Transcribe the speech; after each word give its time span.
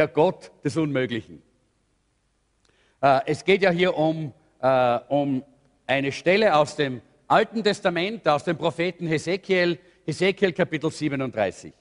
der 0.00 0.08
Gott 0.08 0.50
des 0.64 0.78
Unmöglichen. 0.78 1.42
Äh, 3.02 3.20
es 3.26 3.44
geht 3.44 3.60
ja 3.60 3.70
hier 3.70 3.94
um, 3.94 4.32
äh, 4.62 4.98
um 5.08 5.44
eine 5.86 6.10
Stelle 6.10 6.56
aus 6.56 6.74
dem 6.74 7.02
Alten 7.28 7.62
Testament, 7.62 8.26
aus 8.26 8.44
dem 8.44 8.56
Propheten 8.56 9.06
Hesekiel, 9.06 9.78
Hesekiel 10.06 10.54
Kapitel 10.54 10.90
37. 10.90 11.74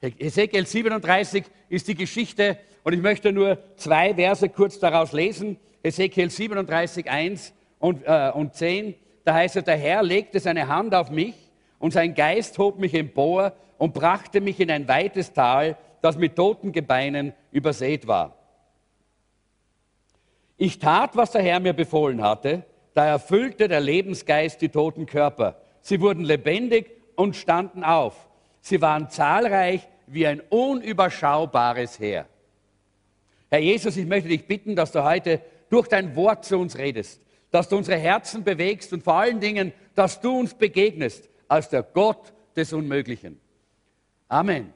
Hesekiel 0.00 0.64
37 0.64 1.44
ist 1.68 1.88
die 1.88 1.96
Geschichte, 1.96 2.56
und 2.84 2.92
ich 2.92 3.00
möchte 3.00 3.32
nur 3.32 3.58
zwei 3.74 4.14
Verse 4.14 4.48
kurz 4.48 4.78
daraus 4.78 5.10
lesen. 5.10 5.58
Hesekiel 5.82 6.30
37, 6.30 7.10
1 7.10 7.52
und, 7.80 8.04
äh, 8.06 8.30
und 8.32 8.54
10. 8.54 8.94
Da 9.24 9.34
heißt 9.34 9.56
es, 9.56 9.64
der 9.64 9.76
Herr 9.76 10.04
legte 10.04 10.38
seine 10.38 10.68
Hand 10.68 10.94
auf 10.94 11.10
mich 11.10 11.34
und 11.80 11.92
sein 11.92 12.14
Geist 12.14 12.58
hob 12.58 12.78
mich 12.78 12.94
empor 12.94 13.54
und 13.76 13.92
brachte 13.92 14.40
mich 14.40 14.60
in 14.60 14.70
ein 14.70 14.86
weites 14.86 15.32
Tal, 15.32 15.76
das 16.02 16.16
mit 16.16 16.36
toten 16.36 16.72
Gebeinen 16.72 17.32
übersät 17.50 18.06
war. 18.06 18.36
Ich 20.56 20.78
tat, 20.78 21.16
was 21.16 21.32
der 21.32 21.42
Herr 21.42 21.60
mir 21.60 21.74
befohlen 21.74 22.22
hatte, 22.22 22.64
da 22.94 23.04
erfüllte 23.04 23.68
der 23.68 23.80
Lebensgeist 23.80 24.62
die 24.62 24.70
toten 24.70 25.04
Körper. 25.04 25.60
Sie 25.82 26.00
wurden 26.00 26.24
lebendig 26.24 26.90
und 27.14 27.36
standen 27.36 27.84
auf. 27.84 28.28
Sie 28.60 28.80
waren 28.80 29.10
zahlreich 29.10 29.86
wie 30.06 30.26
ein 30.26 30.40
unüberschaubares 30.40 31.98
Heer. 31.98 32.26
Herr 33.50 33.58
Jesus, 33.58 33.96
ich 33.96 34.06
möchte 34.06 34.28
dich 34.28 34.46
bitten, 34.46 34.74
dass 34.74 34.92
du 34.92 35.04
heute 35.04 35.40
durch 35.68 35.88
dein 35.88 36.16
Wort 36.16 36.44
zu 36.44 36.58
uns 36.58 36.78
redest, 36.78 37.20
dass 37.50 37.68
du 37.68 37.76
unsere 37.76 37.98
Herzen 37.98 38.42
bewegst 38.44 38.92
und 38.92 39.02
vor 39.02 39.14
allen 39.14 39.40
Dingen, 39.40 39.72
dass 39.94 40.20
du 40.20 40.38
uns 40.38 40.54
begegnest 40.54 41.28
als 41.48 41.68
der 41.68 41.82
Gott 41.82 42.32
des 42.56 42.72
Unmöglichen. 42.72 43.40
Amen. 44.28 44.72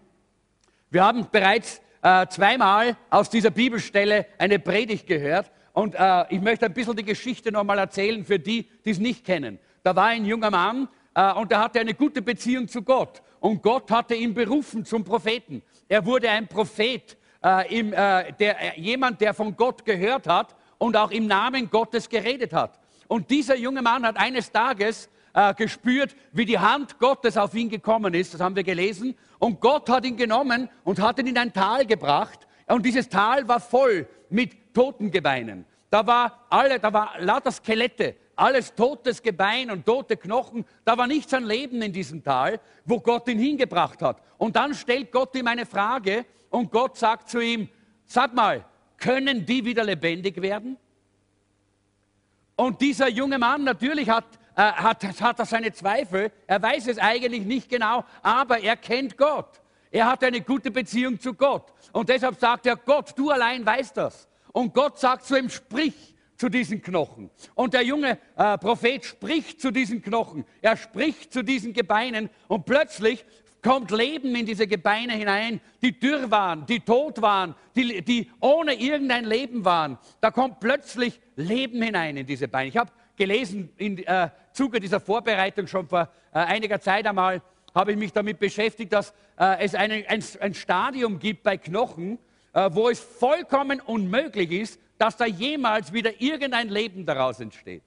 Wir 0.92 1.05
haben 1.05 1.28
bereits 1.30 1.80
äh, 2.02 2.27
zweimal 2.27 2.96
aus 3.10 3.30
dieser 3.30 3.50
Bibelstelle 3.50 4.27
eine 4.38 4.58
Predigt 4.58 5.06
gehört 5.06 5.52
und 5.72 5.94
äh, 5.94 6.24
ich 6.30 6.41
möchte 6.41 6.66
ein 6.66 6.74
bisschen 6.74 6.97
die 6.97 7.05
Geschichte 7.05 7.52
nochmal 7.52 7.78
erzählen 7.78 8.24
für 8.24 8.41
die, 8.41 8.69
die 8.84 8.91
es 8.91 8.98
nicht 8.98 9.24
kennen. 9.24 9.60
Da 9.84 9.94
war 9.94 10.06
ein 10.06 10.24
junger 10.24 10.50
Mann 10.50 10.88
äh, 11.14 11.32
und 11.34 11.52
der 11.52 11.60
hatte 11.60 11.78
eine 11.78 11.94
gute 11.94 12.22
Beziehung 12.22 12.66
zu 12.66 12.82
Gott 12.82 13.22
und 13.38 13.62
Gott 13.62 13.88
hatte 13.92 14.16
ihn 14.16 14.34
berufen 14.34 14.84
zum 14.84 15.05
Propheten. 15.05 15.62
Er 15.88 16.05
wurde 16.05 16.28
ein 16.28 16.48
Prophet, 16.48 17.16
äh, 17.44 17.78
im, 17.78 17.92
äh, 17.92 18.32
der, 18.32 18.77
äh, 18.77 18.80
jemand, 18.80 19.20
der 19.20 19.32
von 19.32 19.54
Gott 19.54 19.84
gehört 19.84 20.27
hat 20.27 20.56
und 20.78 20.97
auch 20.97 21.12
im 21.12 21.28
Namen 21.28 21.70
Gottes 21.70 22.08
geredet 22.08 22.52
hat. 22.52 22.80
Und 23.06 23.30
dieser 23.30 23.54
junge 23.54 23.80
Mann 23.80 24.04
hat 24.04 24.16
eines 24.16 24.50
Tages 24.50 25.08
äh, 25.33 25.55
gespürt, 25.55 26.14
wie 26.33 26.45
die 26.45 26.59
Hand 26.59 26.98
Gottes 26.98 27.36
auf 27.36 27.55
ihn 27.55 27.69
gekommen 27.69 28.14
ist. 28.14 28.34
Das 28.34 28.41
haben 28.41 28.56
wir 28.56 28.64
gelesen. 28.64 29.17
Und 29.39 29.61
Gott 29.61 29.89
hat 29.89 30.05
ihn 30.05 30.17
genommen 30.17 30.69
und 30.84 31.00
hat 31.00 31.19
ihn 31.19 31.28
in 31.28 31.39
ein 31.39 31.53
Tal 31.53 31.87
gebracht. 31.87 32.47
Und 32.67 32.84
dieses 32.84 33.09
Tal 33.09 33.47
war 33.48 33.61
voll 33.61 34.06
mit 34.28 34.75
Totengebeinen. 34.75 35.64
Da 35.91 36.06
war 36.06 36.47
alle, 36.48 36.78
da 36.78 36.92
war 36.92 37.14
lauter 37.19 37.50
Skelette, 37.50 38.14
alles 38.37 38.75
totes 38.75 39.20
Gebein 39.22 39.70
und 39.70 39.84
tote 39.84 40.17
Knochen. 40.17 40.64
Da 40.84 40.97
war 40.97 41.06
nichts 41.06 41.34
an 41.34 41.44
Leben 41.44 41.83
in 41.83 41.92
diesem 41.92 42.22
Tal, 42.22 42.60
wo 42.84 43.00
Gott 43.00 43.28
ihn 43.28 43.38
hingebracht 43.38 44.00
hat. 44.03 44.22
Und 44.38 44.56
dann 44.56 44.75
stellt 44.75 45.10
Gott 45.10 45.34
ihm 45.34 45.49
eine 45.49 45.66
Frage 45.66 46.25
und 46.49 46.71
Gott 46.71 46.97
sagt 46.97 47.28
zu 47.28 47.41
ihm, 47.41 47.69
sag 48.06 48.34
mal, 48.34 48.65
können 48.97 49.44
die 49.44 49.65
wieder 49.65 49.83
lebendig 49.83 50.41
werden? 50.41 50.77
Und 52.56 52.81
dieser 52.81 53.09
junge 53.09 53.38
Mann 53.38 53.65
natürlich 53.65 54.09
hat 54.10 54.27
äh, 54.56 54.62
hat, 54.62 55.05
hat 55.21 55.38
er 55.38 55.47
seine 55.47 55.72
Zweifel. 55.72 56.31
Er 56.47 56.62
weiß 56.62 56.88
es 56.88 56.99
eigentlich 56.99 57.44
nicht 57.44 57.69
genau, 57.69 58.05
aber 58.22 58.61
er 58.61 58.77
kennt 58.77 59.16
Gott. 59.16 59.61
Er 59.91 60.06
hat 60.06 60.22
eine 60.22 60.41
gute 60.41 60.71
Beziehung 60.71 61.19
zu 61.19 61.34
Gott. 61.34 61.72
Und 61.93 62.09
deshalb 62.09 62.38
sagt 62.38 62.66
er, 62.66 62.77
Gott, 62.77 63.12
du 63.16 63.31
allein 63.31 63.65
weißt 63.66 63.97
das. 63.97 64.28
Und 64.53 64.72
Gott 64.72 64.99
sagt 64.99 65.25
zu 65.25 65.37
ihm, 65.37 65.50
sprich 65.50 66.15
zu 66.37 66.49
diesen 66.49 66.81
Knochen. 66.81 67.31
Und 67.55 67.75
der 67.75 67.83
junge 67.83 68.19
äh, 68.37 68.56
Prophet 68.59 69.05
spricht 69.05 69.60
zu 69.60 69.71
diesen 69.71 70.00
Knochen. 70.00 70.44
Er 70.62 70.77
spricht 70.77 71.33
zu 71.33 71.43
diesen 71.43 71.72
Gebeinen 71.72 72.31
und 72.49 72.65
plötzlich 72.65 73.25
kommt 73.62 73.91
Leben 73.91 74.34
in 74.34 74.47
diese 74.47 74.66
Gebeine 74.66 75.12
hinein, 75.12 75.60
die 75.83 75.99
dürr 75.99 76.31
waren, 76.31 76.65
die 76.66 76.81
tot 76.81 77.21
waren, 77.21 77.55
die, 77.77 78.03
die 78.03 78.31
ohne 78.41 78.75
irgendein 78.75 79.25
Leben 79.25 79.65
waren. 79.65 79.99
Da 80.21 80.31
kommt 80.31 80.60
plötzlich 80.60 81.21
Leben 81.37 81.83
hinein 81.83 82.16
in 82.16 82.27
diese 82.27 82.49
Beine. 82.49 82.69
Ich 82.69 82.77
habe 82.77 82.91
gelesen 83.20 83.69
im 83.76 83.98
äh, 83.98 84.31
Zuge 84.50 84.81
dieser 84.81 84.98
Vorbereitung 84.98 85.66
schon 85.66 85.86
vor 85.86 86.08
äh, 86.32 86.38
einiger 86.38 86.81
Zeit 86.81 87.06
einmal, 87.06 87.42
habe 87.75 87.92
ich 87.92 87.98
mich 87.98 88.14
damit 88.14 88.38
beschäftigt, 88.38 88.94
dass 88.94 89.12
äh, 89.38 89.62
es 89.62 89.75
eine, 89.75 90.08
ein, 90.08 90.25
ein, 90.41 90.54
Stadium 90.54 91.19
gibt 91.19 91.42
bei 91.42 91.59
Knochen, 91.59 92.19
äh, 92.54 92.70
wo 92.72 92.88
es 92.88 92.98
vollkommen 92.98 93.78
unmöglich 93.80 94.50
ist, 94.53 94.80
dass 94.97 95.19
da 95.19 95.26
jemals 95.26 95.92
wieder 95.92 96.19
irgendein 96.19 96.70
Leben 96.70 97.04
daraus 97.04 97.41
entsteht. 97.41 97.82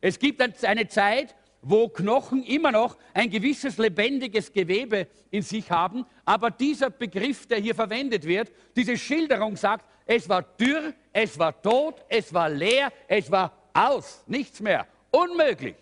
Es 0.00 0.18
gibt 0.18 0.40
eine 0.64 0.88
Zeit, 0.88 1.34
wo 1.60 1.88
Knochen 1.88 2.42
immer 2.42 2.72
noch 2.72 2.96
ein 3.12 3.28
gewisses 3.28 3.76
lebendiges 3.76 4.54
Gewebe 4.54 5.06
in 5.30 5.42
sich 5.42 5.70
haben, 5.70 6.06
aber 6.24 6.50
dieser 6.50 6.88
Begriff, 6.88 7.46
der 7.46 7.58
hier 7.58 7.74
verwendet 7.74 8.24
wird, 8.24 8.50
diese 8.74 8.96
Schilderung 8.96 9.54
sagt, 9.56 9.84
es 10.06 10.28
war 10.30 10.42
dürr, 10.42 10.94
es 11.12 11.38
war 11.38 11.60
tot, 11.60 12.02
es 12.08 12.32
war 12.32 12.48
leer, 12.48 12.90
es 13.06 13.30
war 13.30 13.52
aus, 13.74 14.22
nichts 14.26 14.60
mehr, 14.60 14.86
unmöglich. 15.10 15.76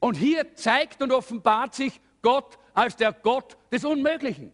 Und 0.00 0.16
hier 0.16 0.54
zeigt 0.54 1.02
und 1.02 1.12
offenbart 1.12 1.74
sich 1.74 2.00
Gott 2.22 2.58
als 2.74 2.96
der 2.96 3.12
Gott 3.12 3.56
des 3.70 3.84
Unmöglichen. 3.84 4.52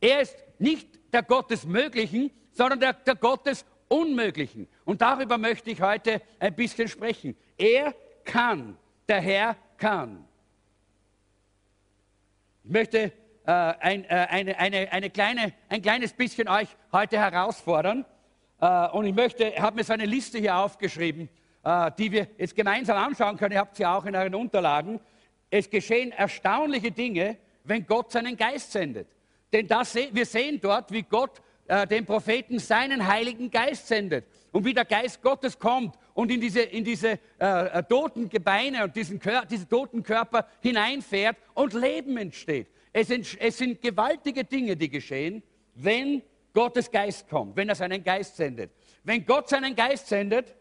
Er 0.00 0.20
ist 0.20 0.36
nicht 0.58 0.88
der 1.12 1.22
Gott 1.22 1.50
des 1.50 1.64
Möglichen, 1.64 2.30
sondern 2.52 2.80
der, 2.80 2.92
der 2.92 3.14
Gott 3.14 3.46
des 3.46 3.64
Unmöglichen. 3.88 4.68
Und 4.84 5.00
darüber 5.00 5.38
möchte 5.38 5.70
ich 5.70 5.80
heute 5.80 6.22
ein 6.38 6.54
bisschen 6.54 6.88
sprechen. 6.88 7.36
Er 7.56 7.94
kann, 8.24 8.76
der 9.08 9.20
Herr 9.20 9.56
kann. 9.76 10.24
Ich 12.64 12.70
möchte 12.70 13.12
äh, 13.44 13.52
ein, 13.52 14.04
äh, 14.04 14.26
eine, 14.30 14.58
eine, 14.58 14.92
eine 14.92 15.10
kleine, 15.10 15.52
ein 15.68 15.82
kleines 15.82 16.12
bisschen 16.12 16.48
euch 16.48 16.68
heute 16.92 17.18
herausfordern. 17.18 18.04
Äh, 18.62 18.88
und 18.90 19.04
ich 19.06 19.14
möchte, 19.14 19.52
habe 19.56 19.76
mir 19.76 19.84
so 19.84 19.92
eine 19.92 20.06
Liste 20.06 20.38
hier 20.38 20.56
aufgeschrieben, 20.56 21.28
äh, 21.64 21.90
die 21.98 22.12
wir 22.12 22.28
jetzt 22.38 22.54
gemeinsam 22.54 22.96
anschauen 22.96 23.36
können. 23.36 23.52
Ihr 23.52 23.58
habt 23.58 23.76
sie 23.76 23.84
auch 23.84 24.04
in 24.06 24.14
euren 24.14 24.36
Unterlagen. 24.36 25.00
Es 25.50 25.68
geschehen 25.68 26.12
erstaunliche 26.12 26.92
Dinge, 26.92 27.36
wenn 27.64 27.84
Gott 27.84 28.12
seinen 28.12 28.36
Geist 28.36 28.70
sendet. 28.70 29.08
Denn 29.52 29.66
das, 29.66 29.94
wir 29.94 30.24
sehen 30.24 30.60
dort, 30.62 30.92
wie 30.92 31.02
Gott 31.02 31.42
äh, 31.66 31.86
dem 31.88 32.06
Propheten 32.06 32.60
seinen 32.60 33.06
Heiligen 33.06 33.50
Geist 33.50 33.88
sendet. 33.88 34.26
Und 34.52 34.64
wie 34.64 34.74
der 34.74 34.84
Geist 34.84 35.20
Gottes 35.22 35.58
kommt 35.58 35.96
und 36.14 36.30
in 36.30 36.40
diese, 36.40 36.60
in 36.60 36.84
diese 36.84 37.18
äh, 37.38 37.82
toten 37.82 38.28
Gebeine 38.28 38.84
und 38.84 38.94
diesen 38.94 39.18
Kör 39.18 39.44
diese 39.44 39.68
toten 39.68 40.04
Körper 40.04 40.46
hineinfährt 40.60 41.36
und 41.54 41.74
Leben 41.74 42.16
entsteht. 42.16 42.68
Es, 42.92 43.10
ent 43.10 43.36
es 43.40 43.58
sind 43.58 43.82
gewaltige 43.82 44.44
Dinge, 44.44 44.76
die 44.76 44.88
geschehen, 44.88 45.42
wenn 45.74 46.22
Gottes 46.52 46.90
Geist 46.90 47.28
kommt, 47.28 47.56
wenn 47.56 47.68
er 47.68 47.74
seinen 47.74 48.02
Geist 48.02 48.36
sendet. 48.36 48.72
Wenn 49.04 49.24
Gott 49.24 49.48
seinen 49.48 49.74
Geist 49.74 50.06
sendet, 50.06 50.54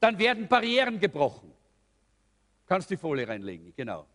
dann 0.00 0.18
werden 0.18 0.48
Barrieren 0.48 0.98
gebrochen. 0.98 1.52
Kannst 2.66 2.90
die 2.90 2.96
Folie 2.96 3.26
reinlegen, 3.26 3.72
genau. 3.76 4.06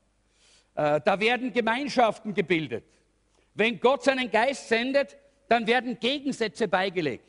Äh, 0.75 1.00
da 1.03 1.19
werden 1.19 1.53
Gemeinschaften 1.53 2.33
gebildet. 2.33 2.85
Wenn 3.53 3.79
Gott 3.79 4.03
seinen 4.03 4.29
Geist 4.29 4.67
sendet, 4.67 5.17
dann 5.47 5.65
werden 5.67 6.00
Gegensätze 6.00 6.67
beigelegt. 6.67 7.23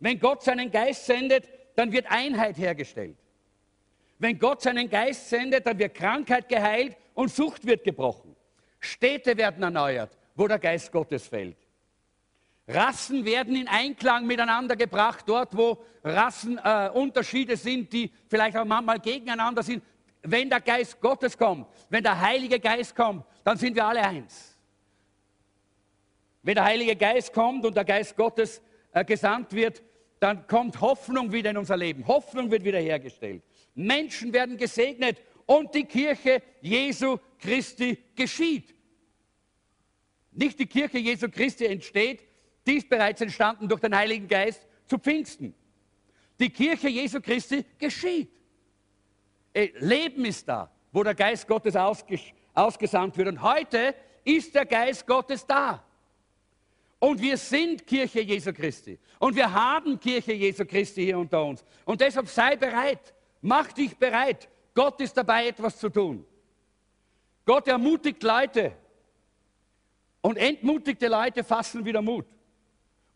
Wenn 0.00 0.18
Gott 0.18 0.42
seinen 0.42 0.70
Geist 0.70 1.06
sendet, 1.06 1.48
dann 1.74 1.92
wird 1.92 2.06
Einheit 2.08 2.56
hergestellt. 2.56 3.16
Wenn 4.18 4.38
Gott 4.38 4.62
seinen 4.62 4.88
Geist 4.88 5.28
sendet, 5.28 5.66
dann 5.66 5.78
wird 5.78 5.94
Krankheit 5.94 6.48
geheilt 6.48 6.96
und 7.14 7.30
Sucht 7.30 7.66
wird 7.66 7.84
gebrochen. 7.84 8.34
Städte 8.80 9.36
werden 9.36 9.62
erneuert, 9.62 10.16
wo 10.34 10.46
der 10.46 10.58
Geist 10.58 10.90
Gottes 10.90 11.26
fällt. 11.26 11.56
Rassen 12.68 13.24
werden 13.24 13.56
in 13.56 13.66
Einklang 13.66 14.26
miteinander 14.26 14.76
gebracht, 14.76 15.24
dort 15.26 15.56
wo 15.56 15.82
Rassenunterschiede 16.04 17.54
äh, 17.54 17.56
sind, 17.56 17.92
die 17.92 18.12
vielleicht 18.28 18.56
auch 18.58 18.66
manchmal 18.66 19.00
gegeneinander 19.00 19.62
sind. 19.62 19.82
Wenn 20.22 20.50
der 20.50 20.60
Geist 20.60 21.00
Gottes 21.00 21.36
kommt, 21.36 21.66
wenn 21.88 22.02
der 22.02 22.20
Heilige 22.20 22.60
Geist 22.60 22.94
kommt, 22.94 23.24
dann 23.42 23.56
sind 23.56 23.74
wir 23.74 23.86
alle 23.86 24.02
eins. 24.02 24.58
Wenn 26.42 26.56
der 26.56 26.64
Heilige 26.64 26.94
Geist 26.94 27.32
kommt 27.32 27.64
und 27.64 27.74
der 27.74 27.84
Geist 27.84 28.14
Gottes 28.14 28.60
äh, 28.92 29.02
gesandt 29.02 29.52
wird, 29.52 29.82
dann 30.20 30.46
kommt 30.46 30.78
Hoffnung 30.80 31.32
wieder 31.32 31.50
in 31.50 31.56
unser 31.56 31.76
Leben. 31.76 32.06
Hoffnung 32.06 32.50
wird 32.50 32.64
wiederhergestellt. 32.64 33.42
Menschen 33.74 34.32
werden 34.32 34.58
gesegnet 34.58 35.22
und 35.46 35.74
die 35.74 35.84
Kirche 35.84 36.42
Jesu 36.60 37.18
Christi 37.38 37.96
geschieht. 38.14 38.74
Nicht 40.32 40.58
die 40.58 40.66
Kirche 40.66 40.98
Jesu 40.98 41.28
Christi 41.30 41.64
entsteht, 41.64 42.27
die 42.68 42.76
ist 42.76 42.88
bereits 42.88 43.20
entstanden 43.20 43.66
durch 43.66 43.80
den 43.80 43.96
Heiligen 43.96 44.28
Geist 44.28 44.66
zu 44.86 44.98
Pfingsten. 44.98 45.54
Die 46.38 46.50
Kirche 46.50 46.88
Jesu 46.88 47.20
Christi 47.20 47.64
geschieht. 47.78 48.30
Äh, 49.54 49.70
Leben 49.78 50.24
ist 50.26 50.46
da, 50.46 50.70
wo 50.92 51.02
der 51.02 51.14
Geist 51.14 51.48
Gottes 51.48 51.74
ausges 51.74 52.20
ausgesandt 52.52 53.16
wird. 53.16 53.28
Und 53.28 53.42
heute 53.42 53.94
ist 54.22 54.54
der 54.54 54.66
Geist 54.66 55.06
Gottes 55.06 55.46
da. 55.46 55.82
Und 56.98 57.20
wir 57.20 57.36
sind 57.36 57.86
Kirche 57.86 58.20
Jesu 58.20 58.52
Christi. 58.52 58.98
Und 59.18 59.34
wir 59.34 59.50
haben 59.50 59.98
Kirche 59.98 60.32
Jesu 60.32 60.64
Christi 60.64 61.04
hier 61.04 61.18
unter 61.18 61.44
uns. 61.44 61.64
Und 61.84 62.00
deshalb 62.00 62.28
sei 62.28 62.56
bereit. 62.56 63.14
Mach 63.40 63.72
dich 63.72 63.96
bereit. 63.96 64.48
Gott 64.74 65.00
ist 65.00 65.16
dabei, 65.16 65.48
etwas 65.48 65.78
zu 65.78 65.88
tun. 65.88 66.24
Gott 67.46 67.66
ermutigt 67.68 68.22
Leute. 68.22 68.72
Und 70.20 70.36
entmutigte 70.36 71.08
Leute 71.08 71.42
fassen 71.44 71.84
wieder 71.84 72.02
Mut. 72.02 72.26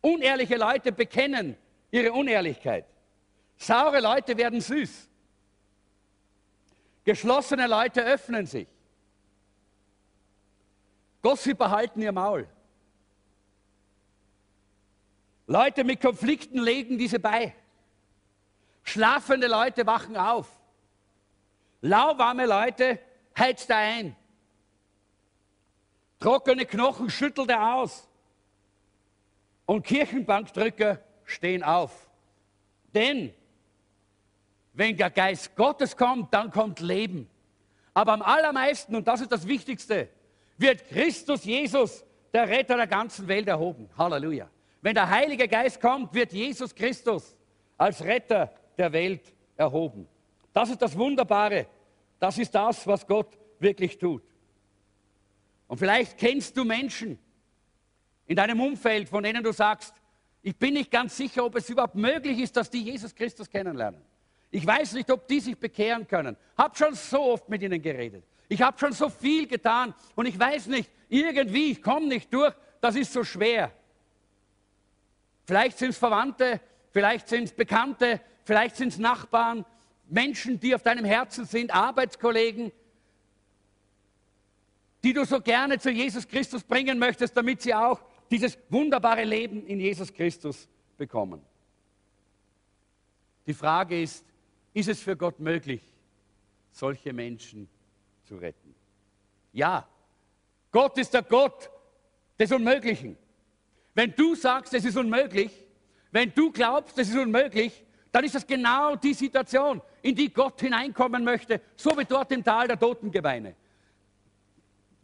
Unehrliche 0.03 0.57
Leute 0.57 0.93
bekennen 0.93 1.57
ihre 1.91 2.13
Unehrlichkeit. 2.13 2.85
Saure 3.57 4.01
Leute 4.01 4.37
werden 4.37 4.61
süß. 4.61 5.09
Geschlossene 7.05 7.67
Leute 7.67 8.03
öffnen 8.05 8.45
sich. 8.47 8.69
Gossiper 11.23 11.71
halten 11.71 12.03
ihr 12.03 12.13
Maul. 12.13 12.49
Leute 15.47 15.85
mit 15.85 16.01
Konflikten 16.01 16.59
legen 16.59 16.99
diese 16.99 17.21
bei. 17.21 17.55
Schlafende 18.83 19.47
Leute 19.47 19.87
wachen 19.87 20.17
auf. 20.17 20.49
Lauwarme 21.81 22.47
Leute 22.47 22.99
heizt 23.39 23.71
er 23.71 23.77
ein. 23.77 24.17
Trockene 26.19 26.67
Knochen 26.67 27.11
schüttelt 27.11 27.51
er 27.51 27.75
aus. 27.75 28.09
Und 29.73 29.85
Kirchenbankdrücker 29.85 30.99
stehen 31.25 31.63
auf. 31.63 32.07
Denn 32.95 33.33
wenn 34.75 34.99
der 34.99 35.09
Geist 35.09 35.57
Gottes 35.57 35.97
kommt, 35.97 36.35
dann 36.35 36.51
kommt 36.51 36.81
Leben. 36.81 37.27
Aber 37.95 38.13
am 38.13 38.21
allermeisten, 38.21 38.95
und 38.95 39.09
das 39.09 39.23
ist 39.23 39.33
das 39.33 39.49
Wichtigste, 39.49 40.11
wird 40.59 40.87
Christus 40.91 41.47
Jesus, 41.47 42.05
der 42.35 42.51
Retter 42.51 42.77
der 42.77 42.87
ganzen 42.87 43.27
Welt, 43.29 43.49
erhoben. 43.49 43.89
Halleluja. 43.97 44.51
Wenn 44.83 44.93
der 44.93 45.09
Heilige 45.09 45.49
Geist 45.49 45.81
kommt, 45.81 46.13
wird 46.13 46.35
Jesus 46.35 46.75
Christus 46.75 47.35
als 47.79 48.05
Retter 48.05 48.53
der 48.77 48.93
Welt 48.93 49.33
erhoben. 49.57 50.07
Das 50.53 50.69
ist 50.69 50.83
das 50.83 50.99
Wunderbare. 50.99 51.67
Das 52.19 52.37
ist 52.37 52.55
das, 52.55 52.87
was 52.87 53.07
Gott 53.07 53.39
wirklich 53.59 53.97
tut. 53.97 54.23
Und 55.67 55.79
vielleicht 55.79 56.19
kennst 56.19 56.59
du 56.59 56.63
Menschen 56.67 57.19
in 58.27 58.37
deinem 58.37 58.61
Umfeld, 58.61 59.09
von 59.09 59.23
denen 59.23 59.43
du 59.43 59.53
sagst, 59.53 59.95
ich 60.43 60.57
bin 60.57 60.75
nicht 60.75 60.91
ganz 60.91 61.17
sicher, 61.17 61.45
ob 61.45 61.55
es 61.57 61.69
überhaupt 61.71 61.95
möglich 61.95 62.39
ist, 62.41 62.57
dass 62.57 62.69
die 62.69 62.83
Jesus 62.83 63.15
Christus 63.15 63.49
kennenlernen. 63.49 64.03
Ich 64.51 64.67
weiß 64.67 64.93
nicht, 64.95 65.11
ob 65.11 65.27
die 65.29 65.41
sich 65.41 65.57
bekehren 65.57 66.07
können. 66.07 66.37
Hab 66.59 66.77
schon 66.77 66.95
so 66.95 67.23
oft 67.23 67.49
mit 67.49 67.63
ihnen 67.63 67.81
geredet. 67.81 68.25
Ich 68.49 68.61
habe 68.61 68.79
schon 68.79 68.93
so 68.93 69.09
viel 69.09 69.47
getan 69.47 69.95
und 70.15 70.27
ich 70.27 70.39
weiß 70.39 70.67
nicht, 70.67 70.91
irgendwie, 71.09 71.71
ich 71.71 71.83
komme 71.83 72.07
nicht 72.07 72.33
durch, 72.35 72.55
das 72.81 72.97
ist 72.97 73.13
so 73.13 73.25
schwer. 73.25 73.73
Vielleicht 75.45 75.79
sind 75.79 75.91
es 75.91 75.99
Verwandte, 75.99 76.61
vielleicht 76.91 77.29
sind 77.29 77.45
es 77.45 77.53
Bekannte, 77.53 78.21
vielleicht 78.45 78.77
sind 78.77 78.89
es 78.89 78.99
Nachbarn, 78.99 79.65
Menschen, 80.09 80.61
die 80.61 80.75
auf 80.75 80.83
deinem 80.83 81.05
Herzen 81.05 81.47
sind, 81.47 81.75
Arbeitskollegen, 81.75 82.73
die 85.03 85.13
du 85.13 85.25
so 85.25 85.41
gerne 85.41 85.79
zu 85.79 85.91
Jesus 85.91 86.29
Christus 86.29 86.63
bringen 86.63 86.99
möchtest, 86.99 87.37
damit 87.37 87.63
sie 87.63 87.75
auch 87.75 88.01
dieses 88.33 88.59
wunderbare 88.71 89.25
Leben 89.25 89.67
in 89.67 89.79
Jesus 89.79 90.13
Christus 90.13 90.67
bekommen. 90.97 91.43
Die 93.47 93.53
Frage 93.53 94.01
ist, 94.01 94.25
ist 94.73 94.89
es 94.89 95.01
für 95.01 95.17
Gott 95.17 95.39
möglich, 95.39 95.83
solche 96.71 97.13
Menschen 97.13 97.69
zu 98.25 98.37
retten? 98.37 98.75
Ja, 99.53 99.87
Gott 100.71 100.97
ist 100.97 101.13
der 101.13 101.23
Gott 101.23 101.71
des 102.39 102.51
Unmöglichen. 102.51 103.19
Wenn 103.95 104.15
du 104.15 104.35
sagst, 104.35 104.73
es 104.73 104.87
ist 104.87 104.97
unmöglich, 104.97 105.53
wenn 106.11 106.33
du 106.35 106.51
glaubst, 106.51 106.99
es 106.99 107.11
ist 107.11 107.19
unmöglich, 107.19 107.85
dann 108.11 108.25
ist 108.25 108.35
das 108.35 108.47
genau 108.47 108.97
die 108.97 109.13
Situation, 109.13 109.83
in 110.01 110.15
die 110.15 110.33
Gott 110.33 110.61
hineinkommen 110.61 111.23
möchte, 111.23 111.61
so 111.77 111.97
wie 111.99 112.05
dort 112.07 112.33
im 112.33 112.43
Tal 112.43 112.67
der 112.67 112.79
Totengebeine. 112.79 113.55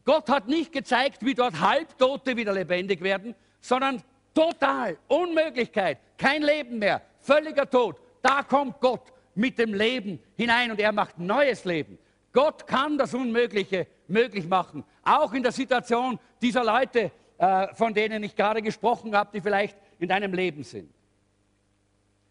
Gott 0.09 0.31
hat 0.31 0.49
nicht 0.49 0.73
gezeigt, 0.73 1.23
wie 1.23 1.35
dort 1.35 1.61
Halbtote 1.61 2.35
wieder 2.35 2.55
lebendig 2.55 3.03
werden, 3.03 3.35
sondern 3.61 4.03
total 4.33 4.97
Unmöglichkeit, 5.07 5.99
kein 6.17 6.41
Leben 6.41 6.79
mehr, 6.79 7.03
völliger 7.21 7.69
Tod. 7.69 8.01
Da 8.23 8.43
kommt 8.43 8.81
Gott 8.81 9.13
mit 9.35 9.59
dem 9.59 9.75
Leben 9.75 10.19
hinein 10.35 10.71
und 10.71 10.81
er 10.81 10.93
macht 10.93 11.19
neues 11.19 11.67
Leben. 11.67 11.99
Gott 12.33 12.67
kann 12.67 12.97
das 12.97 13.13
Unmögliche 13.13 13.87
möglich 14.07 14.49
machen, 14.49 14.83
auch 15.03 15.35
in 15.35 15.43
der 15.43 15.53
Situation 15.53 16.19
dieser 16.41 16.65
Leute, 16.65 17.11
äh, 17.37 17.75
von 17.75 17.93
denen 17.93 18.23
ich 18.23 18.35
gerade 18.35 18.63
gesprochen 18.63 19.15
habe, 19.15 19.29
die 19.35 19.43
vielleicht 19.43 19.77
in 19.99 20.09
deinem 20.09 20.33
Leben 20.33 20.65
sind. 20.65 20.91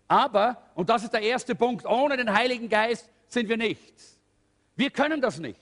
Aber, 0.08 0.64
und 0.74 0.90
das 0.90 1.04
ist 1.04 1.14
der 1.14 1.22
erste 1.22 1.54
Punkt, 1.54 1.86
ohne 1.86 2.18
den 2.18 2.34
Heiligen 2.34 2.70
Geist 2.70 3.08
sind 3.28 3.48
wir 3.48 3.58
nichts. 3.58 4.18
Wir 4.76 4.90
können 4.90 5.22
das 5.22 5.38
nicht. 5.38 5.60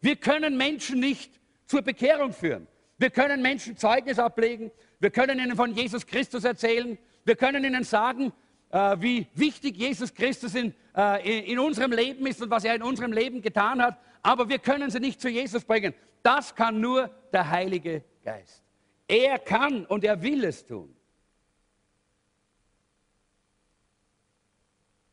Wir 0.00 0.14
können 0.14 0.56
Menschen 0.56 1.00
nicht 1.00 1.40
zur 1.66 1.82
Bekehrung 1.82 2.32
führen. 2.32 2.66
Wir 2.98 3.10
können 3.10 3.42
Menschen 3.42 3.76
Zeugnis 3.76 4.18
ablegen. 4.18 4.70
Wir 5.00 5.10
können 5.10 5.38
ihnen 5.38 5.54
von 5.54 5.72
Jesus 5.72 6.06
Christus 6.06 6.44
erzählen. 6.44 6.96
Wir 7.24 7.36
können 7.36 7.64
ihnen 7.64 7.84
sagen, 7.84 8.32
äh, 8.70 8.96
wie 8.98 9.26
wichtig 9.34 9.76
Jesus 9.76 10.14
Christus 10.14 10.54
in, 10.54 10.74
äh, 10.96 11.50
in 11.50 11.58
unserem 11.58 11.92
Leben 11.92 12.26
ist 12.26 12.40
und 12.40 12.50
was 12.50 12.64
er 12.64 12.74
in 12.74 12.82
unserem 12.82 13.12
Leben 13.12 13.42
getan 13.42 13.82
hat. 13.82 13.98
Aber 14.22 14.48
wir 14.48 14.58
können 14.58 14.90
sie 14.90 15.00
nicht 15.00 15.20
zu 15.20 15.28
Jesus 15.28 15.64
bringen. 15.64 15.94
Das 16.22 16.54
kann 16.54 16.80
nur 16.80 17.10
der 17.32 17.50
Heilige 17.50 18.02
Geist. 18.24 18.62
Er 19.06 19.38
kann 19.38 19.86
und 19.86 20.02
er 20.02 20.20
will 20.22 20.44
es 20.44 20.66
tun. 20.66 20.96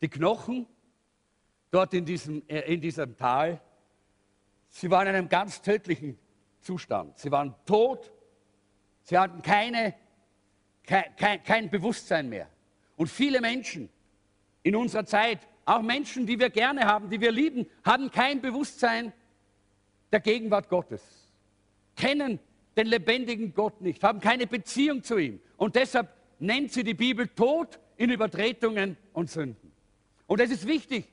Die 0.02 0.10
Knochen 0.10 0.66
dort 1.70 1.94
in 1.94 2.06
diesem, 2.06 2.44
äh, 2.48 2.62
in 2.74 2.82
diesem 2.82 3.16
Tal, 3.18 3.62
sie 4.70 4.90
waren 4.90 5.08
in 5.08 5.16
einem 5.16 5.30
ganz 5.30 5.62
tödlichen 5.62 6.18
Zustand. 6.64 7.18
Sie 7.20 7.32
waren 7.32 7.54
tot, 7.66 8.12
sie 9.04 9.18
hatten 9.18 9.42
keine, 9.42 9.94
kein, 10.86 11.44
kein 11.44 11.70
Bewusstsein 11.70 12.30
mehr. 12.30 12.48
Und 12.96 13.08
viele 13.08 13.42
Menschen 13.42 13.90
in 14.64 14.76
unserer 14.76 15.06
Zeit, 15.06 15.40
auch 15.66 15.82
Menschen, 15.82 16.26
die 16.26 16.40
wir 16.40 16.50
gerne 16.50 16.86
haben, 16.86 17.10
die 17.10 17.20
wir 17.20 17.32
lieben, 17.32 17.66
haben 17.84 18.10
kein 18.12 18.42
Bewusstsein 18.42 19.14
der 20.12 20.20
Gegenwart 20.20 20.70
Gottes, 20.70 21.02
kennen 21.96 22.40
den 22.78 22.88
lebendigen 22.88 23.54
Gott 23.54 23.82
nicht, 23.82 24.04
haben 24.04 24.20
keine 24.20 24.48
Beziehung 24.48 25.04
zu 25.04 25.18
ihm. 25.18 25.40
Und 25.58 25.76
deshalb 25.76 26.10
nennt 26.40 26.72
sie 26.72 26.84
die 26.84 26.94
Bibel 26.94 27.28
Tod 27.28 27.80
in 27.98 28.10
Übertretungen 28.10 28.98
und 29.14 29.30
Sünden. 29.30 29.72
Und 30.28 30.40
es 30.40 30.50
ist 30.50 30.68
wichtig, 30.68 31.08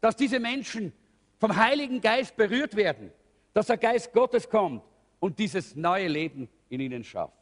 dass 0.00 0.16
diese 0.16 0.40
Menschen 0.40 0.92
vom 1.38 1.56
Heiligen 1.56 2.00
Geist 2.00 2.36
berührt 2.36 2.76
werden, 2.76 3.10
dass 3.52 3.66
der 3.66 3.78
Geist 3.78 4.12
Gottes 4.12 4.48
kommt 4.48 4.82
und 5.20 5.38
dieses 5.38 5.76
neue 5.76 6.08
Leben 6.08 6.48
in 6.68 6.80
ihnen 6.80 7.04
schafft. 7.04 7.34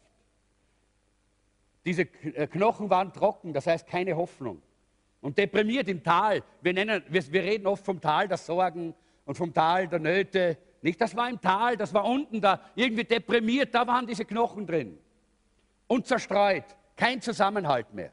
Diese 1.87 2.03
äh, 2.03 2.47
Knochen 2.47 2.91
waren 2.91 3.13
trocken, 3.13 3.53
das 3.53 3.67
heißt 3.67 3.87
keine 3.87 4.17
Hoffnung. 4.17 4.61
Und 5.21 5.39
deprimiert 5.39 5.89
im 5.89 6.03
Tal. 6.03 6.43
Wir, 6.61 6.75
nennen, 6.75 7.03
wir, 7.09 7.33
wir 7.33 7.43
reden 7.43 7.67
oft 7.67 7.85
vom 7.85 8.01
Tal 8.01 8.29
der 8.29 8.37
Sorgen 8.37 8.95
und 9.25 9.37
vom 9.37 9.53
Tal 9.53 9.89
der 9.89 9.99
Nöte, 9.99 10.59
nicht, 10.81 11.01
das 11.01 11.17
war 11.17 11.29
im 11.29 11.41
Tal, 11.41 11.77
das 11.77 11.93
war 11.93 12.05
unten 12.05 12.41
da, 12.41 12.61
irgendwie 12.77 13.05
deprimiert, 13.05 13.75
da 13.75 13.87
waren 13.87 14.07
diese 14.07 14.25
Knochen 14.25 14.67
drin. 14.67 14.99
Und 15.89 16.07
zerstreut, 16.07 16.65
kein 16.95 17.21
Zusammenhalt 17.21 17.93
mehr. 17.93 18.13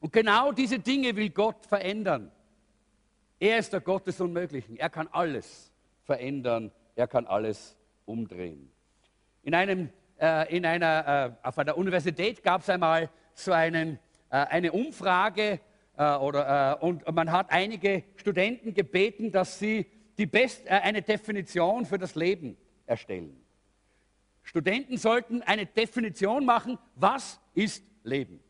Und 0.00 0.12
genau 0.12 0.52
diese 0.52 0.78
Dinge 0.78 1.16
will 1.16 1.30
Gott 1.30 1.64
verändern. 1.64 2.30
Er 3.38 3.58
ist 3.58 3.72
der 3.72 3.80
Gott 3.80 4.06
des 4.06 4.20
Unmöglichen. 4.20 4.76
Er 4.76 4.90
kann 4.90 5.08
alles 5.10 5.72
verändern. 6.02 6.70
Er 6.94 7.08
kann 7.08 7.26
alles 7.26 7.76
umdrehen. 8.04 8.70
In, 9.42 9.54
einem, 9.54 9.90
äh, 10.20 10.56
in 10.56 10.64
einer, 10.64 11.36
äh, 11.42 11.46
auf 11.46 11.58
einer 11.58 11.76
Universität 11.76 12.42
gab 12.42 12.62
es 12.62 12.70
einmal 12.70 13.10
so 13.34 13.52
einen, 13.52 13.98
äh, 14.30 14.36
eine 14.36 14.72
Umfrage 14.72 15.60
äh, 15.96 16.14
oder, 16.16 16.80
äh, 16.80 16.84
und 16.84 17.14
man 17.14 17.30
hat 17.30 17.50
einige 17.50 18.04
Studenten 18.16 18.74
gebeten, 18.74 19.30
dass 19.30 19.58
sie 19.58 19.86
die 20.18 20.26
Best, 20.26 20.66
äh, 20.66 20.70
eine 20.70 21.02
Definition 21.02 21.86
für 21.86 21.98
das 21.98 22.14
Leben 22.14 22.56
erstellen. 22.86 23.40
Studenten 24.42 24.98
sollten 24.98 25.42
eine 25.42 25.66
Definition 25.66 26.44
machen, 26.44 26.78
was 26.94 27.40
ist 27.54 27.82
Leben. 28.02 28.40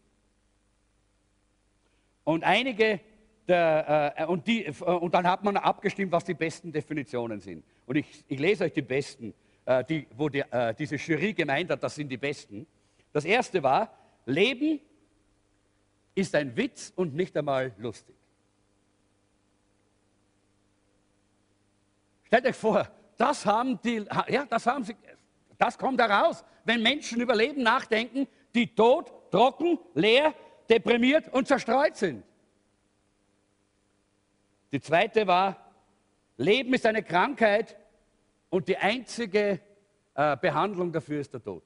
Und 2.24 2.42
einige 2.42 3.00
der, 3.46 4.14
äh, 4.16 4.24
und, 4.24 4.46
die, 4.46 4.66
und, 4.80 5.12
dann 5.14 5.26
hat 5.26 5.44
man 5.44 5.56
abgestimmt, 5.56 6.12
was 6.12 6.24
die 6.24 6.34
besten 6.34 6.72
Definitionen 6.72 7.40
sind. 7.40 7.64
Und 7.86 7.96
ich, 7.96 8.24
ich 8.26 8.38
lese 8.38 8.64
euch 8.64 8.72
die 8.72 8.82
besten, 8.82 9.34
äh, 9.66 9.84
die, 9.84 10.06
wo 10.16 10.28
die, 10.28 10.40
äh, 10.40 10.74
diese 10.74 10.96
Jury 10.96 11.32
gemeint 11.32 11.70
hat, 11.70 11.82
das 11.82 11.94
sind 11.94 12.08
die 12.08 12.16
besten. 12.16 12.66
Das 13.12 13.24
erste 13.24 13.62
war, 13.62 13.96
Leben 14.26 14.80
ist 16.14 16.34
ein 16.34 16.56
Witz 16.56 16.92
und 16.94 17.14
nicht 17.14 17.36
einmal 17.36 17.72
lustig. 17.78 18.14
Stellt 22.26 22.46
euch 22.46 22.56
vor, 22.56 22.88
das 23.16 23.46
haben 23.46 23.80
die, 23.82 24.04
ja, 24.28 24.44
das 24.44 24.66
haben 24.66 24.84
sie, 24.84 24.96
das 25.58 25.78
kommt 25.78 26.00
heraus. 26.00 26.44
Wenn 26.64 26.82
Menschen 26.82 27.20
über 27.20 27.34
Leben 27.34 27.62
nachdenken, 27.62 28.26
die 28.54 28.74
tot, 28.74 29.30
trocken, 29.30 29.78
leer, 29.94 30.34
deprimiert 30.68 31.32
und 31.32 31.46
zerstreut 31.46 31.96
sind. 31.96 32.24
Die 34.72 34.80
zweite 34.80 35.26
war, 35.26 35.72
Leben 36.36 36.74
ist 36.74 36.86
eine 36.86 37.02
Krankheit 37.02 37.76
und 38.54 38.68
die 38.68 38.76
einzige 38.76 39.58
äh, 40.14 40.36
Behandlung 40.36 40.92
dafür 40.92 41.18
ist 41.18 41.32
der 41.32 41.42
Tod. 41.42 41.64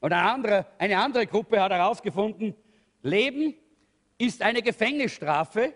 Und 0.00 0.12
eine 0.12 0.28
andere, 0.28 0.66
eine 0.76 0.98
andere 0.98 1.24
Gruppe 1.24 1.62
hat 1.62 1.70
herausgefunden, 1.70 2.56
Leben 3.02 3.54
ist 4.18 4.42
eine 4.42 4.60
Gefängnisstrafe, 4.60 5.72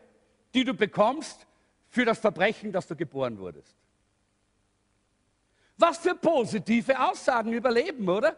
die 0.53 0.65
du 0.65 0.75
bekommst 0.75 1.47
für 1.87 2.05
das 2.05 2.19
Verbrechen, 2.19 2.73
das 2.73 2.89
du 2.89 2.97
geboren 2.97 3.39
wurdest. 3.39 3.77
Was 5.77 5.99
für 5.99 6.17
positive 6.17 6.99
Aussagen 6.99 7.53
über 7.53 7.71
Leben, 7.71 8.09
oder? 8.09 8.37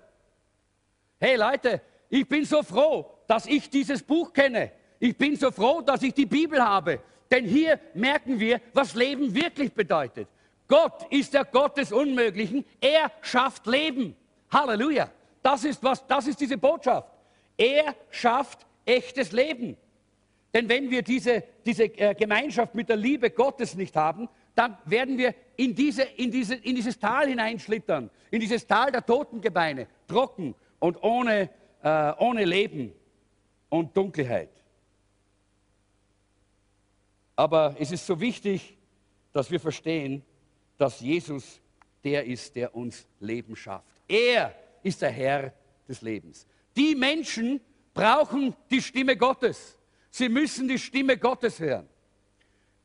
Hey 1.19 1.37
Leute, 1.37 1.81
ich 2.11 2.28
bin 2.28 2.45
so 2.45 2.62
froh, 2.62 3.11
dass 3.26 3.47
ich 3.47 3.71
dieses 3.71 4.02
Buch 4.02 4.35
kenne. 4.35 4.71
Ich 5.00 5.16
bin 5.16 5.35
so 5.35 5.50
froh, 5.50 5.81
dass 5.81 6.02
ich 6.02 6.12
die 6.12 6.26
Bibel 6.26 6.62
habe. 6.62 7.00
Denn 7.35 7.47
hier 7.47 7.81
merken 7.95 8.38
wir, 8.38 8.61
was 8.75 8.95
Leben 8.95 9.35
wirklich 9.35 9.73
bedeutet. 9.73 10.29
Gott 10.69 11.05
ist 11.11 11.35
der 11.35 11.45
Gott 11.45 11.76
des 11.76 11.91
Unmöglichen. 11.91 12.64
Er 12.81 13.11
schafft 13.23 13.67
Leben. 13.67 14.14
Halleluja. 14.53 15.11
Das 15.43 15.64
ist, 15.64 15.83
was, 15.83 16.07
das 16.07 16.29
ist 16.29 16.41
diese 16.41 16.57
Botschaft. 16.57 17.09
Er 17.57 17.97
schafft 18.11 18.64
echtes 18.85 19.33
Leben. 19.33 19.76
Denn 20.55 20.69
wenn 20.69 20.88
wir 20.93 21.03
diese, 21.03 21.43
diese 21.67 21.87
äh, 21.99 22.14
Gemeinschaft 22.14 22.73
mit 22.76 22.88
der 22.88 22.97
Liebe 22.97 23.31
Gottes 23.31 23.75
nicht 23.75 23.97
haben, 23.97 24.29
dann 24.55 24.79
werden 24.85 25.19
wir 25.19 25.35
in, 25.57 25.75
diese, 25.75 26.05
in, 26.05 26.31
diese, 26.31 26.55
in 26.55 26.76
dieses 26.76 27.00
Tal 27.00 27.26
hineinschlittern, 27.26 28.11
in 28.31 28.38
dieses 28.38 28.64
Tal 28.64 28.93
der 28.93 29.05
Totengebeine, 29.05 29.88
trocken 30.07 30.55
und 30.79 31.03
ohne, 31.03 31.50
äh, 31.83 32.12
ohne 32.17 32.45
Leben 32.45 32.93
und 33.71 33.97
Dunkelheit. 33.97 34.50
Aber 37.37 37.75
es 37.79 37.91
ist 37.91 38.07
so 38.07 38.21
wichtig, 38.21 38.76
dass 39.33 39.50
wir 39.50 39.61
verstehen, 39.61 40.23
dass 40.76 41.00
Jesus 41.00 41.61
der 42.05 42.25
ist, 42.25 42.55
der 42.55 42.75
uns 42.75 43.07
Leben 43.19 43.57
schafft. 43.57 44.03
Er 44.07 44.55
ist 44.83 45.00
der 45.03 45.11
Herr 45.11 45.53
des 45.88 46.03
Lebens. 46.03 46.47
Die 46.76 46.95
Menschen 46.95 47.61
brauchen 47.95 48.55
die 48.71 48.83
Stimme 48.83 49.17
Gottes. 49.17 49.79
Sie 50.11 50.29
müssen 50.29 50.69
die 50.69 50.79
Stimme 50.79 51.17
Gottes 51.17 51.59
hören. 51.59 51.88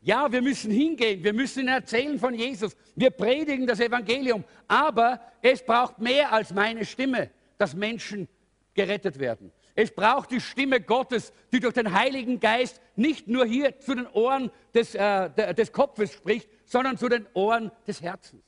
Ja, 0.01 0.31
wir 0.31 0.41
müssen 0.41 0.71
hingehen, 0.71 1.21
wir 1.21 1.33
müssen 1.33 1.67
erzählen 1.67 2.17
von 2.17 2.33
Jesus, 2.33 2.75
wir 2.95 3.09
predigen 3.09 3.67
das 3.67 3.81
Evangelium, 3.81 4.45
aber 4.65 5.19
es 5.41 5.61
braucht 5.61 5.99
mehr 5.99 6.31
als 6.31 6.53
meine 6.53 6.85
Stimme, 6.85 7.29
dass 7.57 7.75
Menschen 7.75 8.29
gerettet 8.73 9.19
werden. 9.19 9.51
Es 9.75 9.91
braucht 9.91 10.31
die 10.31 10.41
Stimme 10.41 10.81
Gottes, 10.81 11.31
die 11.51 11.59
durch 11.59 11.73
den 11.73 11.93
Heiligen 11.93 12.39
Geist 12.39 12.81
nicht 12.95 13.27
nur 13.27 13.45
hier 13.45 13.79
zu 13.79 13.95
den 13.95 14.07
Ohren 14.07 14.51
des, 14.73 14.95
äh, 14.95 15.53
des 15.53 15.71
Kopfes 15.71 16.13
spricht, 16.13 16.49
sondern 16.65 16.97
zu 16.97 17.09
den 17.09 17.25
Ohren 17.33 17.71
des 17.87 18.01
Herzens. 18.01 18.43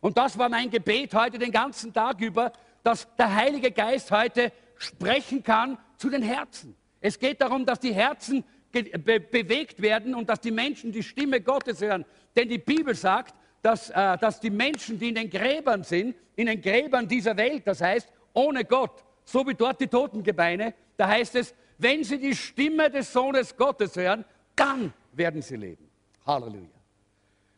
Und 0.00 0.18
das 0.18 0.38
war 0.38 0.48
mein 0.48 0.70
Gebet 0.70 1.14
heute 1.14 1.38
den 1.38 1.50
ganzen 1.50 1.92
Tag 1.92 2.20
über, 2.20 2.52
dass 2.82 3.08
der 3.16 3.34
Heilige 3.34 3.70
Geist 3.70 4.10
heute 4.10 4.52
sprechen 4.76 5.42
kann 5.42 5.78
zu 5.96 6.10
den 6.10 6.22
Herzen. 6.22 6.76
Es 7.00 7.18
geht 7.18 7.40
darum, 7.40 7.64
dass 7.64 7.80
die 7.80 7.94
Herzen 7.94 8.44
be 8.70 9.20
bewegt 9.20 9.80
werden 9.80 10.14
und 10.14 10.28
dass 10.28 10.40
die 10.40 10.50
Menschen 10.50 10.92
die 10.92 11.02
Stimme 11.02 11.40
Gottes 11.40 11.80
hören. 11.80 12.04
Denn 12.36 12.48
die 12.48 12.58
Bibel 12.58 12.94
sagt, 12.94 13.34
dass, 13.62 13.90
äh, 13.90 14.18
dass 14.18 14.38
die 14.40 14.50
Menschen, 14.50 14.98
die 14.98 15.08
in 15.08 15.14
den 15.14 15.30
Gräbern 15.30 15.82
sind, 15.82 16.14
in 16.36 16.46
den 16.46 16.60
Gräbern 16.60 17.08
dieser 17.08 17.36
Welt, 17.36 17.66
das 17.66 17.80
heißt 17.80 18.12
ohne 18.34 18.64
Gott, 18.64 19.02
so 19.26 19.46
wie 19.46 19.54
dort 19.54 19.80
die 19.80 19.88
Totengebeine, 19.88 20.72
da 20.96 21.08
heißt 21.08 21.34
es, 21.34 21.54
wenn 21.78 22.04
sie 22.04 22.18
die 22.18 22.34
Stimme 22.34 22.88
des 22.88 23.12
Sohnes 23.12 23.54
Gottes 23.54 23.96
hören, 23.96 24.24
dann 24.54 24.94
werden 25.12 25.42
sie 25.42 25.56
leben. 25.56 25.90
Halleluja. 26.24 26.68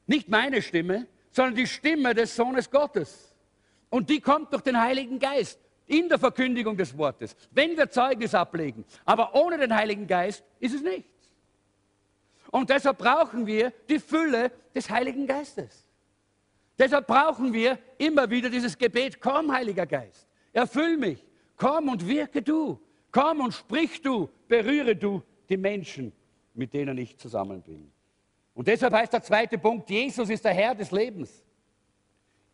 Nicht 0.07 0.29
meine 0.29 0.61
Stimme, 0.63 1.07
sondern 1.31 1.55
die 1.55 1.67
Stimme 1.67 2.15
des 2.15 2.35
Sohnes 2.35 2.71
Gottes. 2.71 3.35
Und 3.91 4.11
die 4.11 4.21
kommt 4.21 4.53
durch 4.53 4.63
den 4.63 4.81
Heiligen 4.81 5.19
Geist 5.19 5.61
in 5.87 6.09
der 6.09 6.19
Verkündigung 6.19 6.77
des 6.77 6.97
Wortes, 6.97 7.37
wenn 7.51 7.77
wir 7.77 7.91
Zeugnis 7.91 8.35
ablegen. 8.35 8.85
Aber 9.05 9.35
ohne 9.35 9.59
den 9.59 9.75
Heiligen 9.75 10.07
Geist 10.07 10.43
ist 10.59 10.75
es 10.75 10.83
nichts. 10.83 11.31
Und 12.51 12.71
deshalb 12.71 12.99
brauchen 12.99 13.47
wir 13.47 13.73
die 13.89 13.99
Fülle 13.99 14.51
des 14.75 14.89
Heiligen 14.89 15.27
Geistes. 15.27 15.87
Deshalb 16.79 17.07
brauchen 17.07 17.53
wir 17.53 17.79
immer 17.99 18.31
wieder 18.31 18.49
dieses 18.49 18.77
Gebet, 18.79 19.21
komm 19.21 19.53
Heiliger 19.53 19.85
Geist, 19.85 20.27
erfüll 20.53 20.97
mich, 20.97 21.28
komm 21.59 21.91
und 21.91 22.07
wirke 22.09 22.41
du, 22.41 22.81
komm 23.12 23.41
und 23.41 23.53
sprich 23.53 24.00
du, 24.00 24.31
berühre 24.49 24.97
du 24.97 25.23
die 25.50 25.59
Menschen, 25.59 26.12
mit 26.55 26.73
denen 26.73 26.97
ich 26.97 27.19
zusammen 27.19 27.61
bin. 27.61 27.93
Und 28.55 28.67
deshalb 28.67 28.95
heißt 28.95 29.12
der 29.12 29.23
zweite 29.23 29.59
Punkt, 29.59 29.91
Jesus 29.91 30.31
ist 30.31 30.45
der 30.45 30.55
Herr 30.55 30.75
des 30.75 30.91
Lebens. 30.91 31.45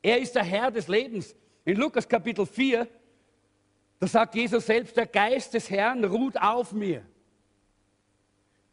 Er 0.03 0.19
ist 0.19 0.35
der 0.35 0.45
Herr 0.45 0.71
des 0.71 0.89
Lebens. 0.89 1.37
In 1.65 1.77
Lukas 1.77 2.09
Kapitel 2.09 2.45
4 2.45 2.89
da 4.05 4.09
sagt 4.09 4.35
Jesus 4.35 4.67
selbst, 4.67 4.95
der 4.99 5.07
Geist 5.07 5.55
des 5.55 5.71
Herrn 5.71 6.05
ruht 6.05 6.37
auf 6.37 6.73
mir. 6.73 7.03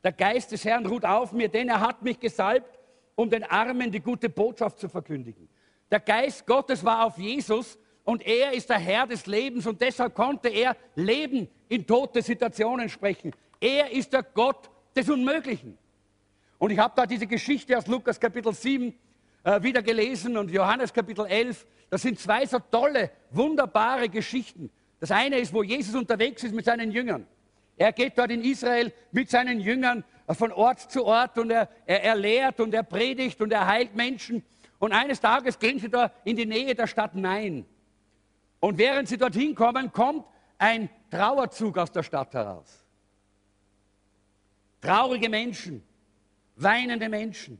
Der 0.03 0.11
Geist 0.11 0.51
des 0.51 0.65
Herrn 0.65 0.85
ruht 0.85 1.05
auf 1.05 1.31
mir, 1.31 1.47
denn 1.47 1.69
er 1.69 1.79
hat 1.79 2.01
mich 2.01 2.19
gesalbt, 2.19 2.79
um 3.15 3.29
den 3.29 3.43
Armen 3.43 3.91
die 3.91 4.01
gute 4.01 4.29
Botschaft 4.29 4.79
zu 4.79 4.89
verkündigen. 4.89 5.47
Der 5.89 6.01
Geist 6.01 6.45
Gottes 6.45 6.83
war 6.83 7.05
auf 7.05 7.17
Jesus 7.17 7.79
und 8.11 8.27
er 8.27 8.51
ist 8.51 8.69
der 8.69 8.77
Herr 8.77 9.07
des 9.07 9.25
Lebens 9.25 9.65
und 9.65 9.79
deshalb 9.79 10.13
konnte 10.13 10.49
er 10.49 10.75
Leben 10.95 11.47
in 11.69 11.87
tote 11.87 12.21
Situationen 12.21 12.89
sprechen. 12.89 13.31
Er 13.61 13.89
ist 13.89 14.11
der 14.11 14.21
Gott 14.21 14.69
des 14.93 15.09
Unmöglichen. 15.09 15.77
Und 16.57 16.71
ich 16.71 16.77
habe 16.77 16.93
da 16.93 17.05
diese 17.05 17.25
Geschichte 17.25 17.77
aus 17.77 17.87
Lukas 17.87 18.19
Kapitel 18.19 18.53
7 18.53 18.93
äh, 19.45 19.63
wieder 19.63 19.81
gelesen 19.81 20.35
und 20.35 20.51
Johannes 20.51 20.91
Kapitel 20.91 21.25
11. 21.25 21.65
Das 21.89 22.01
sind 22.01 22.19
zwei 22.19 22.45
so 22.45 22.59
tolle, 22.59 23.11
wunderbare 23.29 24.09
Geschichten. 24.09 24.69
Das 24.99 25.09
eine 25.11 25.37
ist, 25.37 25.53
wo 25.53 25.63
Jesus 25.63 25.95
unterwegs 25.95 26.43
ist 26.43 26.53
mit 26.53 26.65
seinen 26.65 26.91
Jüngern. 26.91 27.25
Er 27.77 27.93
geht 27.93 28.17
dort 28.17 28.31
in 28.31 28.43
Israel 28.43 28.91
mit 29.13 29.29
seinen 29.29 29.61
Jüngern 29.61 30.03
von 30.27 30.51
Ort 30.51 30.81
zu 30.91 31.05
Ort 31.05 31.37
und 31.37 31.49
er, 31.49 31.69
er, 31.85 32.03
er 32.03 32.15
lehrt 32.17 32.59
und 32.59 32.73
er 32.73 32.83
predigt 32.83 33.39
und 33.39 33.53
er 33.53 33.65
heilt 33.65 33.95
Menschen. 33.95 34.43
Und 34.79 34.91
eines 34.91 35.21
Tages 35.21 35.57
gehen 35.57 35.79
sie 35.79 35.89
da 35.89 36.11
in 36.25 36.35
die 36.35 36.45
Nähe 36.45 36.75
der 36.75 36.87
Stadt 36.87 37.15
Nein. 37.15 37.65
Und 38.61 38.77
während 38.77 39.09
sie 39.09 39.17
dorthin 39.17 39.53
kommen, 39.53 39.91
kommt 39.91 40.25
ein 40.57 40.89
Trauerzug 41.09 41.77
aus 41.77 41.91
der 41.91 42.03
Stadt 42.03 42.33
heraus. 42.33 42.85
Traurige 44.79 45.27
Menschen, 45.27 45.83
weinende 46.55 47.09
Menschen. 47.09 47.59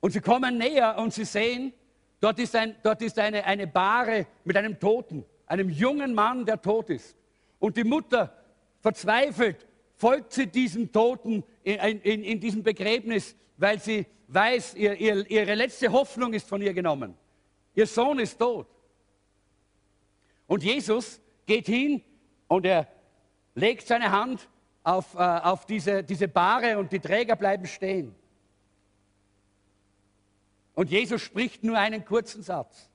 Und 0.00 0.12
sie 0.12 0.20
kommen 0.20 0.56
näher 0.56 0.96
und 0.96 1.12
sie 1.12 1.26
sehen, 1.26 1.74
Dort 2.20 2.38
ist, 2.38 2.56
ein, 2.56 2.74
dort 2.82 3.02
ist 3.02 3.18
eine, 3.18 3.44
eine 3.44 3.66
Bahre 3.66 4.26
mit 4.44 4.56
einem 4.56 4.78
Toten, 4.80 5.24
einem 5.46 5.68
jungen 5.68 6.14
Mann, 6.14 6.46
der 6.46 6.60
tot 6.60 6.90
ist. 6.90 7.14
Und 7.58 7.76
die 7.76 7.84
Mutter 7.84 8.34
verzweifelt, 8.80 9.66
folgt 9.94 10.32
sie 10.32 10.46
diesem 10.46 10.90
Toten 10.92 11.44
in, 11.62 11.78
in, 11.78 12.24
in 12.24 12.40
diesem 12.40 12.62
Begräbnis, 12.62 13.36
weil 13.58 13.80
sie 13.80 14.06
weiß, 14.28 14.74
ihr, 14.74 14.94
ihr, 14.94 15.30
ihre 15.30 15.54
letzte 15.54 15.92
Hoffnung 15.92 16.32
ist 16.32 16.48
von 16.48 16.62
ihr 16.62 16.72
genommen. 16.72 17.14
Ihr 17.76 17.86
Sohn 17.86 18.18
ist 18.18 18.38
tot. 18.38 18.66
Und 20.48 20.64
Jesus 20.64 21.20
geht 21.44 21.66
hin 21.66 22.02
und 22.48 22.64
er 22.64 22.88
legt 23.54 23.86
seine 23.86 24.10
Hand 24.10 24.48
auf, 24.82 25.14
äh, 25.14 25.18
auf 25.18 25.66
diese, 25.66 26.02
diese 26.02 26.26
Bahre 26.26 26.78
und 26.78 26.90
die 26.90 27.00
Träger 27.00 27.36
bleiben 27.36 27.66
stehen. 27.66 28.14
Und 30.74 30.90
Jesus 30.90 31.20
spricht 31.22 31.62
nur 31.62 31.78
einen 31.78 32.04
kurzen 32.04 32.42
Satz. 32.42 32.88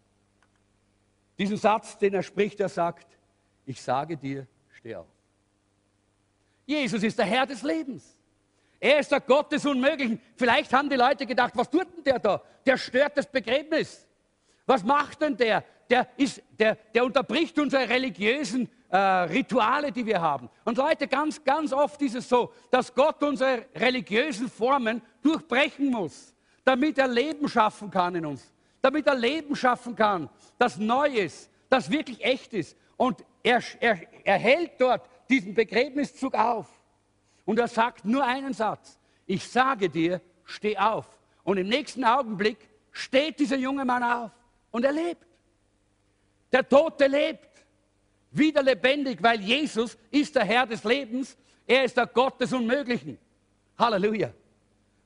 Diesen 1.38 1.58
Satz, 1.58 1.98
den 1.98 2.14
er 2.16 2.24
spricht, 2.24 2.60
er 2.60 2.70
sagt, 2.70 3.08
ich 3.66 3.82
sage 3.82 4.18
dir, 4.18 4.48
steh 4.78 4.96
auf. 4.96 5.08
Jesus 6.66 7.04
ist 7.04 7.20
der 7.20 7.26
Herr 7.26 7.46
des 7.46 7.62
Lebens. 7.62 8.18
Er 8.80 9.00
ist 9.00 9.12
der 9.12 9.20
Gott 9.20 9.52
des 9.52 9.64
Unmöglichen. 9.66 10.20
Vielleicht 10.36 10.74
haben 10.74 10.90
die 10.90 10.96
Leute 10.96 11.28
gedacht, 11.28 11.54
was 11.56 11.70
tut 11.70 11.86
denn 11.98 12.04
der 12.04 12.20
da? 12.20 12.42
Der 12.66 12.78
stört 12.78 13.18
das 13.18 13.28
Begräbnis. 13.28 14.08
Was 14.72 14.84
macht 14.84 15.22
denn 15.22 15.38
der? 15.38 15.63
Der, 15.90 16.08
ist, 16.18 16.42
der, 16.58 16.75
der 16.94 17.04
unterbricht 17.04 17.60
unsere 17.60 17.88
religiösen 17.88 18.70
äh, 18.90 18.98
Rituale, 18.98 19.92
die 19.92 20.06
wir 20.06 20.22
haben. 20.22 20.50
Und 20.63 20.78
Leute, 20.78 21.08
ganz, 21.08 21.44
ganz 21.44 21.74
oft 21.74 22.01
ist 22.01 22.16
es 22.16 22.30
so, 22.30 22.54
dass 22.70 22.94
Gott 22.94 23.22
unsere 23.24 23.66
religiösen 23.75 24.50
Formen 24.50 25.01
durchbrechen 25.22 25.92
muss 25.92 26.32
damit 26.63 26.98
er 26.98 27.08
Leben 27.08 27.48
schaffen 27.48 27.90
kann 27.90 28.16
in 28.16 28.25
uns, 28.25 28.51
damit 28.82 29.08
er 29.08 29.16
Leben 29.16 29.56
schaffen 29.56 29.96
kann, 29.96 30.30
das 30.58 30.78
neu 30.78 31.08
ist, 31.08 31.50
das 31.70 31.90
wirklich 31.90 32.24
echt 32.24 32.54
ist. 32.54 32.78
Und 32.98 33.24
er, 33.44 33.62
er, 33.80 34.00
er 34.24 34.38
hält 34.38 34.80
dort 34.80 35.08
diesen 35.30 35.54
Begräbniszug 35.54 36.34
auf. 36.36 36.68
Und 37.46 37.60
er 37.60 37.68
sagt 37.68 38.06
nur 38.06 38.24
einen 38.24 38.54
Satz. 38.54 39.00
Ich 39.25 39.48
sage 39.48 39.90
dir, 39.90 40.22
steh 40.46 40.78
auf. 40.78 41.08
Und 41.44 41.58
im 41.58 41.68
nächsten 41.68 42.04
Augenblick 42.04 42.70
steht 42.92 43.40
dieser 43.40 43.58
junge 43.58 43.86
Mann 43.86 44.04
auf. 44.04 44.32
Und 44.72 44.86
er 44.86 44.92
lebt. 44.92 45.28
Der 46.51 46.68
Tote 46.68 47.08
lebt. 47.08 47.50
Wieder 48.32 48.63
lebendig, 48.63 49.22
weil 49.22 49.42
Jesus 49.42 49.98
ist 50.10 50.36
der 50.36 50.46
Herr 50.46 50.66
des 50.66 50.84
Lebens. 50.84 51.38
Er 51.68 51.84
ist 51.84 51.98
der 51.98 52.08
Gott 52.08 52.40
des 52.40 52.54
Unmöglichen. 52.54 53.18
Halleluja. 53.78 54.32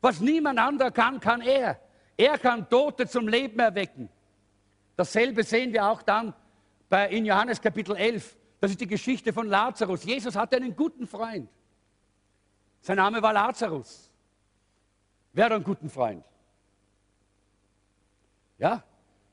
Was 0.02 0.20
niemand 0.20 0.60
anderer 0.60 0.92
kann, 0.92 1.20
kann 1.20 1.42
er. 1.42 1.80
Er 2.16 2.38
kann 2.38 2.70
Tote 2.70 3.08
zum 3.08 3.28
Leben 3.28 3.60
erwecken. 3.60 4.10
Dasselbe 4.96 5.44
sehen 5.44 5.74
wir 5.74 5.86
auch 5.86 6.02
dann 6.04 6.34
bei, 6.88 7.10
in 7.10 7.26
Johannes 7.26 7.60
Kapitel 7.60 7.96
11. 7.96 8.38
Das 8.60 8.72
ist 8.72 8.80
die 8.80 8.88
Geschichte 8.88 9.34
von 9.34 9.48
Lazarus. 9.48 10.04
Jesus 10.04 10.36
hatte 10.36 10.56
einen 10.56 10.76
guten 10.76 11.08
Freund. 11.08 11.50
Sein 12.82 12.98
Name 12.98 13.22
war 13.22 13.34
Lazarus. 13.34 14.12
Wer 15.34 15.46
hat 15.46 15.52
einen 15.52 15.64
guten 15.64 15.90
Freund? 15.90 16.24
Ja, 18.58 18.84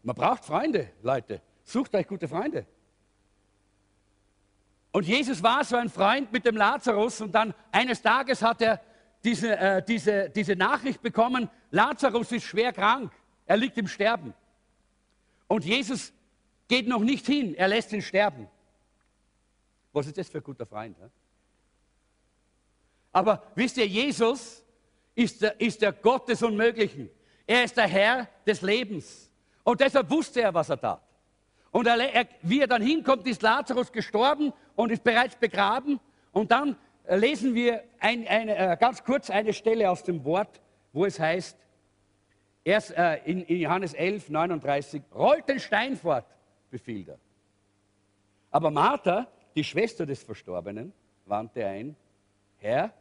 man 0.03 0.15
braucht 0.15 0.45
Freunde, 0.45 0.91
Leute. 1.03 1.41
Sucht 1.65 1.95
euch 1.95 2.07
gute 2.07 2.29
Freunde. 2.29 2.67
Und 4.93 5.07
Jesus 5.07 5.43
war 5.43 5.65
so 5.65 5.77
ein 5.77 5.89
Freund 5.89 6.33
mit 6.33 6.45
dem 6.45 6.57
Lazarus 6.57 7.21
und 7.21 7.33
dann 7.33 7.55
eines 7.71 8.03
Tages 8.03 8.43
hat 8.43 8.61
er 8.61 8.81
diese, 9.25 9.57
äh, 9.57 9.83
diese, 9.83 10.29
diese 10.31 10.55
Nachricht 10.55 11.01
bekommen, 11.01 11.49
Lazarus 11.71 12.33
ist 12.33 12.45
schwer 12.45 12.73
krank, 12.73 13.13
er 13.47 13.57
liegt 13.57 13.79
im 13.79 13.87
Sterben. 13.87 14.35
Und 15.47 15.65
Jesus 15.65 16.13
geht 16.69 16.89
noch 16.89 17.01
nicht 17.01 17.25
hin, 17.27 17.55
er 17.55 17.69
lässt 17.69 17.93
ihn 17.93 18.03
sterben. 18.03 18.49
Was 19.93 20.07
ist 20.07 20.19
das 20.19 20.29
für 20.29 20.39
ein 20.39 20.45
guter 20.45 20.67
Freund? 20.67 20.97
He? 20.99 21.07
Aber 23.13 23.43
wisst 23.55 23.77
ihr, 23.77 23.87
Jesus 23.87 24.65
ist 25.15 25.43
der, 25.43 25.61
ist 25.61 25.83
der 25.83 25.93
Gott 25.93 26.29
des 26.29 26.43
Unmöglichen. 26.43 27.11
Er 27.47 27.65
ist 27.65 27.77
der 27.77 27.87
Herr 27.87 28.29
des 28.47 28.63
Lebens. 28.63 29.31
Und 29.64 29.81
deshalb 29.81 30.11
wusste 30.11 30.42
er, 30.42 30.54
was 30.54 30.69
er 30.71 30.81
tat. 30.81 31.02
Und 31.71 31.87
er, 31.87 31.97
er, 32.14 32.26
wie 32.42 32.61
er 32.61 32.66
dann 32.66 32.83
hinkommt, 32.83 33.26
ist 33.26 33.42
Lazarus 33.42 33.90
gestorben 33.92 34.52
und 34.76 34.92
ist 34.92 35.02
bereits 35.02 35.37
begraben. 35.37 36.00
Und 36.33 36.50
dann 36.50 36.76
äh, 37.04 37.16
lesen 37.16 37.54
wir 37.54 37.83
ein, 37.99 38.26
eine, 38.28 38.57
äh, 38.57 38.76
ganz 38.78 39.02
kurz 39.02 39.31
eine 39.31 39.52
Stelle 39.52 39.90
aus 39.90 40.02
dem 40.02 40.25
Wort, 40.25 40.61
wo 40.92 41.07
es 41.07 41.19
heißt, 41.19 41.57
erst 42.64 42.92
äh, 42.92 43.16
in, 43.25 43.42
in 43.45 43.59
Johannes 43.61 43.95
11, 43.95 44.28
39, 44.28 45.02
rollt 45.14 45.49
den 45.49 45.61
Stein 45.61 45.97
fort, 45.97 46.26
befiehlt 46.71 47.09
er. 47.09 47.19
Aber 48.50 48.71
Martha, 48.71 49.26
die 49.54 49.64
Schwester 49.64 50.04
des 50.04 50.23
Verstorbenen, 50.23 50.92
wandte 51.25 51.66
ein, 51.66 51.97
Herr, 52.59 52.92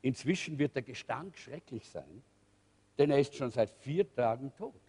inzwischen 0.00 0.58
wird 0.58 0.74
der 0.76 0.82
Gestank 0.82 1.36
schrecklich 1.36 1.88
sein, 1.88 2.22
denn 2.98 3.10
er 3.10 3.18
ist 3.18 3.34
schon 3.34 3.50
seit 3.50 3.70
vier 3.70 4.12
Tagen 4.14 4.52
tot. 4.56 4.80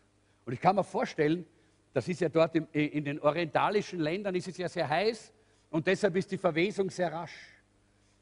Und 0.45 0.53
ich 0.53 0.59
kann 0.59 0.75
mir 0.75 0.83
vorstellen, 0.83 1.45
das 1.93 2.07
ist 2.07 2.21
ja 2.21 2.29
dort 2.29 2.55
im, 2.55 2.67
in 2.71 3.05
den 3.05 3.19
orientalischen 3.19 4.00
Ländern 4.00 4.35
ist 4.35 4.47
es 4.47 4.57
ja 4.57 4.67
sehr 4.67 4.89
heiß 4.89 5.31
und 5.69 5.85
deshalb 5.85 6.15
ist 6.15 6.31
die 6.31 6.38
Verwesung 6.38 6.89
sehr 6.89 7.12
rasch. 7.12 7.53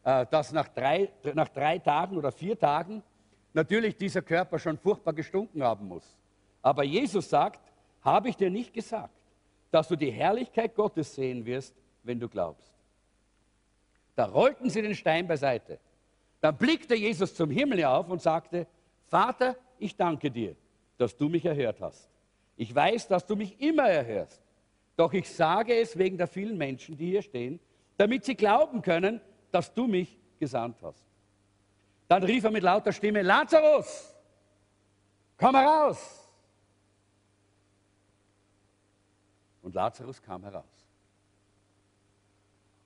Äh, 0.04 0.25
dass 0.32 0.51
nach 0.51 0.68
drei, 0.68 1.12
nach 1.36 1.50
drei 1.50 1.77
Tagen 1.77 2.18
oder 2.18 2.31
vier 2.31 2.57
Tagen 2.57 3.03
natürlich 3.53 3.96
dieser 3.96 4.22
Körper 4.22 4.57
schon 4.57 4.77
furchtbar 4.77 5.14
gestunken 5.14 5.62
haben 5.62 5.88
muss. 5.88 6.18
Aber 6.62 6.84
Jesus 6.84 7.29
sagt, 7.29 7.62
habe 8.01 8.29
ich 8.29 8.36
dir 8.36 8.50
nicht 8.50 8.74
gesagt, 8.74 9.14
dass 9.70 9.88
du 9.88 9.96
die 9.96 10.12
Herrlichkeit 10.12 10.75
Gottes 10.75 11.14
sehen 11.14 11.46
wirst, 11.46 11.75
wenn 12.03 12.20
du 12.20 12.27
glaubst. 12.27 12.74
Da 14.16 14.25
rollten 14.25 14.70
sie 14.70 14.81
den 14.81 14.96
Stein 14.96 15.27
beiseite. 15.27 15.79
Dann 16.42 16.57
blickte 16.57 16.96
Jesus 16.96 17.36
zum 17.36 17.51
Himmel 17.51 17.86
auf 17.86 18.10
und 18.10 18.22
sagte, 18.22 18.66
Vater, 19.07 19.55
ich 19.77 19.96
danke 19.96 20.31
dir, 20.31 20.55
dass 21.01 21.18
du 21.18 21.29
mich 21.29 21.44
erhört 21.44 21.81
hast. 21.81 22.09
Ich 22.55 22.74
weiß, 22.74 23.07
dass 23.07 23.25
du 23.25 23.35
mich 23.35 23.59
immer 23.59 23.90
erhörst. 23.90 24.40
Doch 24.96 25.11
ich 25.14 25.27
sage 25.27 25.74
es 25.74 25.98
wegen 25.98 26.18
der 26.18 26.27
vielen 26.27 26.57
Menschen, 26.57 26.96
die 26.96 27.07
hier 27.07 27.24
stehen, 27.24 27.59
damit 27.98 28.24
sie 28.24 28.35
glauben 28.35 28.83
können, 28.83 29.20
dass 29.51 29.74
du 29.74 29.87
mich 29.87 30.16
gesandt 30.40 30.77
hast. 30.83 31.03
Dann 32.07 32.24
rief 32.24 32.44
er 32.44 32.51
mit 32.51 32.61
lauter 32.61 32.92
Stimme, 32.92 33.24
Lazarus, 33.24 34.14
komm 35.37 35.55
heraus. 35.55 36.20
Und 39.64 39.74
Lazarus 39.74 40.22
kam 40.22 40.44
heraus. 40.44 40.66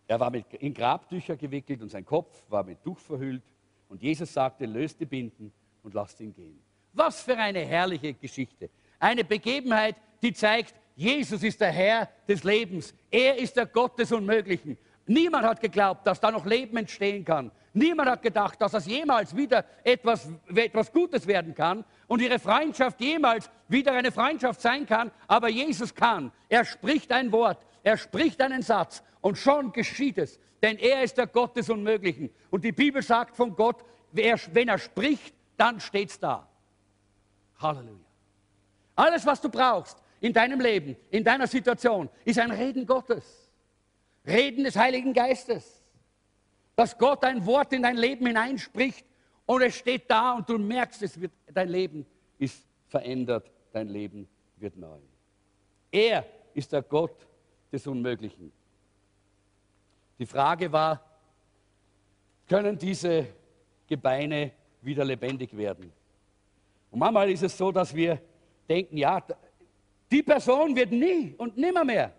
Er 0.07 0.19
war 0.19 0.29
mit, 0.29 0.53
in 0.53 0.73
Grabtücher 0.73 1.35
gewickelt 1.35 1.81
und 1.81 1.89
sein 1.89 2.05
Kopf 2.05 2.43
war 2.49 2.63
mit 2.63 2.81
Tuch 2.83 2.99
verhüllt. 2.99 3.43
Und 3.89 4.01
Jesus 4.01 4.31
sagte, 4.31 4.65
löst 4.65 4.99
die 4.99 5.05
Binden 5.05 5.51
und 5.83 5.93
lasst 5.93 6.19
ihn 6.21 6.33
gehen. 6.33 6.64
Was 6.95 7.21
für 7.21 7.37
eine 7.37 7.59
herrliche 7.59 8.13
Geschichte. 8.13 8.69
Eine 8.99 9.25
Begebenheit, 9.25 9.97
die 10.21 10.33
zeigt, 10.33 10.73
Jesus 10.95 11.43
ist 11.43 11.59
der 11.59 11.71
Herr 11.71 12.09
des 12.27 12.45
Lebens. 12.45 12.95
Er 13.11 13.37
ist 13.37 13.57
der 13.57 13.65
Gott 13.65 13.99
des 13.99 14.13
Unmöglichen. 14.13 14.77
Niemand 15.05 15.45
hat 15.45 15.59
geglaubt, 15.59 16.07
dass 16.07 16.21
da 16.21 16.31
noch 16.31 16.45
Leben 16.45 16.77
entstehen 16.77 17.25
kann. 17.25 17.51
Niemand 17.73 18.09
hat 18.09 18.21
gedacht, 18.21 18.61
dass 18.61 18.71
das 18.71 18.85
jemals 18.85 19.35
wieder 19.35 19.65
etwas, 19.83 20.29
etwas 20.55 20.91
Gutes 20.93 21.27
werden 21.27 21.53
kann 21.53 21.83
und 22.07 22.21
ihre 22.21 22.39
Freundschaft 22.39 23.01
jemals 23.01 23.49
wieder 23.67 23.91
eine 23.91 24.13
Freundschaft 24.13 24.61
sein 24.61 24.85
kann. 24.85 25.11
Aber 25.27 25.49
Jesus 25.49 25.93
kann. 25.93 26.31
Er 26.47 26.63
spricht 26.63 27.11
ein 27.11 27.33
Wort, 27.33 27.65
er 27.83 27.97
spricht 27.97 28.41
einen 28.41 28.61
Satz 28.61 29.03
und 29.19 29.37
schon 29.37 29.73
geschieht 29.73 30.17
es. 30.17 30.39
Denn 30.63 30.77
er 30.77 31.03
ist 31.03 31.17
der 31.17 31.27
Gott 31.27 31.57
des 31.57 31.69
Unmöglichen. 31.69 32.29
Und 32.49 32.63
die 32.63 32.71
Bibel 32.71 33.03
sagt 33.03 33.35
von 33.35 33.53
Gott, 33.53 33.83
wenn 34.13 34.69
er 34.69 34.77
spricht, 34.77 35.35
dann 35.57 35.81
steht 35.81 36.09
es 36.11 36.19
da. 36.19 36.47
Halleluja. 37.59 38.05
Alles, 38.95 39.25
was 39.25 39.41
du 39.41 39.49
brauchst 39.49 39.97
in 40.21 40.33
deinem 40.33 40.59
Leben, 40.59 40.95
in 41.11 41.23
deiner 41.23 41.47
Situation, 41.47 42.09
ist 42.23 42.39
ein 42.39 42.51
Reden 42.51 42.85
Gottes. 42.85 43.49
Reden 44.25 44.63
des 44.63 44.75
Heiligen 44.75 45.13
Geistes. 45.13 45.83
Dass 46.75 46.97
Gott 46.97 47.23
ein 47.23 47.45
Wort 47.45 47.73
in 47.73 47.83
dein 47.83 47.97
Leben 47.97 48.25
hineinspricht 48.25 49.05
und 49.45 49.61
es 49.61 49.75
steht 49.75 50.09
da 50.09 50.33
und 50.33 50.49
du 50.49 50.57
merkst, 50.57 51.01
es 51.03 51.19
wird, 51.19 51.31
dein 51.53 51.69
Leben 51.69 52.05
ist 52.37 52.65
verändert, 52.87 53.51
dein 53.71 53.87
Leben 53.87 54.27
wird 54.57 54.75
neu. 54.75 54.99
Er 55.91 56.25
ist 56.53 56.71
der 56.71 56.81
Gott 56.81 57.27
des 57.71 57.85
Unmöglichen. 57.87 58.51
Die 60.17 60.25
Frage 60.25 60.71
war, 60.71 61.03
können 62.47 62.77
diese 62.77 63.27
Gebeine 63.87 64.51
wieder 64.81 65.03
lebendig 65.03 65.55
werden? 65.55 65.91
Und 66.95 66.99
manchmal 66.99 67.29
ist 67.29 67.43
es 67.43 67.57
so, 67.57 67.73
dass 67.73 67.93
wir 67.93 68.21
denken, 68.69 68.95
ja, 68.95 69.21
die 70.09 70.23
Person 70.23 70.77
wird 70.77 70.93
nie 70.93 71.35
und 71.37 71.57
nimmer 71.57 71.83
mehr 71.83 72.13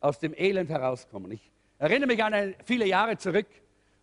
aus 0.00 0.18
dem 0.18 0.32
Elend 0.34 0.70
herauskommen. 0.70 1.32
Ich 1.32 1.50
erinnere 1.76 2.06
mich 2.06 2.24
an 2.24 2.32
eine, 2.32 2.54
viele 2.64 2.86
Jahre 2.86 3.18
zurück 3.18 3.46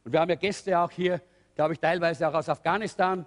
und 0.04 0.12
wir 0.12 0.20
haben 0.20 0.30
ja 0.30 0.36
Gäste 0.36 0.80
auch 0.80 0.92
hier, 0.92 1.20
glaube 1.56 1.74
ich, 1.74 1.80
teilweise 1.80 2.30
auch 2.30 2.36
aus 2.36 2.48
Afghanistan. 2.48 3.26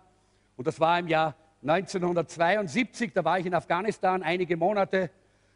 Und 0.57 0.65
das 0.65 0.79
war 0.79 1.01
im 1.01 1.09
Jahr 1.09 1.35
1972, 1.63 3.13
da 3.13 3.25
war 3.25 3.41
ich 3.41 3.47
in 3.47 3.55
Afghanistan 3.55 4.23
einige 4.23 4.57
Monate 4.57 5.11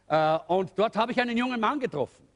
äh, 0.09 0.37
und 0.49 0.73
dort 0.75 0.97
habe 0.97 1.13
ich 1.13 1.21
einen 1.21 1.37
jungen 1.37 1.61
Mann 1.61 1.79
getroffen. 1.79 2.27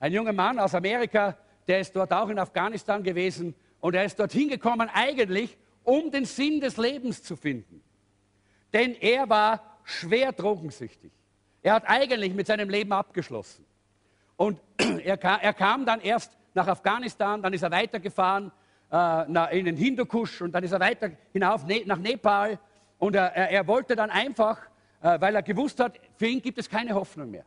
Ein 0.00 0.12
junger 0.12 0.34
Mann 0.34 0.58
aus 0.58 0.74
Amerika, 0.74 1.34
der 1.66 1.80
ist 1.80 1.96
dort 1.96 2.12
auch 2.12 2.28
in 2.28 2.38
Afghanistan 2.38 3.02
gewesen 3.02 3.54
und 3.80 3.94
er 3.94 4.04
ist 4.04 4.20
dorthin 4.20 4.50
gekommen 4.50 4.90
eigentlich, 4.92 5.56
um 5.84 6.10
den 6.10 6.24
Sinn 6.24 6.60
des 6.60 6.76
Lebens 6.76 7.22
zu 7.22 7.36
finden. 7.36 7.82
Denn 8.72 8.94
er 8.94 9.28
war 9.28 9.78
schwer 9.84 10.32
drogensüchtig. 10.32 11.10
Er 11.62 11.74
hat 11.74 11.84
eigentlich 11.86 12.34
mit 12.34 12.46
seinem 12.46 12.70
Leben 12.70 12.92
abgeschlossen. 12.92 13.64
Und 14.36 14.60
er 15.04 15.16
kam, 15.16 15.40
er 15.40 15.52
kam 15.52 15.84
dann 15.84 16.00
erst 16.00 16.36
nach 16.54 16.66
Afghanistan, 16.66 17.42
dann 17.42 17.52
ist 17.52 17.62
er 17.62 17.70
weitergefahren 17.70 18.50
äh, 18.92 19.58
in 19.58 19.66
den 19.66 19.76
Hindukusch 19.76 20.42
und 20.42 20.52
dann 20.52 20.64
ist 20.64 20.72
er 20.72 20.80
weiter 20.80 21.10
hinauf 21.32 21.66
ne, 21.66 21.82
nach 21.86 21.98
Nepal. 21.98 22.58
Und 22.98 23.14
er, 23.14 23.34
er, 23.34 23.66
wollte 23.66 23.96
dann 23.96 24.10
einfach, 24.10 24.58
äh, 25.02 25.20
weil 25.20 25.34
er 25.34 25.42
gewusst 25.42 25.80
hat, 25.80 25.98
für 26.16 26.26
ihn 26.26 26.42
gibt 26.42 26.58
es 26.58 26.68
keine 26.68 26.94
Hoffnung 26.94 27.30
mehr. 27.30 27.44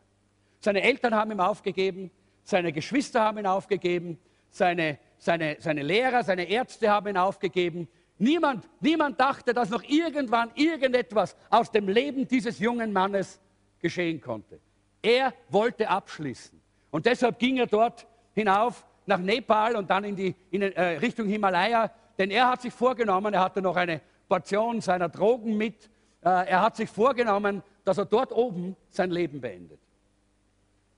Seine 0.60 0.82
Eltern 0.82 1.14
haben 1.14 1.30
ihm 1.30 1.40
aufgegeben, 1.40 2.10
seine 2.42 2.72
Geschwister 2.72 3.20
haben 3.20 3.38
ihn 3.38 3.46
aufgegeben, 3.46 4.18
seine, 4.50 4.98
seine, 5.18 5.56
seine 5.60 5.82
Lehrer, 5.82 6.22
seine 6.22 6.44
Ärzte 6.44 6.90
haben 6.90 7.08
ihn 7.08 7.16
aufgegeben. 7.16 7.88
Niemand, 8.18 8.68
niemand 8.80 9.18
dachte, 9.18 9.52
dass 9.52 9.70
noch 9.70 9.82
irgendwann 9.82 10.50
irgendetwas 10.54 11.36
aus 11.50 11.70
dem 11.70 11.88
Leben 11.88 12.28
dieses 12.28 12.58
jungen 12.58 12.92
Mannes 12.92 13.40
geschehen 13.80 14.20
konnte. 14.20 14.60
Er 15.02 15.34
wollte 15.48 15.88
abschließen. 15.88 16.60
Und 16.90 17.06
deshalb 17.06 17.38
ging 17.38 17.56
er 17.56 17.66
dort 17.66 18.06
hinauf 18.34 18.86
nach 19.06 19.18
Nepal 19.18 19.76
und 19.76 19.90
dann 19.90 20.04
in 20.04 20.16
die 20.16 20.34
in, 20.50 20.62
äh, 20.62 20.82
Richtung 20.98 21.26
Himalaya, 21.26 21.90
denn 22.16 22.30
er 22.30 22.48
hat 22.48 22.62
sich 22.62 22.72
vorgenommen, 22.72 23.34
er 23.34 23.40
hatte 23.40 23.60
noch 23.60 23.76
eine 23.76 24.00
Portion 24.28 24.80
seiner 24.80 25.08
Drogen 25.08 25.56
mit, 25.56 25.90
äh, 26.22 26.28
er 26.28 26.62
hat 26.62 26.76
sich 26.76 26.88
vorgenommen, 26.88 27.62
dass 27.84 27.98
er 27.98 28.06
dort 28.06 28.32
oben 28.32 28.76
sein 28.90 29.10
Leben 29.10 29.40
beendet. 29.40 29.80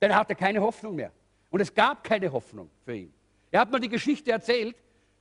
Denn 0.01 0.11
er 0.11 0.19
hatte 0.19 0.35
keine 0.35 0.61
Hoffnung 0.61 0.95
mehr. 0.95 1.11
Und 1.51 1.61
es 1.61 1.75
gab 1.75 2.05
keine 2.05 2.31
Hoffnung 2.31 2.71
für 2.85 2.95
ihn. 2.95 3.13
Er 3.51 3.61
hat 3.61 3.71
mir 3.71 3.81
die 3.81 3.89
Geschichte 3.89 4.31
erzählt, 4.31 4.77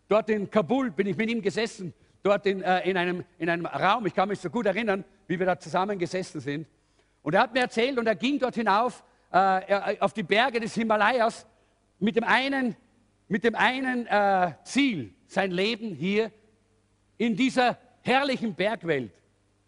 dort 0.08 0.30
in 0.30 0.50
Kabul 0.50 0.92
bin 0.92 1.08
ich 1.08 1.18
mit 1.18 1.30
ihm 1.30 1.42
gesessen, 1.42 1.94
dort 2.24 2.46
in, 2.46 2.62
äh, 2.62 2.90
in, 2.90 2.98
einem, 2.98 3.24
in 3.38 3.50
einem 3.50 3.66
Raum, 3.66 4.06
ich 4.06 4.14
kann 4.14 4.30
mich 4.30 4.40
so 4.40 4.50
gut 4.50 4.66
erinnern, 4.66 5.04
wie 5.28 5.38
wir 5.38 5.46
da 5.46 5.60
zusammen 5.60 5.98
gesessen 6.00 6.40
sind. 6.40 6.68
Und 7.22 7.34
er 7.34 7.42
hat 7.42 7.54
mir 7.54 7.62
erzählt, 7.62 7.98
und 7.98 8.08
er 8.08 8.16
ging 8.16 8.40
dort 8.40 8.56
hinauf 8.56 9.04
äh, 9.32 9.98
auf 10.00 10.14
die 10.14 10.24
Berge 10.24 10.60
des 10.60 10.74
Himalayas 10.76 11.48
mit 12.00 12.16
dem 12.16 12.24
einen, 12.24 12.76
mit 13.28 13.44
dem 13.44 13.56
einen 13.56 14.06
äh, 14.08 14.54
Ziel, 14.64 15.14
sein 15.28 15.52
Leben 15.52 15.96
hier 15.96 16.32
in 17.18 17.36
dieser 17.36 17.78
herrlichen 18.02 18.54
Bergwelt 18.54 19.12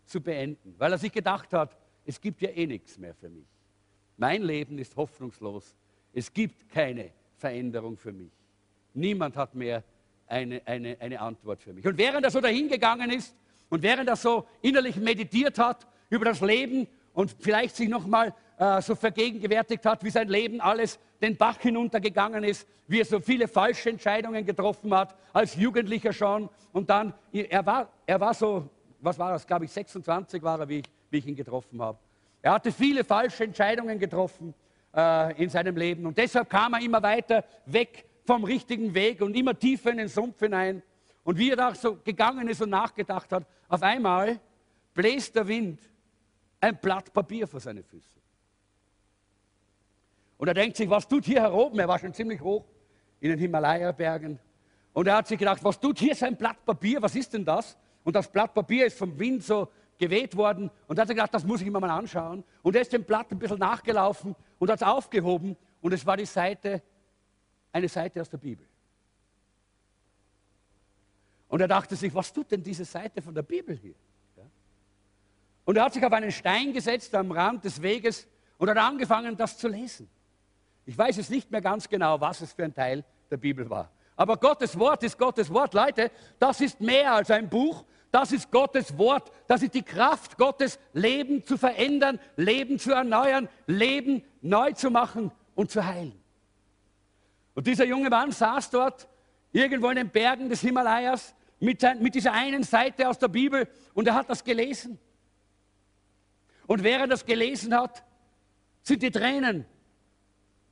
zu 0.06 0.21
beenden, 0.21 0.76
weil 0.78 0.91
er 0.91 0.97
sich 0.97 1.12
gedacht 1.12 1.52
hat, 1.54 1.76
es 2.06 2.21
gibt 2.21 2.41
ja 2.41 2.50
eh 2.50 2.67
nichts 2.67 2.97
mehr 2.97 3.13
für 3.13 3.30
mich. 3.30 3.47
Mein 4.15 4.41
Leben 4.41 4.78
ist 4.80 4.95
hoffnungslos. 4.95 5.76
Es 6.13 6.32
gibt 6.32 6.69
keine 6.69 7.12
Veränderung 7.36 7.97
für 7.97 8.12
mich. 8.12 8.32
Niemand 8.93 9.36
hat 9.36 9.54
mehr 9.54 9.84
eine, 10.28 10.62
eine, 10.66 10.98
eine 11.00 11.20
Antwort 11.20 11.62
für 11.62 11.74
mich. 11.74 11.86
Und 11.86 11.98
während 11.98 12.24
er 12.26 12.32
so 12.32 12.42
dahingegangen 12.42 13.12
ist 13.12 13.36
und 13.70 13.82
während 13.84 14.10
er 14.10 14.16
so 14.16 14.46
innerlich 14.62 14.96
meditiert 14.98 15.58
hat 15.60 15.88
über 16.10 16.26
das 16.26 16.42
Leben 16.42 16.88
und 17.13 17.36
vielleicht 17.40 17.76
sich 17.76 17.90
nochmal 17.90 18.34
äh, 18.58 18.82
so 18.82 18.96
vergegenwärtigt 18.96 19.86
hat, 19.86 20.04
wie 20.04 20.10
sein 20.10 20.28
Leben 20.28 20.62
alles 20.62 21.00
den 21.22 21.36
Bach 21.36 21.60
hinuntergegangen 21.60 22.44
ist, 22.44 22.68
wie 22.88 23.00
er 23.00 23.06
so 23.06 23.20
viele 23.20 23.48
falsche 23.48 23.90
Entscheidungen 23.90 24.46
getroffen 24.46 24.94
hat, 24.94 25.16
als 25.34 25.56
Jugendlicher 25.56 26.13
schon. 26.13 26.50
Und 26.72 26.90
dann, 26.90 27.13
er 27.32 27.66
war, 27.66 27.90
er 28.06 28.20
war 28.20 28.34
so, 28.34 28.70
was 29.02 29.18
war 29.18 29.32
das, 29.32 29.46
glaube 29.46 29.66
ich, 29.66 29.72
26 29.72 30.42
war 30.44 30.60
er, 30.60 30.70
wie 30.70 30.80
ich, 30.80 30.86
wie 31.10 31.18
ich 31.18 31.28
ihn 31.28 31.36
getroffen 31.36 31.82
habe. 31.82 31.98
Er 32.42 32.54
hatte 32.54 32.72
viele 32.72 33.04
falsche 33.04 33.44
Entscheidungen 33.44 34.00
getroffen 34.00 34.54
äh, 34.96 35.42
in 35.42 35.50
seinem 35.50 35.76
Leben 35.76 36.06
und 36.06 36.18
deshalb 36.18 36.50
kam 36.50 36.74
er 36.74 36.82
immer 36.82 37.02
weiter 37.02 37.44
weg 37.66 38.06
vom 38.28 38.44
richtigen 38.44 38.94
Weg 38.94 39.22
und 39.22 39.36
immer 39.36 39.58
tiefer 39.58 39.90
in 39.90 39.98
den 39.98 40.10
Sumpf 40.10 40.40
hinein. 40.40 40.84
Und 41.24 41.38
wie 41.38 41.50
er 41.50 41.56
da 41.56 41.74
so 41.74 41.98
gegangen 42.04 42.48
ist 42.50 42.62
und 42.62 42.70
nachgedacht 42.70 43.32
hat, 43.32 43.48
auf 43.70 43.82
einmal 43.82 44.40
bläst 44.94 45.36
der 45.36 45.48
Wind 45.48 45.80
ein 46.60 46.78
Blatt 46.78 47.13
Papier 47.13 47.48
vor 47.48 47.62
seine 47.62 47.84
Füße. 47.84 48.20
Und 50.38 50.48
er 50.48 50.54
denkt 50.54 50.78
sich, 50.78 50.90
was 50.90 51.08
tut 51.08 51.26
hier 51.26 51.42
heroben? 51.42 51.80
Er 51.80 51.88
war 51.88 51.98
schon 51.98 52.13
ziemlich 52.13 52.42
hoch 52.42 52.66
in 53.20 53.30
den 53.30 53.40
Himalaya-Bergen. 53.40 54.38
Und 54.94 55.08
er 55.08 55.18
hat 55.18 55.28
sich 55.28 55.40
gedacht, 55.40 55.63
was 55.63 55.80
tut 55.80 55.98
hier 56.00 56.16
sein 56.16 56.36
Blatt 56.36 56.63
Papier? 56.66 57.02
Was 57.02 57.16
ist 57.16 57.34
denn 57.34 57.46
das? 57.46 57.78
Und 58.04 58.16
das 58.16 58.32
Blatt 58.32 58.54
Papier 58.54 58.86
ist 58.86 58.98
vom 58.98 59.18
Wind 59.18 59.44
so 59.44 59.70
geweht 59.98 60.36
worden. 60.36 60.70
Und 60.88 60.98
er 60.98 61.02
hat 61.02 61.08
sich 61.08 61.16
gedacht, 61.16 61.34
das 61.34 61.46
muss 61.46 61.62
ich 61.62 61.70
mir 61.70 61.80
mal 61.80 61.90
anschauen. 61.90 62.44
Und 62.62 62.76
er 62.76 62.82
ist 62.82 62.94
dem 62.94 63.04
Blatt 63.04 63.32
ein 63.32 63.40
bisschen 63.40 63.60
nachgelaufen 63.60 64.36
und 64.60 64.70
hat 64.70 64.82
es 64.82 64.88
aufgehoben. 64.88 65.56
Und 65.82 65.94
es 65.94 66.06
war 66.06 66.18
die 66.18 66.26
Seite, 66.26 66.82
eine 67.78 67.90
Seite 67.90 68.22
aus 68.22 68.30
der 68.30 68.38
Bibel. 68.38 68.66
Und 71.48 71.62
er 71.62 71.68
dachte 71.68 71.96
sich, 71.96 72.13
was 72.13 72.34
tut 72.34 72.52
denn 72.52 72.62
diese 72.62 72.86
Seite 72.86 73.22
von 73.22 73.34
der 73.34 73.44
Bibel 73.44 73.76
hier? 73.76 73.96
Und 75.66 75.76
er 75.76 75.84
hat 75.84 75.94
sich 75.94 76.04
auf 76.04 76.13
einen 76.13 76.32
Stein 76.32 76.74
gesetzt 76.74 77.13
am 77.13 77.32
Rand 77.32 77.66
des 77.66 77.82
Weges 77.82 78.28
und 78.58 78.70
hat 78.70 78.78
angefangen, 78.78 79.36
das 79.36 79.58
zu 79.58 79.68
lesen. 79.68 80.10
Ich 80.86 80.98
weiß 80.98 81.18
jetzt 81.18 81.30
nicht 81.30 81.52
mehr 81.52 81.62
ganz 81.62 81.90
genau, 81.90 82.20
was 82.22 82.42
es 82.42 82.54
für 82.54 82.63
ein 82.63 82.74
Teil 82.74 83.04
der 83.30 83.38
Bibel 83.38 83.70
war. 83.70 83.92
Aber 84.16 84.38
Gottes 84.38 84.80
Wort 84.80 85.04
ist 85.04 85.18
Gottes 85.18 85.54
Wort. 85.54 85.74
Leute, 85.74 86.10
das 86.40 86.62
ist 86.62 86.80
mehr 86.80 87.13
als 87.13 87.30
ein 87.30 87.50
Buch. 87.50 87.84
Das 88.12 88.32
ist 88.32 88.50
Gottes 88.50 88.98
Wort. 88.98 89.30
Das 89.48 89.62
ist 89.62 89.74
die 89.74 89.84
Kraft 89.84 90.38
Gottes, 90.38 90.80
Leben 90.94 91.46
zu 91.46 91.58
verändern, 91.58 92.20
Leben 92.38 92.80
zu 92.80 92.94
erneuern, 92.94 93.50
Leben 93.68 94.24
neu 94.42 94.72
zu 94.72 94.90
machen 94.90 95.32
und 95.54 95.70
zu 95.70 95.86
heilen. 95.86 96.18
Und 97.58 97.65
dieser 97.65 97.86
junge 97.86 98.08
Mann 98.12 98.32
saß 98.32 98.70
dort 98.70 99.08
irgendwo 99.52 99.89
in 99.89 99.96
den 99.96 100.10
Bergen 100.10 100.48
des 100.48 100.62
Himalayas 100.62 101.34
mit, 101.60 101.82
sein, 101.82 102.00
mit 102.04 102.13
dieser 102.13 102.32
einen 102.32 102.62
Seite 102.62 103.10
aus 103.10 103.17
der 103.17 103.30
Bibel 103.30 103.67
und 103.96 104.08
er 104.08 104.13
hat 104.13 104.30
das 104.30 104.43
gelesen. 104.43 105.00
Und 106.67 106.84
während 106.84 107.06
er 107.06 107.08
das 107.08 107.26
gelesen 107.26 107.76
hat, 107.76 108.04
sind 108.84 109.02
die 109.02 109.10
Tränen 109.10 109.65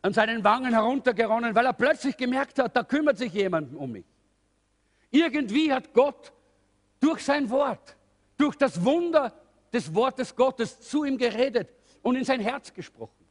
an 0.03 0.13
seinen 0.13 0.43
Wangen 0.43 0.73
heruntergeronnen, 0.73 1.55
weil 1.55 1.65
er 1.65 1.73
plötzlich 1.73 2.17
gemerkt 2.17 2.59
hat, 2.59 2.75
da 2.75 2.83
kümmert 2.83 3.17
sich 3.17 3.33
jemand 3.33 3.75
um 3.75 3.91
mich. 3.91 4.05
Irgendwie 5.09 5.73
hat 5.73 5.91
Gott 5.91 6.33
durch 6.99 7.25
sein 7.25 7.49
Wort, 7.49 7.97
durch 8.37 8.55
das 8.57 8.85
Wunder 8.85 9.33
des 9.73 9.95
Wortes 9.95 10.35
Gottes 10.35 10.81
zu 10.81 11.03
ihm 11.03 11.17
geredet 11.17 11.67
und 12.03 12.15
in 12.15 12.25
sein 12.25 12.41
Herz 12.41 12.71
gesprochen. 12.71 13.25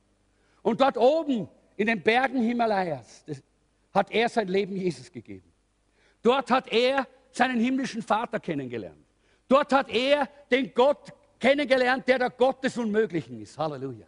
Und 0.63 0.81
dort 0.81 0.97
oben 0.97 1.49
in 1.77 1.87
den 1.87 2.03
Bergen 2.03 2.43
Himalayas 2.43 3.25
hat 3.93 4.11
er 4.11 4.29
sein 4.29 4.49
Leben 4.49 4.77
Jesus 4.77 5.11
gegeben. 5.11 5.51
Dort 6.23 6.51
hat 6.51 6.73
er 6.73 7.07
seinen 7.31 7.61
himmlischen 7.61 8.03
Vater 8.03 8.41
kennengelernt. 8.41 9.05
Dort 9.49 9.73
hat 9.73 9.89
er 9.91 10.29
den 10.51 10.73
Gott 10.73 11.13
kennengelernt, 11.39 12.09
der 12.09 12.19
der 12.19 12.31
Gott 12.31 12.63
des 12.65 12.79
Unmöglichen 12.79 13.41
ist. 13.41 13.59
Halleluja. 13.59 14.07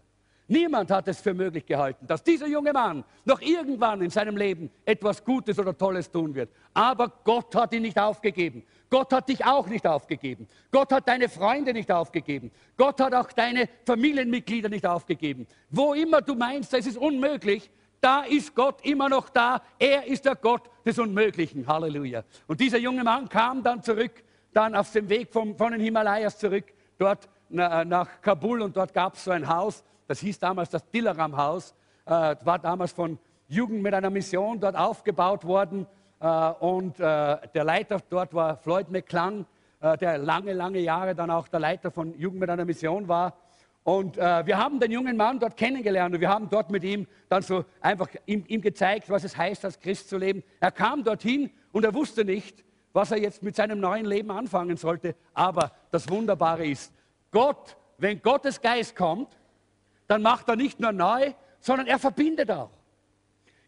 Niemand 0.49 0.93
hat 0.93 1.09
es 1.09 1.21
für 1.21 1.35
möglich 1.35 1.67
gehalten, 1.67 2.07
dass 2.07 2.23
dieser 2.23 2.47
junge 2.47 2.73
Mann 2.73 3.05
noch 3.25 3.41
irgendwann 3.41 4.01
in 4.01 4.11
seinem 4.11 4.37
Leben 4.37 4.71
etwas 4.85 5.25
Gutes 5.25 5.59
oder 5.59 5.77
Tolles 5.77 6.11
tun 6.11 6.35
wird. 6.35 6.51
Aber 6.73 7.09
Gott 7.25 7.53
hat 7.57 7.73
ihn 7.75 7.83
nicht 7.83 7.99
aufgegeben. 7.99 8.63
Gott 8.89 9.13
hat 9.13 9.29
dich 9.29 9.45
auch 9.45 9.67
nicht 9.67 9.87
aufgegeben. 9.87 10.47
Gott 10.71 10.93
hat 10.93 11.09
deine 11.09 11.29
Freunde 11.29 11.73
nicht 11.73 11.91
aufgegeben. 11.91 12.53
Gott 12.77 13.01
hat 13.01 13.13
auch 13.13 13.33
deine 13.33 13.69
Familienmitglieder 13.85 14.69
nicht 14.69 14.87
aufgegeben. 14.87 15.49
Wo 15.71 15.95
immer 15.95 16.23
du 16.23 16.37
meinst, 16.37 16.73
es 16.75 16.87
ist 16.87 16.97
unmöglich, 16.97 17.69
da 18.01 18.23
ist 18.23 18.55
Gott 18.55 18.85
immer 18.85 19.09
noch 19.09 19.29
da. 19.31 19.63
Er 19.81 20.07
ist 20.07 20.25
der 20.27 20.37
Gott 20.37 20.71
des 20.85 20.97
Unmöglichen. 21.01 21.67
Halleluja. 21.67 22.23
Und 22.47 22.61
dieser 22.61 22.79
junge 22.79 23.03
Mann 23.03 23.29
kam 23.29 23.65
dann 23.65 23.83
zurück, 23.83 24.23
dann 24.53 24.77
auf 24.77 24.93
dem 24.93 25.09
Weg 25.09 25.33
vom, 25.33 25.57
von 25.57 25.73
den 25.73 25.81
Himalayas 25.81 26.39
zurück 26.39 26.67
dort 26.99 27.29
nach 27.49 28.21
Kabul 28.23 28.63
und 28.63 28.77
dort 28.77 28.93
gab 28.93 29.15
es 29.15 29.25
so 29.25 29.31
ein 29.31 29.49
Haus, 29.49 29.85
das 30.07 30.21
hieß 30.21 30.39
damals 30.39 30.71
das 30.71 30.89
Dillaram-Haus, 30.91 31.75
äh, 32.07 32.11
war 32.11 32.59
damals 32.59 32.93
von 32.93 33.19
Jugend 33.49 33.83
mit 33.83 33.95
einer 33.95 34.11
Mission 34.11 34.61
dort 34.61 34.77
aufgebaut 34.77 35.45
worden 35.45 35.87
äh, 36.21 36.27
und 36.27 36.99
äh, 36.99 37.39
der 37.55 37.65
Leiter 37.65 38.01
dort 38.09 38.35
war 38.35 38.57
Floyd 38.57 38.91
McClung, 38.91 39.47
äh, 39.81 39.97
der 39.99 40.19
lange, 40.19 40.53
lange 40.53 40.79
Jahre 40.81 41.15
dann 41.15 41.31
auch 41.31 41.49
der 41.49 41.61
Leiter 41.61 41.91
von 41.91 42.19
Jugend 42.19 42.41
mit 42.41 42.51
einer 42.51 42.65
Mission 42.65 43.09
war. 43.09 43.35
Und 43.85 44.19
äh, 44.19 44.45
wir 44.45 44.59
haben 44.59 44.81
den 44.81 44.91
jungen 44.91 45.17
Mann 45.17 45.39
dort 45.39 45.57
kennengelernt 45.57 46.13
und 46.13 46.21
wir 46.21 46.29
haben 46.29 46.51
dort 46.51 46.71
mit 46.71 46.83
ihm 46.83 47.07
dann 47.29 47.43
so 47.43 47.65
einfach 47.81 48.09
ihm, 48.27 48.45
ihm 48.49 48.61
gezeigt, 48.61 49.09
was 49.11 49.23
es 49.23 49.37
heißt, 49.37 49.65
als 49.65 49.79
Christ 49.79 50.09
zu 50.09 50.19
leben. 50.19 50.43
Er 50.59 50.73
kam 50.73 51.05
dorthin 51.05 51.51
und 51.71 51.85
er 51.85 51.95
wusste 51.95 52.25
nicht, 52.25 52.65
was 52.93 53.13
er 53.13 53.19
jetzt 53.19 53.45
mit 53.45 53.55
seinem 53.55 53.79
neuen 53.79 54.07
Leben 54.07 54.33
anfangen 54.33 54.77
sollte. 54.77 55.15
Aber 55.35 55.71
das 55.93 56.09
Wunderbare 56.09 56.67
ist, 56.67 56.93
Gott, 57.31 57.77
wenn 57.99 58.21
Gottes 58.23 58.61
Geist 58.61 58.97
kommt, 58.97 59.29
dann 60.07 60.23
macht 60.23 60.49
er 60.49 60.57
nicht 60.57 60.81
nur 60.81 60.93
neu, 60.93 61.33
sondern 61.61 61.87
er 61.87 61.99
verbindet 61.99 62.51
auch. 62.51 62.71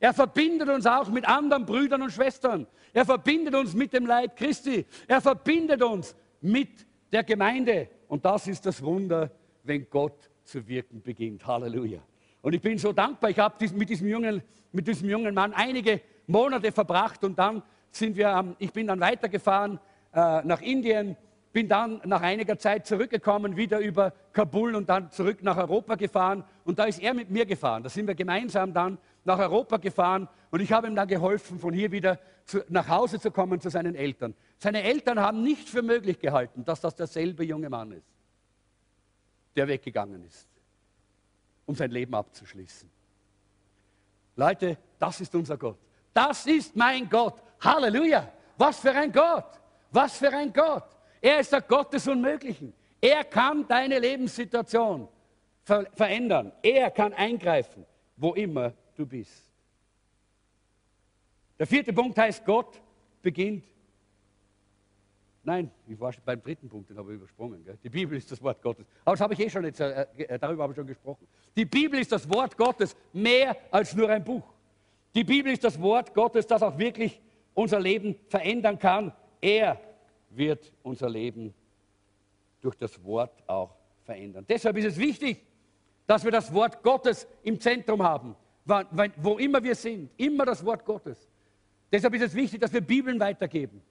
Er 0.01 0.15
verbindet 0.15 0.69
uns 0.69 0.87
auch 0.87 1.09
mit 1.09 1.29
anderen 1.29 1.67
Brüdern 1.67 2.03
und 2.03 2.13
Schwestern. 2.13 2.67
Er 2.93 3.05
verbindet 3.05 3.55
uns 3.55 3.75
mit 3.75 3.93
dem 3.93 4.07
Leib 4.07 4.37
Christi. 4.37 4.87
Er 5.09 5.21
verbindet 5.21 5.83
uns 5.83 6.15
mit 6.41 6.87
der 7.11 7.25
Gemeinde. 7.25 7.89
Und 8.07 8.25
das 8.25 8.47
ist 8.47 8.65
das 8.65 8.83
Wunder, 8.83 9.31
wenn 9.65 9.89
Gott 9.91 10.31
zu 10.45 10.67
wirken 10.67 11.03
beginnt. 11.03 11.47
Halleluja. 11.47 12.01
Und 12.43 12.55
ich 12.55 12.61
bin 12.61 12.79
so 12.79 12.93
dankbar. 12.93 13.31
Ich 13.31 13.39
habe 13.39 13.57
mit, 13.75 13.89
diesem 13.89 14.09
jungen, 14.09 14.43
mit 14.73 14.87
diesem 14.87 15.09
jungen 15.09 15.35
Mann 15.35 15.53
einige 15.53 16.01
Monate 16.27 16.71
verbracht 16.71 17.25
und 17.25 17.39
dann 17.39 17.63
sind 17.91 18.17
wir, 18.17 18.55
ich 18.59 18.73
bin 18.73 18.87
dann 18.87 19.01
weitergefahren 19.01 19.81
äh, 20.13 20.43
nach 20.45 20.61
Indien, 20.61 21.17
bin 21.53 21.69
dann 21.69 22.01
nach 22.05 22.21
einiger 22.23 22.59
Zeit 22.59 22.87
zurückgekommen, 22.87 23.57
wieder 23.57 23.79
über 23.79 24.13
Kabul 24.33 24.75
und 24.75 24.89
dann 24.89 25.11
zurück 25.11 25.43
nach 25.43 25.57
Europa 25.57 25.95
gefahren. 25.95 26.45
Und 26.65 26.79
da 26.79 26.85
ist 26.85 27.01
er 27.01 27.15
mit 27.15 27.31
mir 27.31 27.47
gefahren. 27.47 27.83
Da 27.83 27.89
sind 27.89 28.07
wir 28.07 28.15
gemeinsam 28.15 28.73
dann 28.73 28.99
nach 29.25 29.39
Europa 29.39 29.77
gefahren 29.77 30.29
und 30.51 30.61
ich 30.61 30.73
habe 30.73 30.87
ihm 30.87 30.97
dann 30.97 31.09
geholfen, 31.09 31.59
von 31.59 31.75
hier 31.75 31.93
wieder 31.93 32.19
zu, 32.45 32.65
nach 32.69 32.89
Hause 32.89 33.21
zu 33.21 33.31
kommen 33.31 33.61
zu 33.61 33.69
seinen 33.69 33.95
Eltern. 33.95 34.35
Seine 34.59 34.83
Eltern 34.83 35.21
haben 35.21 35.43
nicht 35.43 35.69
für 35.69 35.83
möglich 35.83 36.19
gehalten, 36.19 36.65
dass 36.65 36.81
das 36.81 36.95
derselbe 36.97 37.45
junge 37.45 37.69
Mann 37.69 37.93
ist, 37.93 38.09
der 39.55 39.69
weggegangen 39.69 40.25
ist, 40.25 40.49
um 41.67 41.75
sein 41.75 41.91
Leben 41.91 42.15
abzuschließen. 42.15 42.91
Leute, 44.37 44.79
das 44.99 45.21
ist 45.21 45.35
unser 45.35 45.59
Gott. 45.59 45.79
Das 46.15 46.47
ist 46.47 46.75
mein 46.75 47.09
Gott. 47.09 47.43
Halleluja! 47.61 48.33
Was 48.57 48.81
für 48.81 48.93
ein 48.93 49.13
Gott! 49.13 49.61
Was 49.91 50.17
für 50.17 50.31
ein 50.31 50.53
Gott! 50.53 50.98
Er 51.21 51.41
ist 51.41 51.53
der 51.53 51.63
Gott 51.63 51.93
des 51.93 52.07
Unmöglichen. 52.07 52.73
Er 53.01 53.25
kann 53.25 53.67
deine 53.67 53.99
Lebenssituation 53.99 55.09
ver 55.63 55.87
verändern. 55.95 56.53
Er 56.63 56.91
kann 56.91 57.13
eingreifen, 57.13 57.85
wo 58.17 58.35
immer 58.35 58.73
du 58.97 59.07
bist. 59.07 59.49
Der 61.59 61.67
vierte 61.67 61.93
Punkt 61.93 62.17
heißt, 62.17 62.45
Gott 62.45 62.81
beginnt. 63.23 63.65
Nein, 65.45 65.71
ich 65.87 65.99
war 65.99 66.13
schon 66.13 66.23
beim 66.25 66.43
dritten 66.43 66.69
Punkt, 66.69 66.91
den 66.91 66.99
habe 66.99 67.13
ich 67.13 67.17
übersprungen. 67.17 67.65
Gell? 67.65 67.79
Die 67.83 67.89
Bibel 67.89 68.19
ist 68.19 68.31
das 68.31 68.43
Wort 68.43 68.61
Gottes. 68.61 68.87
Aber 69.05 69.15
das 69.15 69.21
habe 69.21 69.35
ich 69.35 69.41
eh 69.41 69.49
schon 69.49 69.65
jetzt, 69.65 69.81
äh, 69.81 70.07
äh, 70.19 70.39
darüber 70.39 70.65
habe 70.65 70.73
ich 70.73 70.77
schon 70.77 70.87
gesprochen. 70.87 71.27
Die 71.57 71.65
Bibel 71.65 71.99
ist 71.99 72.13
das 72.13 72.29
Wort 72.29 72.57
Gottes 72.57 72.95
mehr 73.13 73.57
als 73.71 73.95
nur 73.95 74.11
ein 74.11 74.23
Buch. 74.23 74.45
Die 75.15 75.25
Bibel 75.25 75.53
ist 75.53 75.65
das 75.65 75.81
Wort 75.81 76.13
Gottes, 76.13 76.47
das 76.47 76.63
auch 76.63 76.77
wirklich 76.77 77.21
unser 77.55 77.81
Leben 77.81 78.17
verändern 78.29 78.79
kann. 78.79 79.13
Er 79.41 79.81
wird 80.39 80.73
unser 80.83 81.11
Leben 81.11 81.53
durch 82.61 82.77
das 82.77 83.03
Wort 83.05 83.33
auch 83.47 83.75
verändern. 84.05 84.45
Deshalb 84.49 84.77
ist 84.79 84.87
es 84.87 84.97
wichtig, 84.97 85.45
dass 86.07 86.25
wir 86.25 86.31
das 86.31 86.53
Wort 86.55 86.83
Gottes 86.83 87.27
im 87.43 87.61
Zentrum 87.61 88.03
haben, 88.03 88.35
wo 89.17 89.39
immer 89.39 89.63
wir 89.63 89.75
sind, 89.75 90.11
immer 90.17 90.47
das 90.47 90.65
Wort 90.65 90.85
Gottes. 90.85 91.29
Deshalb 91.93 92.15
ist 92.15 92.23
es 92.23 92.35
wichtig, 92.35 92.61
dass 92.61 92.73
wir 92.73 92.81
Bibeln 92.81 93.21
weitergeben, 93.21 93.83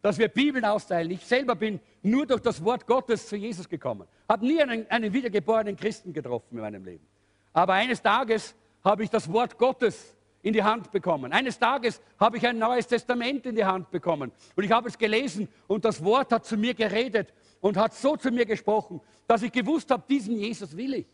dass 0.00 0.18
wir 0.18 0.28
Bibeln 0.28 0.64
austeilen. 0.64 1.10
Ich 1.10 1.24
selber 1.24 1.54
bin 1.54 1.80
nur 2.02 2.26
durch 2.26 2.40
das 2.40 2.64
Wort 2.64 2.86
Gottes 2.86 3.28
zu 3.28 3.36
Jesus 3.36 3.68
gekommen, 3.68 4.08
habe 4.28 4.46
nie 4.46 4.60
einen, 4.60 4.90
einen 4.90 5.12
wiedergeborenen 5.12 5.76
Christen 5.76 6.12
getroffen 6.12 6.56
in 6.56 6.60
meinem 6.60 6.84
Leben. 6.84 7.06
Aber 7.52 7.74
eines 7.74 8.02
Tages 8.02 8.54
habe 8.82 9.04
ich 9.04 9.10
das 9.10 9.32
Wort 9.32 9.58
Gottes 9.58 10.16
in 10.42 10.52
die 10.52 10.62
Hand 10.62 10.90
bekommen. 10.90 11.32
Eines 11.32 11.58
Tages 11.58 12.00
habe 12.18 12.36
ich 12.36 12.46
ein 12.46 12.58
neues 12.58 12.86
Testament 12.86 13.46
in 13.46 13.54
die 13.54 13.64
Hand 13.64 13.90
bekommen 13.90 14.32
und 14.56 14.64
ich 14.64 14.70
habe 14.70 14.88
es 14.88 14.98
gelesen 14.98 15.48
und 15.68 15.84
das 15.84 16.04
Wort 16.04 16.32
hat 16.32 16.44
zu 16.44 16.56
mir 16.56 16.74
geredet 16.74 17.32
und 17.60 17.76
hat 17.76 17.94
so 17.94 18.16
zu 18.16 18.30
mir 18.30 18.44
gesprochen, 18.44 19.00
dass 19.26 19.42
ich 19.42 19.52
gewusst 19.52 19.90
habe, 19.90 20.02
diesen 20.08 20.36
Jesus 20.36 20.76
will 20.76 20.94
ich. 20.94 21.06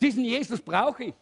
Diesen 0.00 0.24
Jesus 0.24 0.60
brauche 0.60 1.04
ich. 1.04 1.14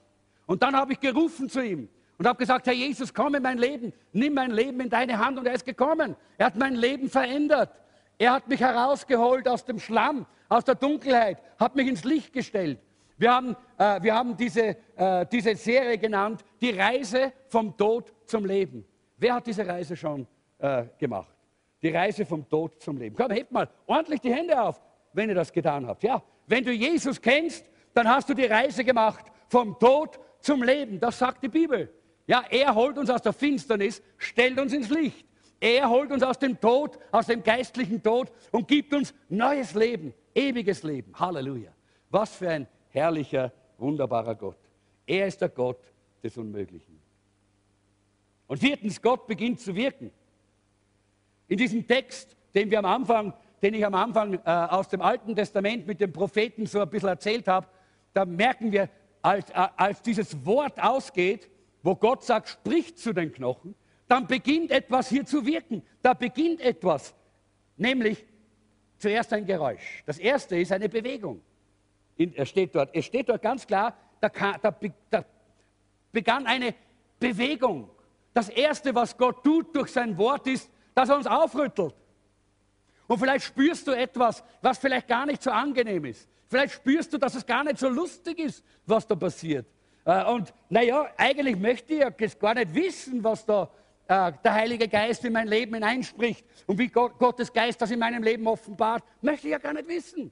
Und 0.47 0.63
dann 0.63 0.77
habe 0.77 0.93
ich 0.93 1.01
gerufen 1.01 1.49
zu 1.49 1.65
ihm 1.65 1.89
und 2.19 2.27
habe 2.27 2.39
gesagt, 2.39 2.67
Herr 2.67 2.75
Jesus, 2.75 3.13
komm 3.13 3.35
in 3.35 3.43
mein 3.43 3.59
Leben, 3.59 3.93
nimm 4.13 4.35
mein 4.35 4.51
Leben 4.51 4.81
in 4.81 4.91
deine 4.91 5.19
Hand. 5.19 5.39
Und 5.39 5.47
er 5.47 5.55
ist 5.55 5.65
gekommen. 5.65 6.15
Er 6.39 6.47
hat 6.47 6.57
mein 6.57 6.75
Leben 6.75 7.11
verändert. 7.11 7.71
Er 8.19 8.33
hat 8.33 8.49
mich 8.49 8.61
herausgeholt 8.61 9.49
aus 9.49 9.65
dem 9.65 9.79
Schlamm, 9.79 10.27
aus 10.49 10.65
der 10.65 10.75
Dunkelheit, 10.75 11.39
hat 11.59 11.77
mich 11.77 11.89
ins 11.89 12.05
Licht 12.05 12.33
gestellt. 12.33 12.79
Wir 13.19 13.33
haben, 13.33 13.57
äh, 13.79 14.03
wir 14.03 14.15
haben 14.15 14.37
diese, 14.37 14.77
äh, 14.95 15.27
diese 15.31 15.55
Serie 15.55 15.97
genannt, 15.99 16.45
die 16.61 16.71
Reise 16.71 17.33
vom 17.49 17.77
Tod 17.77 18.13
zum 18.27 18.45
Leben. 18.45 18.85
Wer 19.17 19.35
hat 19.35 19.47
diese 19.47 19.67
Reise 19.67 19.97
schon 19.97 20.27
äh, 20.59 20.85
gemacht? 20.99 21.35
Die 21.83 21.89
Reise 21.89 22.27
vom 22.27 22.49
Tod 22.49 22.83
zum 22.83 22.99
Leben. 22.99 23.17
Komm, 23.17 23.31
hebt 23.31 23.51
mal 23.53 23.69
ordentlich 23.87 24.21
die 24.21 24.33
Hände 24.33 24.61
auf, 24.61 24.81
wenn 25.13 25.29
ihr 25.29 25.35
das 25.35 25.53
getan 25.53 25.87
habt. 25.87 26.03
Ja, 26.03 26.23
wenn 26.47 26.65
du 26.65 26.73
Jesus 26.73 27.21
kennst, 27.21 27.65
dann 27.95 28.09
hast 28.09 28.29
du 28.29 28.35
die 28.35 28.45
Reise 28.45 28.85
gemacht 28.85 29.25
vom 29.49 29.79
Tod 29.79 30.19
zum 30.41 30.63
Leben. 30.63 31.01
Das 31.01 31.19
sagt 31.19 31.43
die 31.43 31.49
Bibel. 31.49 31.93
Ja, 32.27 32.45
er 32.51 32.75
holt 32.75 32.99
uns 32.99 33.09
aus 33.09 33.23
der 33.23 33.33
Finsternis, 33.33 34.03
stellt 34.19 34.59
uns 34.61 34.73
ins 34.73 34.91
Licht. 34.91 35.27
Er 35.59 35.89
holt 35.89 36.13
uns 36.13 36.23
aus 36.23 36.39
dem 36.39 36.61
Tod, 36.61 36.99
aus 37.11 37.27
dem 37.27 37.43
geistlichen 37.43 38.03
Tod 38.03 38.31
und 38.53 38.69
gibt 38.69 38.93
uns 38.93 39.15
neues 39.29 39.75
Leben, 39.75 40.13
ewiges 40.35 40.83
Leben. 40.83 41.13
Halleluja. 41.19 41.71
Was 42.11 42.37
für 42.37 42.51
ein 42.51 42.67
herrlicher, 42.97 43.53
wunderbarer 43.79 44.35
Gott. 44.35 44.59
Er 45.07 45.27
ist 45.27 45.41
der 45.41 45.51
Gott 45.51 45.81
des 46.23 46.37
Unmöglichen. 46.39 46.99
Und 48.47 48.59
viertens, 48.59 49.01
Gott 49.01 49.27
beginnt 49.27 49.61
zu 49.61 49.75
wirken. 49.75 50.11
In 51.49 51.59
diesem 51.59 51.87
Text, 51.87 52.35
den, 52.55 52.71
wir 52.71 52.79
am 52.79 52.87
Anfang, 52.87 53.35
den 53.63 53.75
ich 53.75 53.85
am 53.85 53.95
Anfang 53.95 54.35
äh, 54.35 54.41
aus 54.45 54.89
dem 54.89 55.03
Alten 55.03 55.37
Testament 55.37 55.87
mit 55.87 56.01
den 56.01 56.13
Propheten 56.13 56.67
so 56.67 56.81
ein 56.81 56.89
bisschen 56.89 57.11
erzählt 57.11 57.47
habe, 57.47 57.67
da 58.15 58.25
merken 58.25 58.73
wir, 58.73 58.89
als, 59.21 59.51
äh, 59.51 59.69
als 59.77 60.01
dieses 60.01 60.45
Wort 60.47 60.83
ausgeht, 60.83 61.51
wo 61.83 61.95
Gott 61.95 62.25
sagt, 62.25 62.49
spricht 62.49 62.99
zu 62.99 63.13
den 63.13 63.31
Knochen, 63.31 63.75
dann 64.09 64.27
beginnt 64.27 64.71
etwas 64.71 65.09
hier 65.09 65.27
zu 65.27 65.45
wirken. 65.45 65.83
Da 66.01 66.15
beginnt 66.15 66.61
etwas, 66.61 67.15
nämlich 67.77 68.25
zuerst 68.97 69.33
ein 69.33 69.45
Geräusch. 69.45 70.03
Das 70.07 70.19
erste 70.19 70.57
ist 70.57 70.73
eine 70.73 70.89
Bewegung. 70.89 71.43
Er 72.17 72.47
steht 72.47 72.75
dort. 72.75 72.91
Es 72.95 73.05
steht 73.05 73.29
dort 73.29 73.43
ganz 73.43 73.67
klar, 73.67 73.97
da, 74.21 74.29
da, 74.29 74.75
da 75.11 75.25
begann 76.13 76.47
eine 76.47 76.75
Bewegung. 77.19 77.91
Das 78.33 78.49
erste, 78.49 78.95
was 78.95 79.17
Gott 79.17 79.43
tut 79.45 79.75
durch 79.75 79.91
sein 79.91 80.17
Wort, 80.19 80.47
ist, 80.47 80.71
dass 80.95 81.09
er 81.09 81.17
uns 81.17 81.27
aufrüttelt. 81.27 81.95
Und 83.07 83.19
vielleicht 83.19 83.45
spürst 83.45 83.87
du 83.87 83.93
etwas, 83.93 84.43
was 84.63 84.79
vielleicht 84.79 85.09
gar 85.09 85.27
nicht 85.27 85.43
so 85.43 85.51
angenehm 85.51 86.05
ist. 86.07 86.29
Vielleicht 86.49 86.75
spürst 86.75 87.13
du, 87.13 87.19
dass 87.19 87.35
es 87.35 87.45
gar 87.45 87.65
nicht 87.65 87.79
so 87.79 87.89
lustig 87.89 88.39
ist, 88.39 88.65
was 88.87 89.07
da 89.07 89.15
passiert. 89.15 89.67
Äh, 90.05 90.25
und 90.25 90.53
naja, 90.69 91.09
eigentlich 91.17 91.57
möchte 91.57 91.95
ich 91.95 92.01
ja 92.01 92.11
gar 92.11 92.55
nicht 92.55 92.75
wissen, 92.75 93.23
was 93.23 93.45
da 93.45 93.71
äh, 94.09 94.33
der 94.45 94.55
Heilige 94.55 94.89
Geist 94.89 95.25
in 95.25 95.33
mein 95.33 95.49
Leben 95.49 95.75
hineinspricht 95.75 96.45
und 96.67 96.79
wie 96.79 96.89
Gott, 96.89 97.19
Gottes 97.19 97.53
Geist 97.53 97.81
das 97.81 97.91
in 97.91 97.99
meinem 97.99 98.23
Leben 98.23 98.47
offenbart. 98.47 99.03
Möchte 99.21 99.49
ich 99.49 99.53
ja 99.53 99.59
gar 99.59 99.73
nicht 99.73 99.89
wissen. 99.89 100.31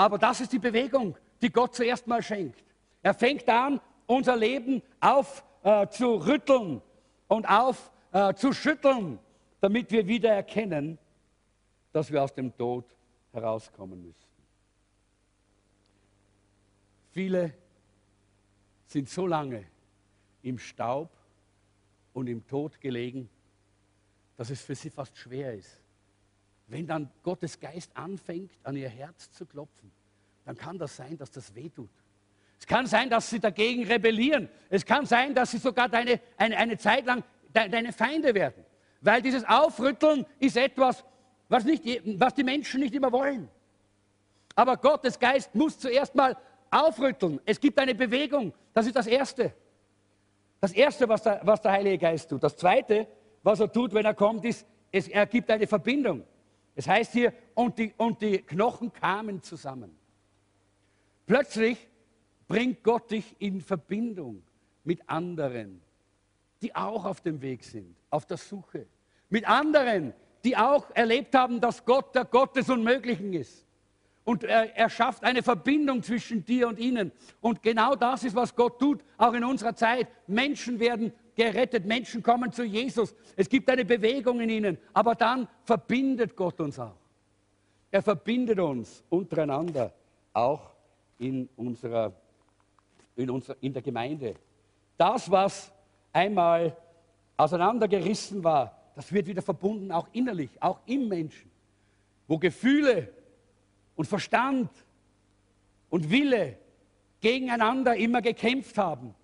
Aber 0.00 0.16
das 0.16 0.40
ist 0.40 0.50
die 0.54 0.58
Bewegung, 0.58 1.14
die 1.42 1.52
Gott 1.52 1.74
zuerst 1.74 2.06
mal 2.06 2.22
schenkt. 2.22 2.64
Er 3.02 3.12
fängt 3.12 3.46
an, 3.50 3.82
unser 4.06 4.34
Leben 4.34 4.80
aufzurütteln 4.98 6.78
äh, 6.78 6.80
und 7.28 7.46
auf 7.46 7.92
äh, 8.10 8.32
damit 9.60 9.90
wir 9.90 10.06
wieder 10.06 10.30
erkennen, 10.30 10.96
dass 11.92 12.10
wir 12.10 12.22
aus 12.22 12.32
dem 12.32 12.56
Tod 12.56 12.86
herauskommen 13.30 14.02
müssen. 14.02 14.26
Viele 17.10 17.52
sind 18.86 19.06
so 19.06 19.26
lange 19.26 19.66
im 20.40 20.58
Staub 20.58 21.10
und 22.14 22.26
im 22.26 22.46
Tod 22.46 22.80
gelegen, 22.80 23.28
dass 24.38 24.48
es 24.48 24.62
für 24.62 24.74
sie 24.74 24.88
fast 24.88 25.18
schwer 25.18 25.52
ist. 25.52 25.78
Wenn 26.70 26.86
dann 26.86 27.10
Gottes 27.24 27.58
Geist 27.58 27.90
anfängt, 27.96 28.52
an 28.62 28.76
ihr 28.76 28.88
Herz 28.88 29.32
zu 29.32 29.44
klopfen, 29.44 29.90
dann 30.44 30.56
kann 30.56 30.78
das 30.78 30.96
sein, 30.96 31.18
dass 31.18 31.30
das 31.32 31.52
wehtut. 31.54 31.90
Es 32.60 32.66
kann 32.66 32.86
sein, 32.86 33.10
dass 33.10 33.28
sie 33.28 33.40
dagegen 33.40 33.84
rebellieren. 33.84 34.48
Es 34.68 34.86
kann 34.86 35.04
sein, 35.04 35.34
dass 35.34 35.50
sie 35.50 35.58
sogar 35.58 35.88
deine, 35.88 36.20
eine, 36.36 36.56
eine 36.56 36.78
Zeit 36.78 37.06
lang 37.06 37.24
deine 37.52 37.92
Feinde 37.92 38.34
werden. 38.34 38.64
Weil 39.00 39.20
dieses 39.20 39.44
Aufrütteln 39.44 40.24
ist 40.38 40.56
etwas, 40.56 41.04
was, 41.48 41.64
nicht, 41.64 41.84
was 42.20 42.34
die 42.34 42.44
Menschen 42.44 42.80
nicht 42.80 42.94
immer 42.94 43.10
wollen. 43.10 43.48
Aber 44.54 44.76
Gottes 44.76 45.18
Geist 45.18 45.52
muss 45.54 45.76
zuerst 45.76 46.14
mal 46.14 46.36
aufrütteln. 46.70 47.40
Es 47.44 47.58
gibt 47.58 47.78
eine 47.80 47.96
Bewegung. 47.96 48.52
Das 48.72 48.86
ist 48.86 48.94
das 48.94 49.08
Erste. 49.08 49.52
Das 50.60 50.72
Erste, 50.72 51.08
was 51.08 51.24
der, 51.24 51.40
was 51.42 51.60
der 51.62 51.72
Heilige 51.72 51.98
Geist 51.98 52.30
tut. 52.30 52.44
Das 52.44 52.56
Zweite, 52.56 53.08
was 53.42 53.58
er 53.58 53.72
tut, 53.72 53.92
wenn 53.92 54.04
er 54.04 54.14
kommt, 54.14 54.44
ist, 54.44 54.64
es, 54.92 55.08
er 55.08 55.26
gibt 55.26 55.50
eine 55.50 55.66
Verbindung. 55.66 56.22
Es 56.74 56.88
heißt 56.88 57.12
hier, 57.12 57.32
und 57.54 57.78
die, 57.78 57.92
und 57.96 58.22
die 58.22 58.38
Knochen 58.38 58.92
kamen 58.92 59.42
zusammen. 59.42 59.96
Plötzlich 61.26 61.88
bringt 62.48 62.82
Gott 62.82 63.10
dich 63.10 63.36
in 63.38 63.60
Verbindung 63.60 64.42
mit 64.84 65.08
anderen 65.08 65.82
die 66.62 66.74
auch 66.74 67.04
auf 67.04 67.20
dem 67.20 67.40
Weg 67.40 67.64
sind, 67.64 67.96
auf 68.10 68.26
der 68.26 68.36
Suche. 68.36 68.86
Mit 69.28 69.48
anderen, 69.48 70.12
die 70.44 70.56
auch 70.56 70.90
erlebt 70.94 71.34
haben, 71.34 71.60
dass 71.60 71.84
Gott 71.84 72.14
der 72.14 72.24
Gott 72.24 72.56
des 72.56 72.68
Unmöglichen 72.68 73.32
ist. 73.32 73.66
Und 74.24 74.44
er, 74.44 74.76
er, 74.76 74.90
schafft 74.90 75.24
eine 75.24 75.42
Verbindung 75.42 76.02
zwischen 76.02 76.44
dir 76.44 76.68
und 76.68 76.78
ihnen. 76.78 77.10
Und 77.40 77.62
genau 77.62 77.96
das 77.96 78.22
ist, 78.22 78.36
was 78.36 78.54
Gott 78.54 78.78
tut, 78.78 79.02
auch 79.16 79.32
in 79.32 79.42
unserer 79.42 79.74
Zeit. 79.74 80.08
Menschen 80.26 80.78
werden 80.78 81.12
gerettet, 81.40 81.86
Menschen 81.86 82.22
kommen 82.22 82.52
zu 82.52 82.64
Jesus. 82.64 83.14
Es 83.34 83.48
gibt 83.48 83.70
eine 83.70 83.84
Bewegung 83.84 84.40
in 84.40 84.50
ihnen, 84.50 84.78
aber 84.92 85.14
dann 85.14 85.48
verbindet 85.64 86.36
Gott 86.36 86.60
uns 86.60 86.78
auch. 86.78 86.96
Er 87.90 88.02
verbindet 88.02 88.58
uns 88.60 89.02
untereinander, 89.08 89.92
auch 90.34 90.70
in, 91.18 91.48
unserer, 91.56 92.12
in, 93.16 93.30
unserer, 93.30 93.56
in 93.62 93.72
der 93.72 93.80
Gemeinde. 93.80 94.34
Das, 94.98 95.30
was 95.30 95.72
einmal 96.12 96.76
auseinandergerissen 97.38 98.44
war, 98.44 98.76
das 98.94 99.10
wird 99.10 99.26
wieder 99.26 99.40
verbunden, 99.40 99.90
auch 99.92 100.08
innerlich, 100.12 100.50
auch 100.60 100.80
im 100.84 101.08
Menschen, 101.08 101.50
wo 102.28 102.36
Gefühle 102.36 103.08
und 103.96 104.04
Verstand 104.04 104.70
und 105.88 106.10
Wille 106.10 106.58
gegeneinander 107.22 107.96
immer 107.96 108.20
gekämpft 108.20 108.76
haben. 108.76 109.14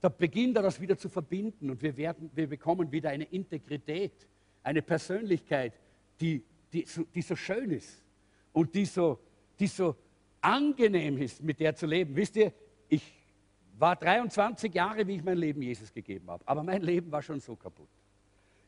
Da 0.00 0.08
beginnt 0.08 0.56
er 0.56 0.62
das 0.62 0.80
wieder 0.80 0.96
zu 0.96 1.08
verbinden 1.08 1.70
und 1.70 1.82
wir, 1.82 1.96
werden, 1.96 2.30
wir 2.34 2.46
bekommen 2.46 2.90
wieder 2.92 3.10
eine 3.10 3.24
Integrität, 3.24 4.26
eine 4.62 4.82
Persönlichkeit, 4.82 5.72
die, 6.20 6.42
die, 6.72 6.84
so, 6.84 7.04
die 7.14 7.22
so 7.22 7.36
schön 7.36 7.70
ist 7.70 8.04
und 8.52 8.74
die 8.74 8.84
so, 8.84 9.18
die 9.58 9.66
so 9.66 9.96
angenehm 10.40 11.18
ist, 11.18 11.42
mit 11.42 11.60
der 11.60 11.74
zu 11.74 11.86
leben. 11.86 12.14
Wisst 12.14 12.36
ihr, 12.36 12.52
ich 12.88 13.02
war 13.78 13.96
23 13.96 14.72
Jahre, 14.74 15.06
wie 15.06 15.16
ich 15.16 15.24
mein 15.24 15.38
Leben 15.38 15.62
Jesus 15.62 15.92
gegeben 15.92 16.30
habe. 16.30 16.46
Aber 16.46 16.62
mein 16.62 16.82
Leben 16.82 17.10
war 17.10 17.22
schon 17.22 17.40
so 17.40 17.56
kaputt. 17.56 17.88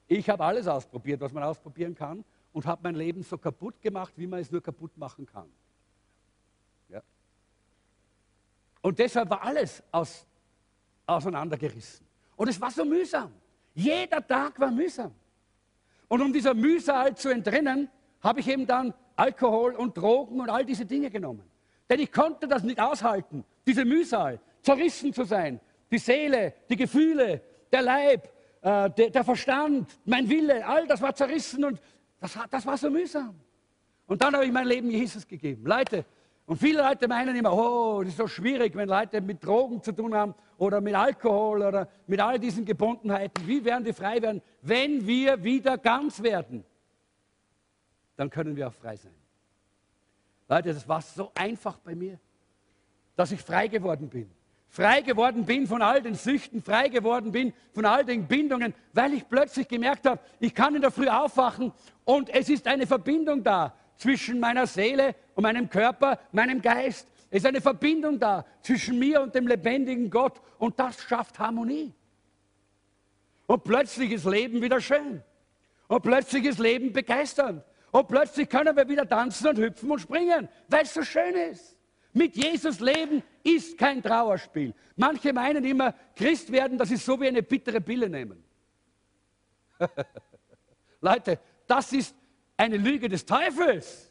Ich 0.06 0.28
habe 0.30 0.44
alles 0.44 0.66
ausprobiert, 0.66 1.20
was 1.20 1.32
man 1.32 1.42
ausprobieren 1.42 1.94
kann 1.94 2.24
und 2.52 2.66
habe 2.66 2.80
mein 2.82 2.94
Leben 2.94 3.22
so 3.22 3.38
kaputt 3.38 3.80
gemacht, 3.80 4.12
wie 4.16 4.26
man 4.26 4.40
es 4.40 4.50
nur 4.50 4.62
kaputt 4.62 4.96
machen 4.96 5.26
kann. 5.26 5.48
Ja. 6.88 7.02
Und 8.80 8.98
deshalb 8.98 9.30
war 9.30 9.42
alles 9.42 9.82
aus, 9.92 10.26
auseinandergerissen. 11.08 12.06
Und 12.36 12.48
es 12.48 12.60
war 12.60 12.70
so 12.70 12.84
mühsam. 12.84 13.32
Jeder 13.74 14.26
Tag 14.26 14.58
war 14.60 14.70
mühsam. 14.70 15.12
Und 16.08 16.22
um 16.22 16.32
dieser 16.32 16.54
Mühsal 16.54 17.16
zu 17.16 17.28
entrinnen, 17.28 17.88
habe 18.20 18.40
ich 18.40 18.48
eben 18.48 18.66
dann 18.66 18.94
Alkohol 19.16 19.74
und 19.74 19.96
Drogen 19.96 20.40
und 20.40 20.48
all 20.48 20.64
diese 20.64 20.84
Dinge 20.84 21.10
genommen. 21.10 21.42
Denn 21.88 22.00
ich 22.00 22.12
konnte 22.12 22.46
das 22.46 22.62
nicht 22.62 22.80
aushalten, 22.80 23.44
diese 23.66 23.84
Mühsal 23.84 24.40
zerrissen 24.62 25.12
zu 25.12 25.24
sein. 25.24 25.60
Die 25.90 25.98
Seele, 25.98 26.54
die 26.68 26.76
Gefühle, 26.76 27.40
der 27.72 27.82
Leib, 27.82 28.28
äh, 28.60 28.90
der, 28.90 29.10
der, 29.10 29.24
Verstand, 29.24 29.98
mein 30.04 30.28
Wille, 30.28 30.66
all 30.66 30.86
das 30.86 31.00
war 31.00 31.14
zerrissen 31.14 31.64
und 31.64 31.80
das, 32.20 32.38
das 32.50 32.66
war 32.66 32.76
so 32.76 32.90
mühsam. 32.90 33.38
Und 34.06 34.22
dann 34.22 34.34
habe 34.34 34.44
ich 34.44 34.52
mein 34.52 34.66
Leben 34.66 34.90
Jesus 34.90 35.26
gegeben. 35.26 35.64
Leute, 35.66 36.04
Und 36.48 36.56
viele 36.56 36.82
Leute 36.82 37.06
meinen 37.08 37.36
immer, 37.36 37.52
oh, 37.52 38.00
das 38.00 38.08
ist 38.08 38.16
so 38.16 38.26
schwierig, 38.26 38.74
wenn 38.74 38.88
Leute 38.88 39.20
mit 39.20 39.44
Drogen 39.44 39.82
zu 39.82 39.92
tun 39.92 40.14
haben 40.14 40.34
oder 40.56 40.80
mit 40.80 40.94
Alkohol 40.94 41.60
oder 41.60 41.86
mit 42.06 42.18
all 42.20 42.38
diesen 42.38 42.64
Gebundenheiten. 42.64 43.46
Wie 43.46 43.62
werden 43.66 43.84
die 43.84 43.92
frei 43.92 44.22
werden? 44.22 44.40
Wenn 44.62 45.06
wir 45.06 45.44
wieder 45.44 45.76
ganz 45.76 46.22
werden, 46.22 46.64
dann 48.16 48.30
können 48.30 48.56
wir 48.56 48.68
auch 48.68 48.72
frei 48.72 48.96
sein. 48.96 49.12
Leute, 50.48 50.72
das 50.72 50.88
war 50.88 51.02
so 51.02 51.30
einfach 51.34 51.76
bei 51.80 51.94
mir, 51.94 52.18
dass 53.14 53.30
ich 53.30 53.42
frei 53.42 53.68
geworden 53.68 54.08
bin. 54.08 54.30
Frei 54.68 55.02
geworden 55.02 55.44
bin 55.44 55.66
von 55.66 55.82
all 55.82 56.00
den 56.00 56.14
Süchten, 56.14 56.62
frei 56.62 56.88
geworden 56.88 57.30
bin 57.30 57.52
von 57.74 57.84
all 57.84 58.06
den 58.06 58.26
Bindungen, 58.26 58.72
weil 58.94 59.12
ich 59.12 59.28
plötzlich 59.28 59.68
gemerkt 59.68 60.06
habe, 60.06 60.18
ich 60.40 60.54
kann 60.54 60.74
in 60.74 60.80
der 60.80 60.92
Früh 60.92 61.08
aufwachen 61.08 61.72
und 62.06 62.30
es 62.30 62.48
ist 62.48 62.66
eine 62.66 62.86
Verbindung 62.86 63.42
da 63.42 63.74
zwischen 63.98 64.40
meiner 64.40 64.66
Seele 64.66 65.14
und 65.34 65.42
meinem 65.42 65.68
Körper, 65.68 66.18
meinem 66.32 66.62
Geist. 66.62 67.06
Es 67.30 67.38
ist 67.38 67.46
eine 67.46 67.60
Verbindung 67.60 68.18
da 68.18 68.46
zwischen 68.62 68.98
mir 68.98 69.20
und 69.20 69.34
dem 69.34 69.46
lebendigen 69.46 70.08
Gott 70.08 70.40
und 70.58 70.78
das 70.80 71.02
schafft 71.02 71.38
Harmonie. 71.38 71.92
Und 73.46 73.64
plötzlich 73.64 74.12
ist 74.12 74.24
Leben 74.24 74.62
wieder 74.62 74.80
schön. 74.80 75.22
Und 75.88 76.02
plötzlich 76.02 76.44
ist 76.44 76.58
Leben 76.58 76.92
begeisternd. 76.92 77.62
Und 77.90 78.08
plötzlich 78.08 78.48
können 78.48 78.76
wir 78.76 78.88
wieder 78.88 79.08
tanzen 79.08 79.48
und 79.48 79.58
hüpfen 79.58 79.90
und 79.90 79.98
springen, 79.98 80.48
weil 80.68 80.82
es 80.82 80.94
so 80.94 81.02
schön 81.02 81.34
ist. 81.34 81.76
Mit 82.12 82.36
Jesus 82.36 82.80
leben 82.80 83.22
ist 83.42 83.78
kein 83.78 84.02
Trauerspiel. 84.02 84.74
Manche 84.96 85.32
meinen 85.32 85.64
immer, 85.64 85.94
Christ 86.16 86.50
werden, 86.50 86.76
das 86.76 86.90
ist 86.90 87.04
so 87.04 87.20
wie 87.20 87.28
eine 87.28 87.42
bittere 87.42 87.80
Pille 87.80 88.08
nehmen. 88.08 88.42
Leute, 91.00 91.38
das 91.66 91.92
ist 91.92 92.14
eine 92.58 92.76
Lüge 92.76 93.08
des 93.08 93.24
Teufels. 93.24 94.10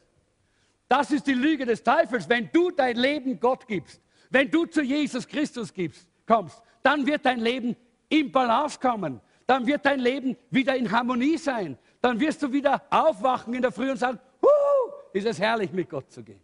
Das 0.88 1.12
ist 1.12 1.28
die 1.28 1.34
Lüge 1.34 1.66
des 1.66 1.84
Teufels. 1.84 2.28
Wenn 2.28 2.50
du 2.52 2.72
dein 2.72 2.96
Leben 2.96 3.40
Gott 3.40 3.68
gibst, 3.68 4.02
wenn 4.30 4.50
du 4.50 4.66
zu 4.66 4.82
Jesus 4.82 5.28
Christus 5.28 5.72
gibst, 5.72 6.10
kommst, 6.26 6.62
dann 6.82 7.06
wird 7.06 7.26
dein 7.26 7.40
Leben 7.40 7.76
in 8.10 8.32
Balance 8.32 8.80
kommen. 8.80 9.22
Dann 9.46 9.66
wird 9.68 9.86
dein 9.86 10.00
Leben 10.00 10.36
wieder 10.50 10.76
in 10.76 10.92
Harmonie 10.92 11.38
sein. 11.38 11.78
Dann 12.02 12.20
wirst 12.20 12.42
du 12.42 12.52
wieder 12.52 12.82
aufwachen 12.90 13.54
in 13.54 13.62
der 13.62 13.72
Früh 13.72 13.92
und 13.92 13.98
sagen, 13.98 14.20
Huhu, 14.42 14.94
ist 15.14 15.26
es 15.26 15.40
herrlich, 15.40 15.72
mit 15.72 15.90
Gott 15.90 16.12
zu 16.12 16.24
gehen. 16.24 16.42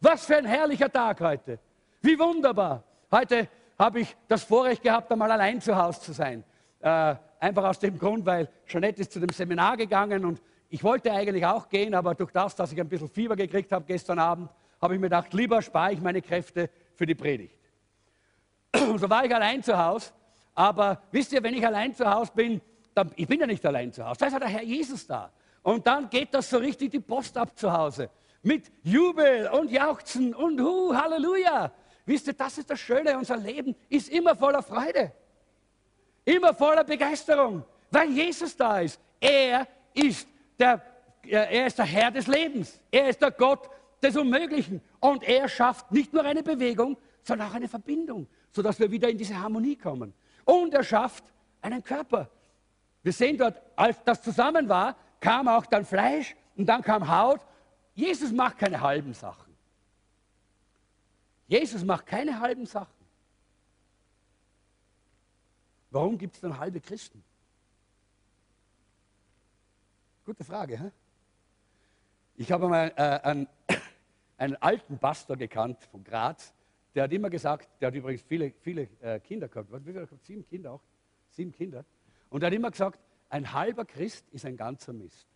Was 0.00 0.26
für 0.26 0.36
ein 0.36 0.44
herrlicher 0.44 0.90
Tag 0.90 1.20
heute. 1.20 1.58
Wie 2.02 2.18
wunderbar. 2.18 2.84
Heute 3.10 3.48
habe 3.78 4.00
ich 4.00 4.16
das 4.28 4.44
Vorrecht 4.44 4.82
gehabt, 4.82 5.10
einmal 5.10 5.30
allein 5.30 5.60
zu 5.60 5.76
Hause 5.76 6.00
zu 6.00 6.12
sein. 6.12 6.44
Äh, 6.80 7.14
einfach 7.40 7.64
aus 7.64 7.78
dem 7.78 7.98
Grund, 7.98 8.24
weil 8.26 8.48
Jeanette 8.66 9.00
ist 9.00 9.12
zu 9.12 9.20
dem 9.20 9.30
Seminar 9.30 9.76
gegangen 9.76 10.24
und 10.24 10.40
ich 10.68 10.82
wollte 10.82 11.12
eigentlich 11.12 11.44
auch 11.46 11.68
gehen, 11.68 11.94
aber 11.94 12.14
durch 12.14 12.32
das, 12.32 12.54
dass 12.56 12.72
ich 12.72 12.80
ein 12.80 12.88
bisschen 12.88 13.08
Fieber 13.08 13.36
gekriegt 13.36 13.70
habe 13.72 13.84
gestern 13.86 14.18
Abend, 14.18 14.50
habe 14.80 14.94
ich 14.94 15.00
mir 15.00 15.06
gedacht, 15.06 15.32
lieber 15.32 15.62
spare 15.62 15.92
ich 15.92 16.00
meine 16.00 16.20
Kräfte 16.20 16.68
für 16.94 17.06
die 17.06 17.14
Predigt. 17.14 17.58
so 18.96 19.08
war 19.08 19.24
ich 19.24 19.34
allein 19.34 19.62
zu 19.62 19.76
Hause. 19.76 20.10
Aber 20.54 21.02
wisst 21.10 21.32
ihr, 21.32 21.42
wenn 21.42 21.54
ich 21.54 21.66
allein 21.66 21.94
zu 21.94 22.08
Hause 22.08 22.32
bin, 22.34 22.60
dann, 22.94 23.10
ich 23.16 23.26
bin 23.26 23.40
ja 23.40 23.46
nicht 23.46 23.64
allein 23.66 23.92
zu 23.92 24.06
Hause, 24.06 24.18
da 24.20 24.26
ist 24.26 24.32
ja 24.32 24.38
der 24.38 24.48
Herr 24.48 24.62
Jesus 24.62 25.06
da. 25.06 25.30
Und 25.62 25.86
dann 25.86 26.08
geht 26.10 26.32
das 26.34 26.50
so 26.50 26.58
richtig 26.58 26.90
die 26.90 27.00
Post 27.00 27.36
ab 27.36 27.58
zu 27.58 27.72
Hause. 27.72 28.10
Mit 28.42 28.70
Jubel 28.82 29.48
und 29.48 29.70
Jauchzen 29.70 30.34
und 30.34 30.60
Hu, 30.60 30.94
Halleluja. 30.94 31.72
Wisst 32.04 32.26
ihr, 32.26 32.34
das 32.34 32.58
ist 32.58 32.68
das 32.68 32.78
Schöne, 32.78 33.16
unser 33.16 33.38
Leben 33.38 33.74
ist 33.88 34.10
immer 34.10 34.36
voller 34.36 34.62
Freude. 34.62 35.12
Immer 36.24 36.52
voller 36.54 36.84
Begeisterung, 36.84 37.64
weil 37.90 38.10
Jesus 38.10 38.56
da 38.56 38.80
ist. 38.80 39.00
Er 39.20 39.66
ist 39.94 40.28
der, 40.58 40.82
er 41.22 41.66
ist 41.66 41.78
der 41.78 41.84
Herr 41.84 42.10
des 42.10 42.26
Lebens. 42.26 42.80
Er 42.90 43.08
ist 43.08 43.20
der 43.20 43.30
Gott 43.30 43.68
des 44.02 44.16
Unmöglichen. 44.16 44.80
Und 45.00 45.22
er 45.24 45.48
schafft 45.48 45.90
nicht 45.90 46.12
nur 46.12 46.24
eine 46.24 46.42
Bewegung, 46.42 46.96
sondern 47.22 47.48
auch 47.48 47.54
eine 47.54 47.68
Verbindung, 47.68 48.26
sodass 48.50 48.78
wir 48.78 48.90
wieder 48.90 49.08
in 49.08 49.18
diese 49.18 49.38
Harmonie 49.38 49.76
kommen. 49.76 50.12
Und 50.44 50.74
er 50.74 50.84
schafft 50.84 51.24
einen 51.62 51.82
Körper. 51.82 52.30
Wir 53.02 53.12
sehen 53.12 53.38
dort, 53.38 53.60
als 53.76 54.02
das 54.04 54.22
zusammen 54.22 54.68
war, 54.68 54.96
kam 55.20 55.48
auch 55.48 55.66
dann 55.66 55.84
Fleisch 55.84 56.36
und 56.56 56.66
dann 56.66 56.82
kam 56.82 57.08
Haut. 57.08 57.40
Jesus 57.94 58.32
macht 58.32 58.58
keine 58.58 58.80
halben 58.80 59.14
Sachen. 59.14 59.54
Jesus 61.46 61.84
macht 61.84 62.06
keine 62.06 62.40
halben 62.40 62.66
Sachen. 62.66 62.92
Warum 65.90 66.18
gibt 66.18 66.34
es 66.34 66.40
dann 66.40 66.58
halbe 66.58 66.80
Christen? 66.80 67.22
Gute 70.24 70.42
Frage. 70.42 70.80
Hä? 70.80 70.90
Ich 72.36 72.50
habe 72.50 72.66
mal 72.66 72.90
äh, 72.96 73.20
einen, 73.28 73.46
einen, 74.38 74.56
alten 74.56 74.98
Pastor 74.98 75.36
gekannt 75.36 75.84
von 75.84 76.02
Graz, 76.02 76.54
der 76.94 77.04
hat 77.04 77.12
immer 77.12 77.28
gesagt, 77.28 77.68
der 77.80 77.88
hat 77.88 77.94
übrigens 77.94 78.22
viele, 78.22 78.54
viele 78.62 78.88
äh, 79.02 79.20
Kinder 79.20 79.48
gehabt, 79.48 79.70
wie 79.70 79.92
viele? 79.92 80.08
Sieben 80.22 80.46
Kinder 80.46 80.72
auch, 80.72 80.80
sieben 81.28 81.52
Kinder. 81.52 81.84
Und 82.30 82.42
er 82.42 82.46
hat 82.46 82.54
immer 82.54 82.70
gesagt, 82.70 82.98
ein 83.28 83.52
halber 83.52 83.84
Christ 83.84 84.24
ist 84.30 84.46
ein 84.46 84.56
ganzer 84.56 84.94
Mist. 84.94 85.28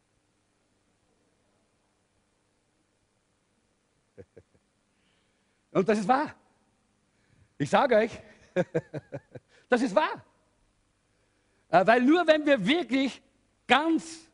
Und 5.72 5.86
das 5.86 5.98
ist 5.98 6.08
wahr. 6.08 6.34
Ich 7.58 7.68
sage 7.68 7.96
euch, 7.96 8.18
das 9.68 9.82
ist 9.82 9.94
wahr. 9.94 10.24
Äh, 11.68 11.86
weil 11.86 12.00
nur 12.02 12.26
wenn 12.26 12.46
wir 12.46 12.64
wirklich 12.64 13.20
ganz 13.66 14.27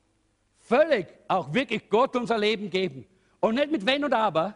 völlig 0.65 1.07
auch 1.29 1.53
wirklich 1.53 1.89
Gott 1.89 2.17
unser 2.17 2.39
Leben 2.39 2.71
geben. 2.71 3.07
Und 3.41 3.57
nicht 3.57 3.71
mit 3.71 3.87
Wenn 3.87 4.05
und 4.05 4.15
Aber, 4.15 4.55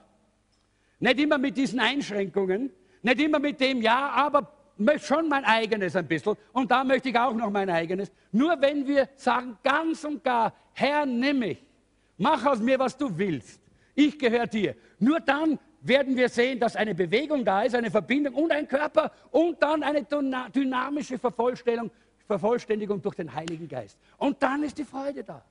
nicht 0.99 1.21
immer 1.21 1.39
mit 1.39 1.57
diesen 1.57 1.79
Einschränkungen, 1.79 2.71
nicht 3.03 3.21
immer 3.21 3.39
mit 3.39 3.61
dem 3.61 3.83
Ja, 3.83 4.11
aber 4.11 4.51
möchte 4.77 5.07
schon 5.07 5.29
mein 5.29 5.45
eigenes 5.45 5.95
ein 5.97 6.07
bisschen 6.07 6.37
und 6.53 6.71
da 6.71 6.83
möchte 6.85 7.11
ich 7.11 7.19
auch 7.19 7.35
noch 7.35 7.51
mein 7.51 7.69
eigenes. 7.69 8.11
Nur 8.33 8.61
wenn 8.61 8.87
wir 8.87 9.09
sagen 9.17 9.59
ganz 9.63 10.05
und 10.05 10.25
gar, 10.25 10.55
Herr, 10.73 11.05
nimm 11.05 11.41
mich, 11.41 11.65
mach 12.17 12.45
aus 12.47 12.61
mir, 12.61 12.79
was 12.79 12.97
du 12.97 13.17
willst, 13.17 13.61
ich 13.95 14.19
gehöre 14.19 14.47
dir. 14.47 14.75
Nur 14.99 15.21
dann 15.21 15.59
werden 15.81 16.17
wir 16.17 16.29
sehen, 16.29 16.59
dass 16.59 16.75
eine 16.75 16.95
Bewegung 16.95 17.45
da 17.45 17.63
ist, 17.63 17.75
eine 17.75 17.91
Verbindung 17.91 18.35
und 18.35 18.51
ein 18.53 18.67
Körper 18.67 19.13
und 19.31 19.63
dann 19.63 19.83
eine 19.83 20.07
dynamische 20.55 21.19
Vervollständigung 21.19 23.03
durch 23.03 23.15
den 23.15 23.33
Heiligen 23.33 23.69
Geist. 23.69 23.99
Und 24.17 24.43
dann 24.43 24.63
ist 24.63 24.79
die 24.79 24.85
Freude 24.85 25.23
da 25.23 25.45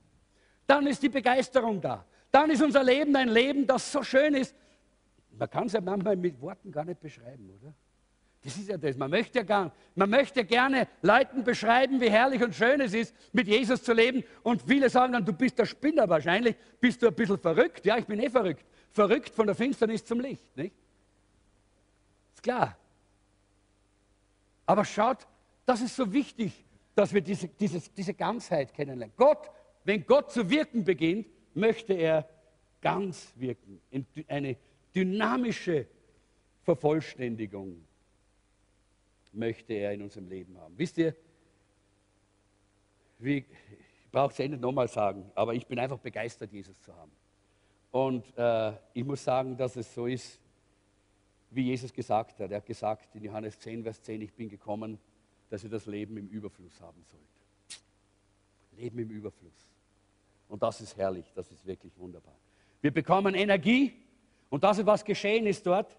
dann 0.68 0.86
ist 0.86 1.02
die 1.02 1.08
Begeisterung 1.08 1.80
da. 1.80 2.04
Dann 2.30 2.50
ist 2.50 2.62
unser 2.62 2.84
Leben 2.84 3.16
ein 3.16 3.28
Leben, 3.28 3.66
das 3.66 3.90
so 3.90 4.02
schön 4.02 4.34
ist. 4.34 4.54
Man 5.30 5.48
kann 5.48 5.66
es 5.66 5.72
ja 5.72 5.80
manchmal 5.80 6.14
mit 6.14 6.40
Worten 6.40 6.70
gar 6.70 6.84
nicht 6.84 7.00
beschreiben, 7.00 7.50
oder? 7.58 7.72
Das 8.44 8.56
ist 8.56 8.68
ja 8.68 8.76
das. 8.76 8.96
Man 8.96 9.10
möchte 9.10 9.38
ja, 9.38 9.44
gar, 9.44 9.72
man 9.94 10.10
möchte 10.10 10.44
gerne 10.44 10.86
Leuten 11.00 11.42
beschreiben, 11.42 12.00
wie 12.00 12.10
herrlich 12.10 12.42
und 12.42 12.54
schön 12.54 12.80
es 12.82 12.92
ist, 12.92 13.14
mit 13.32 13.48
Jesus 13.48 13.82
zu 13.82 13.94
leben. 13.94 14.22
Und 14.42 14.62
viele 14.62 14.90
sagen 14.90 15.14
dann, 15.14 15.24
du 15.24 15.32
bist 15.32 15.58
der 15.58 15.64
Spinner 15.64 16.08
wahrscheinlich. 16.08 16.54
Bist 16.78 17.02
du 17.02 17.08
ein 17.08 17.14
bisschen 17.14 17.38
verrückt? 17.38 17.84
Ja, 17.86 17.96
ich 17.96 18.06
bin 18.06 18.20
eh 18.20 18.30
verrückt. 18.30 18.64
Verrückt 18.90 19.34
von 19.34 19.46
der 19.46 19.56
Finsternis 19.56 20.04
zum 20.04 20.20
Licht, 20.20 20.54
nicht? 20.56 20.74
Ist 22.34 22.42
klar. 22.42 22.76
Aber 24.66 24.84
schaut, 24.84 25.26
das 25.64 25.80
ist 25.80 25.96
so 25.96 26.12
wichtig, 26.12 26.64
dass 26.94 27.12
wir 27.14 27.22
diese, 27.22 27.48
dieses, 27.48 27.92
diese 27.94 28.12
Ganzheit 28.12 28.74
kennenlernen. 28.74 29.14
Gott 29.16 29.50
wenn 29.84 30.04
Gott 30.06 30.30
zu 30.30 30.48
wirken 30.50 30.84
beginnt, 30.84 31.26
möchte 31.54 31.94
er 31.94 32.28
ganz 32.80 33.32
wirken. 33.36 33.80
Eine 34.26 34.56
dynamische 34.94 35.86
Vervollständigung 36.62 37.84
möchte 39.32 39.72
er 39.74 39.92
in 39.92 40.02
unserem 40.02 40.28
Leben 40.28 40.58
haben. 40.58 40.74
Wisst 40.76 40.98
ihr, 40.98 41.14
wie, 43.18 43.38
ich 43.38 44.10
brauche 44.10 44.32
es 44.32 44.38
ja 44.38 44.48
nicht 44.48 44.60
nochmal 44.60 44.88
sagen, 44.88 45.30
aber 45.34 45.54
ich 45.54 45.66
bin 45.66 45.78
einfach 45.78 45.98
begeistert, 45.98 46.52
Jesus 46.52 46.80
zu 46.82 46.94
haben. 46.94 47.12
Und 47.90 48.36
äh, 48.36 48.72
ich 48.92 49.04
muss 49.04 49.24
sagen, 49.24 49.56
dass 49.56 49.76
es 49.76 49.92
so 49.94 50.06
ist, 50.06 50.38
wie 51.50 51.62
Jesus 51.62 51.92
gesagt 51.92 52.38
hat. 52.38 52.50
Er 52.50 52.58
hat 52.58 52.66
gesagt 52.66 53.14
in 53.14 53.24
Johannes 53.24 53.58
10, 53.58 53.82
Vers 53.82 54.02
10, 54.02 54.22
ich 54.22 54.32
bin 54.32 54.48
gekommen, 54.48 54.98
dass 55.48 55.64
ihr 55.64 55.70
das 55.70 55.86
Leben 55.86 56.16
im 56.18 56.28
Überfluss 56.28 56.80
haben 56.80 57.02
sollt. 57.04 57.22
Leben 58.76 58.98
im 58.98 59.10
Überfluss. 59.10 59.67
Und 60.48 60.62
das 60.62 60.80
ist 60.80 60.96
herrlich, 60.96 61.30
das 61.34 61.50
ist 61.50 61.66
wirklich 61.66 61.92
wunderbar. 61.98 62.34
Wir 62.80 62.90
bekommen 62.90 63.34
Energie 63.34 63.92
und 64.48 64.64
das 64.64 64.78
ist, 64.78 64.86
was 64.86 65.04
geschehen 65.04 65.46
ist 65.46 65.66
dort. 65.66 65.96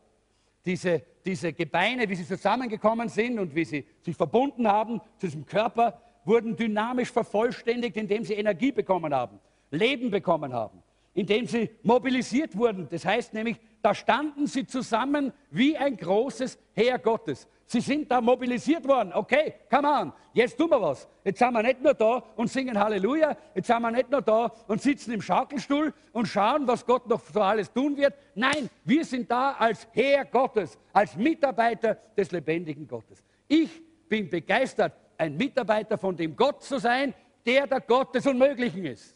Diese, 0.66 1.02
diese 1.26 1.54
Gebeine, 1.54 2.10
wie 2.10 2.16
sie 2.16 2.26
zusammengekommen 2.26 3.08
sind 3.10 3.40
und 3.40 3.56
wie 3.56 3.66
sie 3.66 3.86
sich 4.02 4.16
verbunden 4.16 4.68
haben 4.68 5.00
zu 5.18 5.28
diesem 5.28 5.46
Körper, 5.46 6.02
wurden 6.26 6.56
dynamisch 6.56 7.12
vervollständigt, 7.12 7.96
indem 7.98 8.24
sie 8.24 8.34
Energie 8.34 8.72
bekommen 8.72 9.14
haben, 9.14 9.40
Leben 9.72 10.12
bekommen 10.12 10.54
haben, 10.54 10.84
indem 11.14 11.46
sie 11.46 11.70
mobilisiert 11.84 12.58
wurden. 12.58 12.88
Das 12.90 13.06
heißt 13.06 13.34
nämlich, 13.34 13.58
da 13.82 13.94
standen 13.94 14.48
sie 14.48 14.66
zusammen 14.66 15.32
wie 15.52 15.78
ein 15.78 15.96
großes 15.96 16.60
Heer 16.74 17.00
Gottes. 17.00 17.48
Sie 17.66 17.82
sind 17.82 18.10
da 18.10 18.20
mobilisiert 18.20 18.88
worden. 18.88 19.14
Okay, 19.14 19.54
come 19.70 19.88
on, 19.88 20.14
jetzt 20.34 20.58
tun 20.58 20.72
wir 20.72 20.82
was. 20.82 21.08
Jetzt 21.24 21.38
sind 21.38 21.54
wir 21.54 21.62
nicht 21.62 21.82
nur 21.82 21.94
da 21.94 22.24
und 22.36 22.50
singen 22.50 22.80
Halleluja, 22.80 23.38
jetzt 23.54 23.68
sind 23.68 23.82
wir 23.82 23.92
nicht 23.92 24.10
nur 24.10 24.24
da 24.24 24.52
und 24.68 24.82
sitzen 24.82 25.12
im 25.12 25.22
Schaukelstuhl 25.22 25.94
und 26.12 26.28
schauen, 26.28 26.68
was 26.68 26.84
Gott 26.84 27.08
noch 27.08 27.22
so 27.22 27.42
alles 27.42 27.72
tun 27.72 27.96
wird. 27.96 28.16
Nein, 28.34 28.70
wir 28.84 29.06
sind 29.06 29.30
da 29.30 29.52
als 29.52 29.88
Heer 29.92 30.26
Gottes, 30.26 30.80
als 30.92 31.16
Mitarbeiter 31.16 31.96
des 32.18 32.32
lebendigen 32.32 32.88
Gottes. 32.88 33.24
Ich 33.48 33.70
bin 34.10 34.30
begeistert, 34.30 34.94
ein 35.18 35.38
Mitarbeiter 35.38 35.98
von 35.98 36.18
dem 36.18 36.36
Gott 36.36 36.64
zu 36.64 36.80
sein, 36.80 37.14
der 37.46 37.68
der 37.68 37.82
Gott 37.82 38.16
des 38.16 38.26
Unmöglichen 38.26 38.86
ist. 38.86 39.16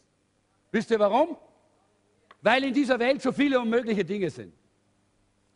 Wisst 0.70 0.90
ihr 0.92 0.98
warum? 1.00 1.36
Weil 2.44 2.64
in 2.64 2.74
dieser 2.74 2.98
Welt 2.98 3.22
so 3.22 3.32
viele 3.32 3.58
unmögliche 3.58 4.04
Dinge 4.04 4.28
sind. 4.28 4.52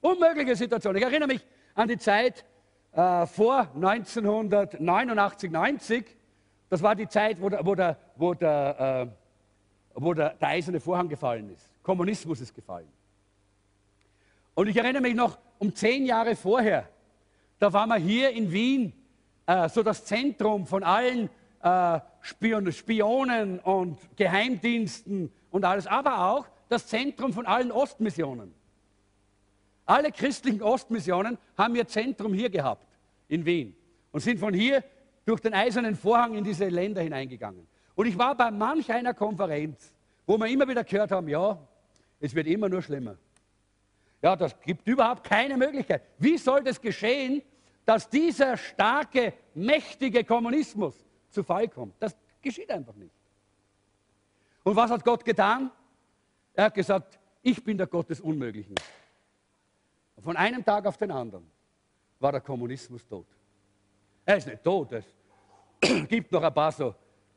Unmögliche 0.01 0.57
Situationen. 0.57 0.97
Ich 0.97 1.07
erinnere 1.07 1.28
mich 1.28 1.45
an 1.74 1.86
die 1.86 1.99
Zeit, 1.99 2.47
äh, 2.93 3.26
vor 3.26 3.68
1989, 3.74 5.51
90, 5.51 6.16
das 6.70 6.82
war 6.82 6.95
die 6.95 7.07
Zeit, 7.07 7.43
wo 7.43 7.51
der, 7.51 7.66
wo 7.66 7.74
der, 7.74 7.99
wo 8.16 8.32
der, 8.32 9.07
äh, 9.07 10.01
wo 10.01 10.14
der, 10.14 10.34
eiserne 10.41 10.80
Vorhang 10.80 11.11
gefallen 11.11 11.51
ist. 11.53 11.70
Kommunismus 11.82 12.41
ist 12.41 12.55
gefallen. 12.55 12.89
Und 14.55 14.68
ich 14.68 14.76
erinnere 14.78 15.03
mich 15.03 15.14
noch, 15.14 15.36
um 15.59 15.74
zehn 15.74 16.07
Jahre 16.07 16.36
vorher, 16.36 16.89
da 17.59 17.70
waren 17.70 17.91
wir 17.91 17.97
hier 17.97 18.30
in 18.30 18.51
Wien, 18.51 18.95
äh, 19.45 19.68
so 19.68 19.82
das 19.82 20.07
Zentrum 20.07 20.66
von 20.66 20.82
allen 20.82 21.28
äh, 21.62 22.01
Spion 22.22 22.72
Spionen 22.72 23.59
und 23.59 23.99
Geheimdiensten 24.16 25.30
und 25.51 25.66
alles, 25.66 25.86
aber 25.86 26.30
auch 26.30 26.47
das 26.68 26.86
Zentrum 26.86 27.32
von 27.32 27.46
allen 27.46 27.72
Ostmissionen. 27.72 28.54
Alle 29.86 30.12
christlichen 30.12 30.62
Ostmissionen 30.62 31.38
haben 31.56 31.74
ihr 31.74 31.86
Zentrum 31.86 32.34
hier 32.34 32.50
gehabt, 32.50 32.86
in 33.28 33.44
Wien, 33.44 33.74
und 34.12 34.20
sind 34.20 34.38
von 34.38 34.52
hier 34.52 34.84
durch 35.24 35.40
den 35.40 35.54
eisernen 35.54 35.96
Vorhang 35.96 36.34
in 36.34 36.44
diese 36.44 36.68
Länder 36.68 37.02
hineingegangen. 37.02 37.66
Und 37.94 38.06
ich 38.06 38.18
war 38.18 38.34
bei 38.34 38.50
manch 38.50 38.92
einer 38.92 39.14
Konferenz, 39.14 39.92
wo 40.26 40.36
wir 40.38 40.46
immer 40.46 40.68
wieder 40.68 40.84
gehört 40.84 41.10
haben, 41.10 41.28
ja, 41.28 41.58
es 42.20 42.34
wird 42.34 42.46
immer 42.46 42.68
nur 42.68 42.82
schlimmer. 42.82 43.16
Ja, 44.20 44.36
das 44.36 44.60
gibt 44.60 44.86
überhaupt 44.86 45.24
keine 45.24 45.56
Möglichkeit. 45.56 46.02
Wie 46.18 46.36
soll 46.36 46.62
das 46.62 46.80
geschehen, 46.80 47.42
dass 47.84 48.08
dieser 48.08 48.56
starke, 48.56 49.32
mächtige 49.54 50.24
Kommunismus 50.24 50.94
zu 51.30 51.42
Fall 51.42 51.68
kommt? 51.68 51.94
Das 52.00 52.16
geschieht 52.42 52.70
einfach 52.70 52.94
nicht. 52.94 53.12
Und 54.64 54.76
was 54.76 54.90
hat 54.90 55.04
Gott 55.04 55.24
getan? 55.24 55.70
Er 56.59 56.64
hat 56.64 56.74
gesagt, 56.74 57.20
ich 57.40 57.62
bin 57.62 57.78
der 57.78 57.86
Gott 57.86 58.11
des 58.11 58.20
Unmöglichen. 58.20 58.74
Von 60.18 60.36
einem 60.36 60.64
Tag 60.64 60.86
auf 60.86 60.96
den 60.96 61.12
anderen 61.12 61.48
war 62.18 62.32
der 62.32 62.40
Kommunismus 62.40 63.06
tot. 63.06 63.28
Er 64.24 64.38
ist 64.38 64.48
nicht 64.48 64.64
tot, 64.64 64.90
es 64.90 65.04
gibt 66.09 66.32
noch 66.32 66.42
ein 66.42 66.52
paar 66.52 66.72
so 66.72 66.96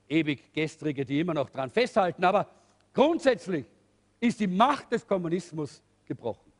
ewig 0.09 0.51
gestrige, 0.51 1.05
die 1.05 1.19
immer 1.19 1.35
noch 1.35 1.51
daran 1.51 1.69
festhalten, 1.69 2.23
aber 2.23 2.47
grundsätzlich 2.91 3.67
ist 4.19 4.39
die 4.39 4.47
Macht 4.47 4.91
des 4.91 5.05
Kommunismus 5.05 5.83
gebrochen. 6.03 6.51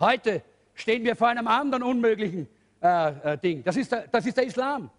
Heute 0.00 0.42
stehen 0.72 1.04
wir 1.04 1.14
vor 1.14 1.28
einem 1.28 1.46
anderen 1.46 1.82
unmöglichen 1.82 2.48
äh, 2.80 3.34
äh, 3.34 3.36
Ding. 3.36 3.62
Das 3.62 3.76
ist, 3.76 3.92
der, 3.92 4.08
das 4.08 4.24
ist 4.24 4.34
der 4.38 4.44
Islam. 4.46 4.90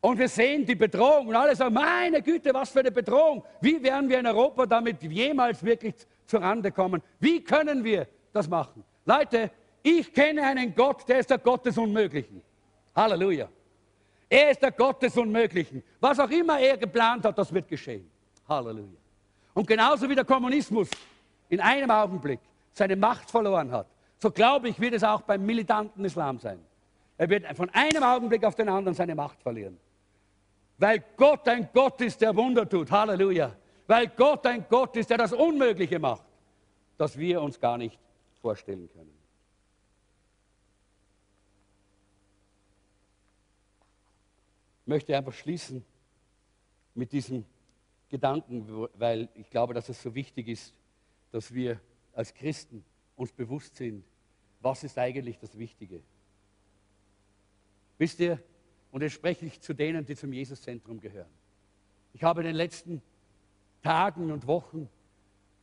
Und 0.00 0.18
wir 0.18 0.28
sehen 0.28 0.64
die 0.64 0.74
Bedrohung 0.74 1.28
und 1.28 1.36
alle 1.36 1.54
sagen, 1.54 1.74
meine 1.74 2.22
Güte, 2.22 2.54
was 2.54 2.70
für 2.70 2.80
eine 2.80 2.90
Bedrohung. 2.90 3.44
Wie 3.60 3.82
werden 3.82 4.08
wir 4.08 4.18
in 4.18 4.26
Europa 4.26 4.64
damit 4.64 5.02
jemals 5.02 5.62
wirklich 5.62 5.94
zurande 6.24 6.72
kommen? 6.72 7.02
Wie 7.18 7.44
können 7.44 7.84
wir 7.84 8.06
das 8.32 8.48
machen. 8.48 8.84
Leute, 9.04 9.50
ich 9.82 10.12
kenne 10.12 10.46
einen 10.46 10.74
Gott, 10.74 11.08
der 11.08 11.20
ist 11.20 11.30
der 11.30 11.38
Gott 11.38 11.64
des 11.66 11.76
Unmöglichen. 11.78 12.42
Halleluja. 12.94 13.48
Er 14.28 14.50
ist 14.50 14.62
der 14.62 14.70
Gott 14.70 15.02
des 15.02 15.16
Unmöglichen. 15.16 15.82
Was 15.98 16.18
auch 16.18 16.30
immer 16.30 16.58
er 16.60 16.76
geplant 16.76 17.24
hat, 17.24 17.36
das 17.36 17.52
wird 17.52 17.68
geschehen. 17.68 18.08
Halleluja. 18.48 18.98
Und 19.54 19.66
genauso 19.66 20.08
wie 20.08 20.14
der 20.14 20.24
Kommunismus 20.24 20.88
in 21.48 21.60
einem 21.60 21.90
Augenblick 21.90 22.40
seine 22.72 22.94
Macht 22.94 23.30
verloren 23.30 23.70
hat, 23.72 23.86
so 24.18 24.30
glaube 24.30 24.68
ich, 24.68 24.78
wird 24.78 24.94
es 24.94 25.02
auch 25.02 25.22
beim 25.22 25.44
militanten 25.44 26.04
Islam 26.04 26.38
sein. 26.38 26.60
Er 27.16 27.28
wird 27.28 27.46
von 27.56 27.68
einem 27.70 28.02
Augenblick 28.02 28.44
auf 28.44 28.54
den 28.54 28.68
anderen 28.68 28.94
seine 28.94 29.14
Macht 29.14 29.42
verlieren. 29.42 29.78
Weil 30.80 31.04
Gott 31.14 31.46
ein 31.46 31.68
Gott 31.74 32.00
ist, 32.00 32.22
der 32.22 32.34
Wunder 32.34 32.66
tut. 32.66 32.90
Halleluja. 32.90 33.54
Weil 33.86 34.08
Gott 34.08 34.46
ein 34.46 34.64
Gott 34.66 34.96
ist, 34.96 35.10
der 35.10 35.18
das 35.18 35.34
Unmögliche 35.34 35.98
macht, 35.98 36.24
das 36.96 37.18
wir 37.18 37.42
uns 37.42 37.60
gar 37.60 37.76
nicht 37.76 37.98
vorstellen 38.40 38.88
können. 38.88 39.12
Ich 44.80 44.86
möchte 44.86 45.14
einfach 45.14 45.34
schließen 45.34 45.84
mit 46.94 47.12
diesem 47.12 47.44
Gedanken, 48.08 48.88
weil 48.94 49.28
ich 49.34 49.50
glaube, 49.50 49.74
dass 49.74 49.90
es 49.90 50.02
so 50.02 50.14
wichtig 50.14 50.48
ist, 50.48 50.72
dass 51.30 51.52
wir 51.52 51.78
als 52.14 52.32
Christen 52.32 52.82
uns 53.16 53.32
bewusst 53.32 53.76
sind, 53.76 54.02
was 54.60 54.82
ist 54.82 54.96
eigentlich 54.96 55.38
das 55.38 55.58
Wichtige. 55.58 56.00
Wisst 57.98 58.18
ihr, 58.20 58.42
und 58.90 59.02
jetzt 59.02 59.12
spreche 59.12 59.46
ich 59.46 59.60
zu 59.60 59.74
denen, 59.74 60.04
die 60.04 60.16
zum 60.16 60.32
Jesuszentrum 60.32 61.00
gehören. 61.00 61.30
Ich 62.12 62.22
habe 62.22 62.40
in 62.40 62.46
den 62.46 62.56
letzten 62.56 63.02
Tagen 63.82 64.30
und 64.32 64.46
Wochen 64.46 64.88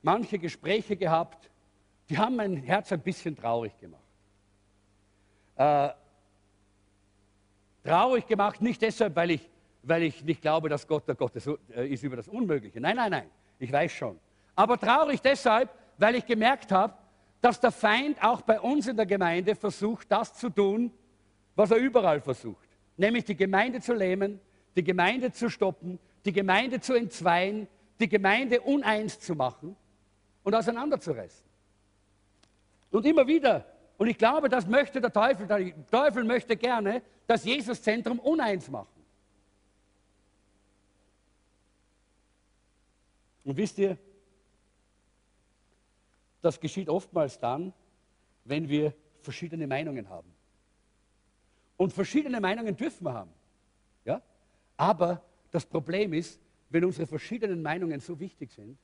manche 0.01 0.39
Gespräche 0.39 0.95
gehabt 0.95 1.49
die 2.09 2.17
haben 2.17 2.35
mein 2.35 2.57
Herz 2.57 2.91
ein 2.91 3.01
bisschen 3.01 3.35
traurig 3.35 3.77
gemacht. 3.79 4.01
Äh, 5.55 5.89
traurig 7.83 8.27
gemacht 8.27 8.61
nicht 8.61 8.81
deshalb, 8.81 9.15
weil 9.15 9.31
ich, 9.31 9.49
weil 9.83 10.03
ich 10.03 10.23
nicht 10.23 10.41
glaube, 10.41 10.69
dass 10.69 10.87
Gott 10.87 11.07
der 11.07 11.15
Gott 11.15 11.35
ist, 11.35 11.47
äh, 11.47 11.87
ist 11.87 12.03
über 12.03 12.15
das 12.15 12.27
Unmögliche. 12.27 12.79
Nein, 12.79 12.95
nein, 12.95 13.11
nein, 13.11 13.29
ich 13.59 13.71
weiß 13.71 13.91
schon. 13.91 14.19
Aber 14.55 14.77
traurig 14.77 15.21
deshalb, 15.21 15.69
weil 15.97 16.15
ich 16.15 16.25
gemerkt 16.25 16.71
habe, 16.71 16.93
dass 17.41 17.59
der 17.59 17.71
Feind 17.71 18.23
auch 18.23 18.41
bei 18.41 18.59
uns 18.59 18.87
in 18.87 18.95
der 18.95 19.05
Gemeinde 19.05 19.55
versucht, 19.55 20.11
das 20.11 20.33
zu 20.33 20.49
tun, 20.49 20.91
was 21.55 21.71
er 21.71 21.77
überall 21.77 22.21
versucht. 22.21 22.66
Nämlich 22.97 23.25
die 23.25 23.35
Gemeinde 23.35 23.79
zu 23.79 23.93
lähmen, 23.93 24.39
die 24.75 24.83
Gemeinde 24.83 25.31
zu 25.31 25.49
stoppen, 25.49 25.99
die 26.25 26.33
Gemeinde 26.33 26.79
zu 26.79 26.93
entzweien, 26.93 27.67
die 27.99 28.09
Gemeinde 28.09 28.61
uneins 28.61 29.19
zu 29.19 29.35
machen 29.35 29.75
und 30.43 30.55
auseinanderzureißen. 30.55 31.45
Und 32.91 33.05
immer 33.05 33.27
wieder. 33.27 33.65
Und 33.97 34.07
ich 34.07 34.17
glaube, 34.17 34.49
das 34.49 34.67
möchte 34.67 35.01
der 35.01 35.11
Teufel. 35.11 35.47
Der 35.47 35.87
Teufel 35.87 36.23
möchte 36.23 36.55
gerne 36.55 37.01
das 37.25 37.43
Jesuszentrum 37.43 38.19
uneins 38.19 38.69
machen. 38.69 39.03
Und 43.43 43.57
wisst 43.57 43.77
ihr, 43.77 43.97
das 46.41 46.59
geschieht 46.59 46.89
oftmals 46.89 47.39
dann, 47.39 47.73
wenn 48.43 48.69
wir 48.69 48.93
verschiedene 49.21 49.67
Meinungen 49.67 50.09
haben. 50.09 50.36
Und 51.77 51.93
verschiedene 51.93 52.41
Meinungen 52.41 52.75
dürfen 52.75 53.05
wir 53.05 53.13
haben. 53.13 53.31
Ja? 54.03 54.21
Aber 54.75 55.21
das 55.51 55.65
Problem 55.65 56.13
ist, 56.13 56.39
wenn 56.69 56.83
unsere 56.83 57.07
verschiedenen 57.07 57.61
Meinungen 57.61 57.99
so 57.99 58.19
wichtig 58.19 58.51
sind, 58.51 58.77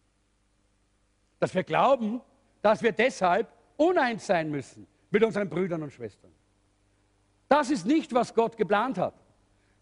dass 1.40 1.54
wir 1.54 1.64
glauben, 1.64 2.22
dass 2.62 2.82
wir 2.82 2.94
deshalb 2.94 3.52
uneins 3.76 4.26
sein 4.26 4.50
müssen 4.50 4.88
mit 5.10 5.24
unseren 5.24 5.50
Brüdern 5.50 5.84
und 5.84 5.92
Schwestern. 5.92 6.32
Das 7.50 7.70
ist 7.70 7.86
nicht, 7.86 8.14
was 8.14 8.34
Gott 8.34 8.56
geplant 8.56 8.98
hat. 8.98 9.14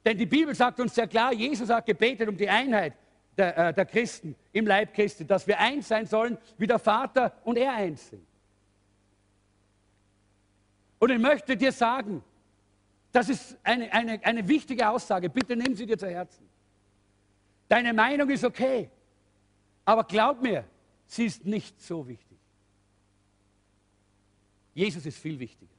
Denn 0.04 0.18
die 0.18 0.26
Bibel 0.26 0.56
sagt 0.56 0.80
uns 0.80 0.96
sehr 0.96 1.08
klar, 1.08 1.32
Jesus 1.32 1.70
hat 1.70 1.86
gebetet 1.86 2.28
um 2.28 2.36
die 2.36 2.50
Einheit 2.50 2.96
der, 3.38 3.58
äh, 3.58 3.74
der 3.74 3.86
Christen 3.86 4.36
im 4.52 4.66
Leib 4.66 4.94
Christi, 4.94 5.26
dass 5.26 5.46
wir 5.46 5.60
eins 5.60 5.88
sein 5.88 6.06
sollen, 6.06 6.38
wie 6.58 6.68
der 6.68 6.80
Vater 6.80 7.34
und 7.44 7.58
er 7.58 7.74
eins 7.74 8.10
sind. 8.10 8.26
Und 11.00 11.12
ich 11.12 11.20
möchte 11.20 11.56
dir 11.56 11.72
sagen, 11.72 12.24
das 13.12 13.30
ist 13.30 13.58
eine, 13.64 13.92
eine, 13.92 14.24
eine 14.24 14.48
wichtige 14.48 14.88
Aussage, 14.90 15.30
bitte 15.30 15.56
nimm 15.56 15.76
sie 15.76 15.86
dir 15.86 15.98
zu 15.98 16.10
Herzen. 16.10 16.48
Deine 17.68 17.94
Meinung 17.94 18.30
ist 18.30 18.44
okay, 18.44 18.90
aber 19.86 20.04
glaub 20.04 20.42
mir, 20.42 20.66
sie 21.06 21.26
ist 21.26 21.46
nicht 21.46 21.82
so 21.82 22.08
wichtig. 22.08 22.38
Jesus 24.74 25.06
ist 25.06 25.18
viel 25.18 25.40
wichtiger. 25.40 25.72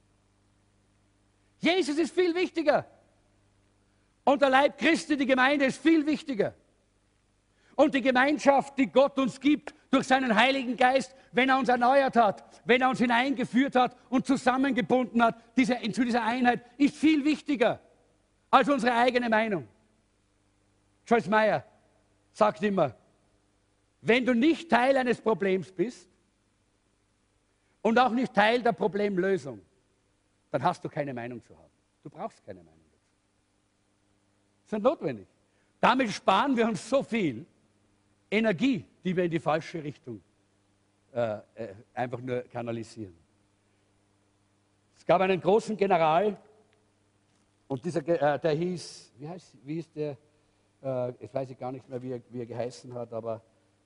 Jesus 1.59 1.97
ist 1.97 2.13
viel 2.13 2.35
wichtiger. 2.35 2.85
Und 4.23 4.41
der 4.41 4.49
Leib 4.49 4.77
Christi, 4.77 5.17
die 5.17 5.25
Gemeinde, 5.25 5.65
ist 5.65 5.81
viel 5.81 6.05
wichtiger. 6.05 6.53
Und 7.75 7.95
die 7.95 8.01
Gemeinschaft, 8.01 8.77
die 8.77 8.87
Gott 8.87 9.17
uns 9.17 9.39
gibt 9.39 9.73
durch 9.93 10.07
seinen 10.07 10.35
Heiligen 10.35 10.75
Geist, 10.75 11.15
wenn 11.31 11.49
er 11.49 11.59
uns 11.59 11.69
erneuert 11.69 12.15
hat, 12.15 12.43
wenn 12.65 12.81
er 12.81 12.89
uns 12.89 12.99
hineingeführt 12.99 13.75
hat 13.75 13.95
und 14.09 14.25
zusammengebunden 14.25 15.23
hat 15.23 15.41
diese, 15.55 15.79
zu 15.91 16.03
dieser 16.03 16.23
Einheit, 16.23 16.65
ist 16.77 16.95
viel 16.95 17.23
wichtiger 17.23 17.79
als 18.49 18.69
unsere 18.69 18.93
eigene 18.95 19.29
Meinung. 19.29 19.67
Joyce 21.05 21.27
Meyer 21.27 21.63
sagt 22.31 22.63
immer, 22.63 22.95
wenn 24.01 24.25
du 24.25 24.33
nicht 24.33 24.69
Teil 24.69 24.97
eines 24.97 25.21
Problems 25.21 25.71
bist, 25.71 26.09
und 27.83 27.99
auch 27.99 28.11
nicht 28.11 28.33
Teil 28.33 28.63
der 28.63 28.71
Problemlösung, 28.71 29.61
dann 30.49 30.63
hast 30.63 30.83
du 30.83 30.89
keine 30.89 31.13
Meinung 31.13 31.43
zu 31.43 31.55
haben. 31.55 31.69
Du 32.01 32.09
brauchst 32.09 32.43
keine 32.43 32.63
Meinung. 32.63 32.79
Das 34.65 34.79
ist 34.79 34.83
notwendig. 34.83 35.27
Damit 35.79 36.11
sparen 36.11 36.57
wir 36.57 36.65
uns 36.65 36.89
so 36.89 37.03
viel 37.03 37.45
Energie, 38.31 38.85
die 39.03 39.15
wir 39.15 39.23
in 39.25 39.31
die 39.31 39.39
falsche 39.39 39.83
Richtung 39.83 40.21
äh, 41.13 41.37
äh, 41.55 41.73
einfach 41.93 42.19
nur 42.19 42.41
kanalisieren. 42.43 43.15
Es 44.95 45.05
gab 45.05 45.21
einen 45.21 45.41
großen 45.41 45.75
General, 45.75 46.37
und 47.67 47.83
dieser, 47.83 48.07
äh, 48.07 48.39
der 48.39 48.51
hieß, 48.51 49.13
wie, 49.17 49.27
heißt, 49.27 49.57
wie 49.63 49.73
hieß 49.75 49.91
der? 49.93 50.17
Äh, 50.83 51.13
jetzt 51.19 51.33
weiß 51.33 51.49
ich 51.49 51.57
gar 51.57 51.71
nicht 51.71 51.87
mehr, 51.89 52.01
wie 52.01 52.11
er, 52.11 52.21
wie 52.29 52.39
er 52.39 52.45
geheißen 52.45 52.93
hat, 52.93 53.11
aber 53.13 53.41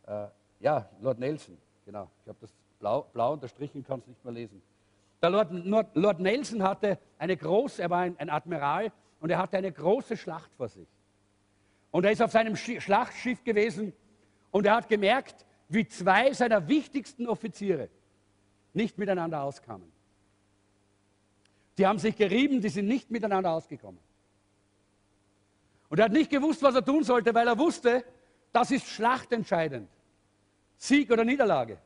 äh, 0.05 0.28
ja, 0.59 0.89
Lord 1.01 1.20
Nelson, 1.20 1.57
genau. 1.86 2.09
Ich 2.24 2.28
habe 2.28 2.38
das 2.41 2.53
blau, 2.80 3.03
blau 3.13 3.34
unterstrichen, 3.34 3.86
kann 3.86 3.99
es 3.99 4.07
nicht 4.07 4.24
mehr 4.24 4.34
lesen. 4.34 4.61
Der 5.22 5.30
Lord, 5.30 5.51
Lord, 5.51 5.95
Lord, 5.95 6.20
Nelson 6.20 6.63
hatte 6.63 6.99
eine 7.18 7.38
große, 7.38 7.82
er 7.82 7.89
war 7.89 7.99
ein, 8.01 8.15
ein 8.20 8.30
Admiral 8.30 8.91
und 9.20 9.30
er 9.30 9.38
hatte 9.38 9.57
eine 9.57 9.72
große 9.72 10.18
Schlacht 10.18 10.53
vor 10.55 10.68
sich. 10.68 10.88
Und 11.91 12.03
er 12.03 12.11
ist 12.11 12.22
auf 12.22 12.32
seinem 12.32 12.55
Schlachtschiff 12.55 13.43
gewesen 13.43 13.93
und 14.51 14.65
er 14.65 14.75
hat 14.75 14.87
gemerkt, 14.87 15.45
wie 15.69 15.87
zwei 15.87 16.33
seiner 16.33 16.67
wichtigsten 16.67 17.27
Offiziere 17.27 17.89
nicht 18.73 18.97
miteinander 18.97 19.41
auskamen. 19.41 19.91
Die 21.77 21.85
haben 21.85 21.99
sich 21.99 22.15
gerieben, 22.15 22.61
die 22.61 22.69
sind 22.69 22.87
nicht 22.87 23.11
miteinander 23.11 23.51
ausgekommen. 23.51 23.99
Und 25.89 25.99
er 25.99 26.05
hat 26.05 26.11
nicht 26.11 26.29
gewusst, 26.29 26.63
was 26.63 26.75
er 26.75 26.83
tun 26.83 27.03
sollte, 27.03 27.33
weil 27.33 27.47
er 27.47 27.57
wusste, 27.57 28.03
das 28.51 28.71
ist 28.71 28.87
schlachtentscheidend. 28.87 29.89
Sieg 30.77 31.11
oder 31.11 31.23
Niederlage. 31.23 31.77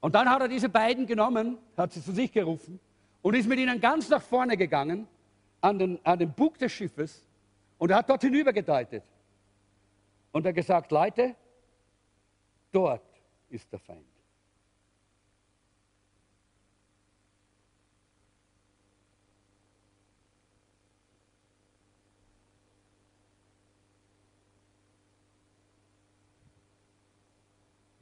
Und 0.00 0.14
dann 0.14 0.28
hat 0.28 0.42
er 0.42 0.48
diese 0.48 0.68
beiden 0.68 1.06
genommen, 1.06 1.58
hat 1.76 1.92
sie 1.92 2.02
zu 2.02 2.12
sich 2.12 2.32
gerufen 2.32 2.78
und 3.22 3.34
ist 3.34 3.48
mit 3.48 3.58
ihnen 3.58 3.80
ganz 3.80 4.08
nach 4.08 4.22
vorne 4.22 4.56
gegangen 4.56 5.08
an 5.60 5.78
den, 5.78 5.98
an 6.04 6.18
den 6.18 6.32
Bug 6.32 6.58
des 6.58 6.72
Schiffes 6.72 7.26
und 7.78 7.90
er 7.90 7.98
hat 7.98 8.10
dort 8.10 8.22
hinübergedeutet. 8.22 9.02
Und 10.38 10.46
er 10.46 10.52
gesagt, 10.52 10.92
Leute, 10.92 11.34
dort 12.70 13.02
ist 13.48 13.72
der 13.72 13.80
Feind. 13.80 14.06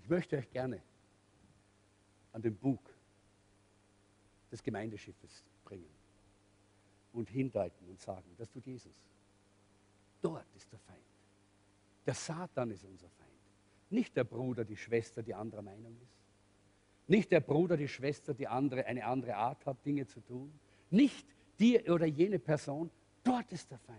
Ich 0.01 0.11
möchte 0.11 0.37
euch 0.37 0.51
gerne 0.51 0.83
an 2.35 2.43
den 2.43 2.55
Bug 2.55 2.95
des 4.53 4.63
Gemeindeschiffes 4.63 5.43
bringen 5.65 5.89
und 7.15 7.31
hindeuten 7.31 7.89
und 7.89 7.99
sagen, 7.99 8.31
das 8.37 8.51
tut 8.51 8.67
Jesus. 8.67 8.93
Dort 10.21 10.45
ist 10.55 10.71
der 10.71 10.81
Feind. 10.81 11.06
Der 12.07 12.15
Satan 12.15 12.71
ist 12.71 12.85
unser 12.85 13.09
Feind. 13.09 13.31
Nicht 13.91 14.17
der 14.17 14.25
Bruder, 14.25 14.65
die 14.65 14.77
Schwester, 14.77 15.23
die 15.23 15.35
anderer 15.35 15.63
Meinung 15.63 15.97
ist. 16.03 16.17
Nicht 17.09 17.31
der 17.31 17.41
Bruder, 17.41 17.77
die 17.77 17.89
Schwester, 17.89 18.35
die 18.35 18.49
andere, 18.49 18.87
eine 18.87 19.05
andere 19.05 19.37
Art 19.37 19.65
hat, 19.67 19.85
Dinge 19.85 20.07
zu 20.07 20.21
tun. 20.21 20.53
Nicht 20.91 21.27
die 21.59 21.79
oder 21.91 22.07
jene 22.07 22.39
Person. 22.39 22.91
Dort 23.23 23.53
ist 23.53 23.71
der 23.71 23.79
Feind. 23.79 23.99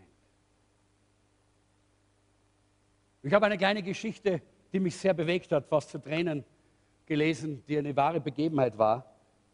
Ich 3.23 3.33
habe 3.33 3.45
eine 3.45 3.57
kleine 3.57 3.83
Geschichte 3.83 4.41
die 4.71 4.79
mich 4.79 4.95
sehr 4.95 5.13
bewegt 5.13 5.51
hat, 5.51 5.65
fast 5.67 5.89
zu 5.89 5.99
Tränen 5.99 6.43
gelesen, 7.05 7.63
die 7.67 7.77
eine 7.77 7.95
wahre 7.95 8.19
Begebenheit 8.19 8.77
war, 8.77 9.05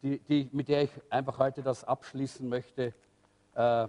die, 0.02 0.18
die, 0.18 0.48
mit 0.52 0.68
der 0.68 0.82
ich 0.82 0.90
einfach 1.08 1.38
heute 1.38 1.62
das 1.62 1.84
abschließen 1.84 2.48
möchte, 2.48 2.92
äh, 3.54 3.88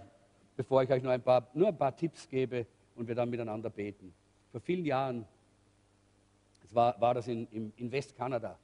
bevor 0.56 0.82
ich 0.82 0.90
euch 0.90 1.02
nur 1.02 1.12
ein, 1.12 1.22
paar, 1.22 1.48
nur 1.52 1.68
ein 1.68 1.76
paar 1.76 1.94
Tipps 1.96 2.28
gebe 2.28 2.66
und 2.94 3.08
wir 3.08 3.14
dann 3.14 3.28
miteinander 3.28 3.70
beten. 3.70 4.14
Vor 4.56 4.62
vielen 4.62 4.86
Jahren 4.86 5.26
war, 6.70 6.98
war 6.98 7.12
das 7.12 7.28
in, 7.28 7.46
in, 7.48 7.74
in 7.76 7.92
Westkanada. 7.92 8.58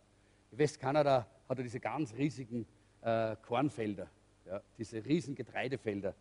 In 0.50 0.56
Westkanada 0.56 1.26
hatte 1.46 1.62
diese 1.62 1.80
ganz 1.80 2.14
riesigen 2.14 2.64
äh, 3.02 3.36
Kornfelder, 3.42 4.06
ja, 4.46 4.62
diese 4.78 5.04
riesen 5.04 5.34
Getreidefelder. 5.34 6.14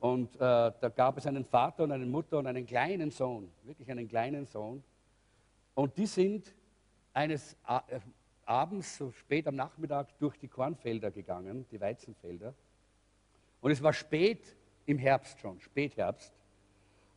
Und 0.00 0.34
äh, 0.36 0.38
da 0.38 0.88
gab 0.96 1.18
es 1.18 1.26
einen 1.26 1.44
Vater 1.44 1.84
und 1.84 1.92
eine 1.92 2.06
Mutter 2.06 2.38
und 2.38 2.46
einen 2.46 2.64
kleinen 2.64 3.10
Sohn, 3.10 3.50
wirklich 3.64 3.90
einen 3.90 4.08
kleinen 4.08 4.46
Sohn. 4.46 4.82
Und 5.74 5.98
die 5.98 6.06
sind 6.06 6.50
eines 7.12 7.58
äh, 7.68 8.00
Abends, 8.46 8.96
so 8.96 9.12
spät 9.12 9.46
am 9.46 9.56
Nachmittag, 9.56 10.18
durch 10.18 10.38
die 10.38 10.48
Kornfelder 10.48 11.10
gegangen, 11.10 11.66
die 11.70 11.78
Weizenfelder. 11.78 12.54
Und 13.60 13.72
es 13.72 13.82
war 13.82 13.92
spät 13.92 14.56
im 14.86 14.96
Herbst 14.96 15.38
schon, 15.38 15.60
Spätherbst. 15.60 16.32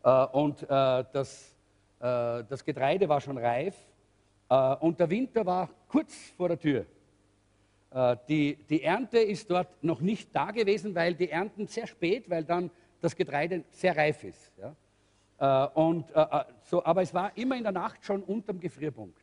Äh, 0.03 0.25
und 0.25 0.63
äh, 0.63 0.67
das, 1.13 1.52
das 2.03 2.65
Getreide 2.65 3.07
war 3.07 3.21
schon 3.21 3.37
reif. 3.37 3.75
Und 4.81 4.99
der 4.99 5.09
Winter 5.09 5.45
war 5.45 5.69
kurz 5.87 6.13
vor 6.35 6.49
der 6.49 6.59
Tür. 6.59 6.85
Die, 8.27 8.57
die 8.69 8.83
Ernte 8.83 9.19
ist 9.19 9.49
dort 9.49 9.81
noch 9.81 10.01
nicht 10.01 10.35
da 10.35 10.51
gewesen, 10.51 10.93
weil 10.95 11.15
die 11.15 11.29
ernten 11.29 11.67
sehr 11.67 11.87
spät, 11.87 12.29
weil 12.29 12.43
dann 12.43 12.69
das 12.99 13.15
Getreide 13.15 13.63
sehr 13.69 13.95
reif 13.95 14.23
ist. 14.25 14.51
Ja? 14.57 14.75
Äh, 15.43 15.67
und, 15.73 16.09
äh, 16.11 16.21
äh, 16.21 16.45
so, 16.63 16.83
aber 16.85 17.01
es 17.01 17.13
war 17.13 17.35
immer 17.37 17.57
in 17.57 17.63
der 17.63 17.73
Nacht 17.73 18.03
schon 18.05 18.23
unterm 18.23 18.59
Gefrierpunkt. 18.59 19.21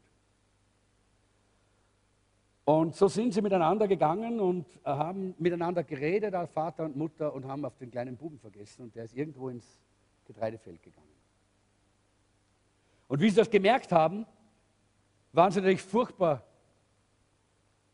Und 2.66 2.94
so 2.94 3.08
sind 3.08 3.32
sie 3.32 3.40
miteinander 3.40 3.88
gegangen 3.88 4.38
und 4.38 4.66
haben 4.84 5.34
miteinander 5.38 5.82
geredet, 5.82 6.34
als 6.34 6.52
Vater 6.52 6.84
und 6.84 6.94
Mutter, 6.94 7.32
und 7.34 7.44
haben 7.48 7.64
auf 7.64 7.76
den 7.78 7.90
kleinen 7.90 8.16
Buben 8.16 8.38
vergessen. 8.38 8.82
Und 8.82 8.94
der 8.94 9.04
ist 9.04 9.16
irgendwo 9.16 9.48
ins 9.48 9.80
Getreidefeld 10.26 10.80
gegangen. 10.80 11.09
Und 13.10 13.20
wie 13.20 13.28
sie 13.28 13.34
das 13.34 13.50
gemerkt 13.50 13.90
haben, 13.90 14.24
waren 15.32 15.50
sie 15.50 15.58
natürlich 15.58 15.82
furchtbar 15.82 16.44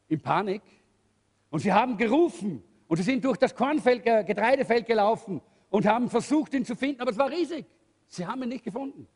in 0.08 0.20
Panik. 0.20 0.60
Und 1.48 1.60
sie 1.60 1.72
haben 1.72 1.96
gerufen 1.96 2.62
und 2.86 2.98
sie 2.98 3.02
sind 3.02 3.24
durch 3.24 3.38
das 3.38 3.54
Kornfeld, 3.54 4.04
Getreidefeld 4.04 4.84
gelaufen 4.84 5.40
und 5.70 5.86
haben 5.86 6.10
versucht, 6.10 6.52
ihn 6.52 6.66
zu 6.66 6.76
finden, 6.76 7.00
aber 7.00 7.12
es 7.12 7.16
war 7.16 7.30
riesig. 7.30 7.64
Sie 8.08 8.26
haben 8.26 8.42
ihn 8.42 8.50
nicht 8.50 8.64
gefunden. 8.64 9.08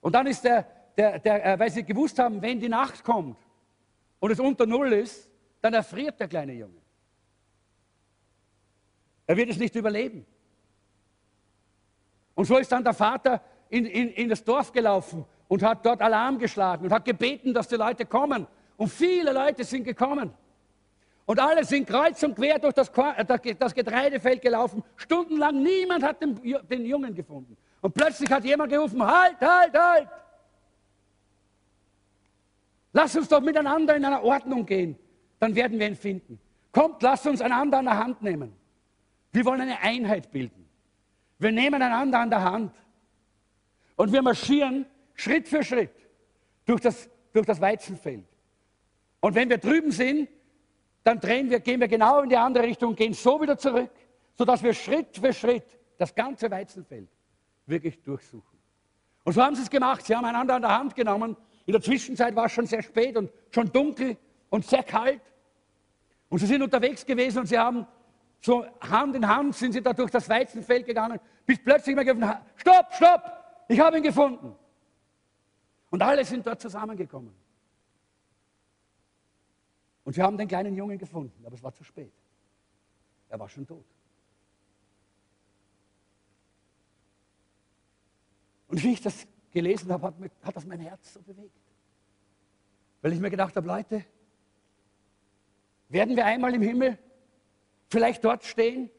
Und 0.00 0.12
dann 0.12 0.26
ist 0.26 0.42
der, 0.42 0.66
der, 0.96 1.20
der 1.20 1.46
äh, 1.46 1.58
weil 1.60 1.70
sie 1.70 1.84
gewusst 1.84 2.18
haben, 2.18 2.42
wenn 2.42 2.58
die 2.58 2.68
Nacht 2.68 3.04
kommt 3.04 3.38
und 4.18 4.32
es 4.32 4.40
unter 4.40 4.66
Null 4.66 4.92
ist, 4.92 5.30
dann 5.60 5.72
erfriert 5.72 6.18
der 6.18 6.26
kleine 6.26 6.54
Junge. 6.54 6.82
Er 9.24 9.36
wird 9.36 9.50
es 9.50 9.56
nicht 9.56 9.76
überleben. 9.76 10.26
Und 12.34 12.46
so 12.46 12.58
ist 12.58 12.72
dann 12.72 12.82
der 12.82 12.92
Vater 12.92 13.40
in, 13.72 13.86
in, 13.86 14.10
in 14.10 14.28
das 14.28 14.44
Dorf 14.44 14.70
gelaufen 14.70 15.24
und 15.48 15.62
hat 15.62 15.84
dort 15.86 16.02
Alarm 16.02 16.38
geschlagen 16.38 16.84
und 16.84 16.92
hat 16.92 17.06
gebeten, 17.06 17.54
dass 17.54 17.68
die 17.68 17.76
Leute 17.76 18.04
kommen. 18.04 18.46
Und 18.76 18.88
viele 18.88 19.32
Leute 19.32 19.64
sind 19.64 19.84
gekommen. 19.84 20.32
Und 21.24 21.40
alle 21.40 21.64
sind 21.64 21.88
kreuz 21.88 22.22
und 22.22 22.34
quer 22.34 22.58
durch 22.58 22.74
das, 22.74 22.90
äh, 22.90 23.54
das 23.54 23.74
Getreidefeld 23.74 24.42
gelaufen. 24.42 24.82
Stundenlang 24.96 25.62
niemand 25.62 26.04
hat 26.04 26.20
den, 26.20 26.38
den 26.68 26.84
Jungen 26.84 27.14
gefunden. 27.14 27.56
Und 27.80 27.94
plötzlich 27.94 28.30
hat 28.30 28.44
jemand 28.44 28.70
gerufen, 28.70 29.02
halt, 29.02 29.40
halt, 29.40 29.78
halt. 29.78 30.08
Lass 32.92 33.16
uns 33.16 33.28
doch 33.28 33.40
miteinander 33.40 33.96
in 33.96 34.04
einer 34.04 34.22
Ordnung 34.22 34.66
gehen. 34.66 34.98
Dann 35.38 35.54
werden 35.54 35.78
wir 35.78 35.86
ihn 35.86 35.96
finden. 35.96 36.38
Kommt, 36.72 37.02
lasst 37.02 37.26
uns 37.26 37.40
einander 37.40 37.78
an 37.78 37.86
der 37.86 37.98
Hand 37.98 38.22
nehmen. 38.22 38.52
Wir 39.32 39.44
wollen 39.46 39.62
eine 39.62 39.80
Einheit 39.80 40.30
bilden. 40.30 40.68
Wir 41.38 41.52
nehmen 41.52 41.80
einander 41.80 42.18
an 42.18 42.30
der 42.30 42.42
Hand. 42.42 42.72
Und 44.02 44.12
wir 44.12 44.20
marschieren 44.20 44.84
Schritt 45.14 45.46
für 45.46 45.62
Schritt 45.62 45.92
durch 46.64 46.80
das, 46.80 47.08
durch 47.32 47.46
das 47.46 47.60
Weizenfeld. 47.60 48.24
Und 49.20 49.36
wenn 49.36 49.48
wir 49.48 49.58
drüben 49.58 49.92
sind, 49.92 50.28
dann 51.04 51.20
drehen 51.20 51.48
wir, 51.50 51.60
gehen 51.60 51.78
wir 51.78 51.86
genau 51.86 52.20
in 52.20 52.28
die 52.28 52.36
andere 52.36 52.64
Richtung, 52.64 52.96
gehen 52.96 53.14
so 53.14 53.40
wieder 53.40 53.56
zurück, 53.56 53.92
sodass 54.34 54.60
wir 54.60 54.74
Schritt 54.74 55.16
für 55.16 55.32
Schritt 55.32 55.78
das 55.98 56.12
ganze 56.16 56.50
Weizenfeld 56.50 57.08
wirklich 57.66 58.02
durchsuchen. 58.02 58.58
Und 59.22 59.34
so 59.34 59.40
haben 59.40 59.54
sie 59.54 59.62
es 59.62 59.70
gemacht. 59.70 60.04
Sie 60.04 60.16
haben 60.16 60.24
einander 60.24 60.56
an 60.56 60.62
der 60.62 60.76
Hand 60.76 60.96
genommen. 60.96 61.36
In 61.66 61.72
der 61.72 61.80
Zwischenzeit 61.80 62.34
war 62.34 62.46
es 62.46 62.52
schon 62.52 62.66
sehr 62.66 62.82
spät 62.82 63.16
und 63.16 63.30
schon 63.52 63.70
dunkel 63.70 64.16
und 64.50 64.66
sehr 64.66 64.82
kalt. 64.82 65.22
Und 66.28 66.40
sie 66.40 66.46
sind 66.46 66.60
unterwegs 66.60 67.06
gewesen 67.06 67.38
und 67.38 67.46
sie 67.46 67.56
haben 67.56 67.86
so 68.40 68.66
Hand 68.80 69.14
in 69.14 69.28
Hand 69.28 69.54
sind 69.54 69.74
sie 69.74 69.80
da 69.80 69.92
durch 69.92 70.10
das 70.10 70.28
Weizenfeld 70.28 70.86
gegangen, 70.86 71.20
bis 71.46 71.62
plötzlich 71.62 71.94
mal 71.94 72.04
gerufen, 72.04 72.28
stopp, 72.56 72.92
stopp, 72.94 73.41
ich 73.72 73.80
habe 73.80 73.96
ihn 73.96 74.02
gefunden. 74.02 74.54
Und 75.90 76.02
alle 76.02 76.24
sind 76.24 76.46
dort 76.46 76.60
zusammengekommen. 76.60 77.34
Und 80.04 80.14
sie 80.14 80.22
haben 80.22 80.36
den 80.36 80.48
kleinen 80.48 80.74
Jungen 80.74 80.98
gefunden, 80.98 81.44
aber 81.44 81.54
es 81.54 81.62
war 81.62 81.72
zu 81.72 81.84
spät. 81.84 82.12
Er 83.28 83.38
war 83.38 83.48
schon 83.48 83.66
tot. 83.66 83.84
Und 88.68 88.82
wie 88.82 88.94
ich 88.94 89.00
das 89.00 89.26
gelesen 89.50 89.92
habe, 89.92 90.06
hat, 90.06 90.14
hat 90.42 90.56
das 90.56 90.64
mein 90.64 90.80
Herz 90.80 91.12
so 91.12 91.22
bewegt. 91.22 91.60
Weil 93.02 93.12
ich 93.12 93.20
mir 93.20 93.30
gedacht 93.30 93.54
habe, 93.54 93.66
Leute, 93.66 94.04
werden 95.88 96.16
wir 96.16 96.24
einmal 96.24 96.54
im 96.54 96.62
Himmel 96.62 96.98
vielleicht 97.88 98.24
dort 98.24 98.44
stehen 98.44 98.90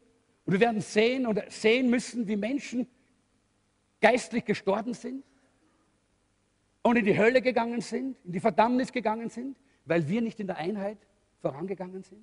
und 0.45 0.53
wir 0.53 0.59
werden 0.59 0.81
sehen 0.81 1.25
oder 1.25 1.49
sehen 1.49 1.89
müssen, 1.89 2.27
wie 2.27 2.35
Menschen 2.35 2.87
geistlich 4.03 4.43
gestorben 4.43 4.93
sind 4.93 5.23
und 6.81 6.97
in 6.97 7.05
die 7.05 7.17
Hölle 7.17 7.41
gegangen 7.41 7.79
sind, 7.79 8.17
in 8.25 8.33
die 8.33 8.41
Verdammnis 8.41 8.91
gegangen 8.91 9.29
sind, 9.29 9.57
weil 9.85 10.09
wir 10.09 10.21
nicht 10.21 10.41
in 10.41 10.47
der 10.47 10.57
Einheit 10.57 10.97
vorangegangen 11.41 12.03
sind, 12.03 12.21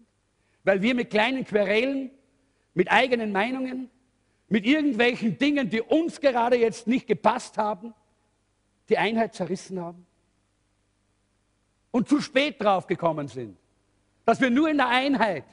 weil 0.62 0.82
wir 0.82 0.94
mit 0.94 1.08
kleinen 1.08 1.42
Querelen, 1.42 2.10
mit 2.74 2.92
eigenen 2.92 3.32
Meinungen, 3.32 3.90
mit 4.48 4.66
irgendwelchen 4.66 5.38
Dingen, 5.38 5.70
die 5.70 5.80
uns 5.80 6.20
gerade 6.20 6.58
jetzt 6.58 6.86
nicht 6.86 7.06
gepasst 7.06 7.56
haben, 7.56 7.94
die 8.90 8.98
Einheit 8.98 9.34
zerrissen 9.34 9.80
haben? 9.80 10.06
Und 11.92 12.08
zu 12.08 12.20
spät 12.20 12.60
drauf 12.60 12.86
gekommen 12.86 13.26
sind, 13.26 13.56
dass 14.26 14.38
wir 14.38 14.50
nur 14.50 14.68
in 14.68 14.76
der 14.76 14.88
Einheit 14.88 15.44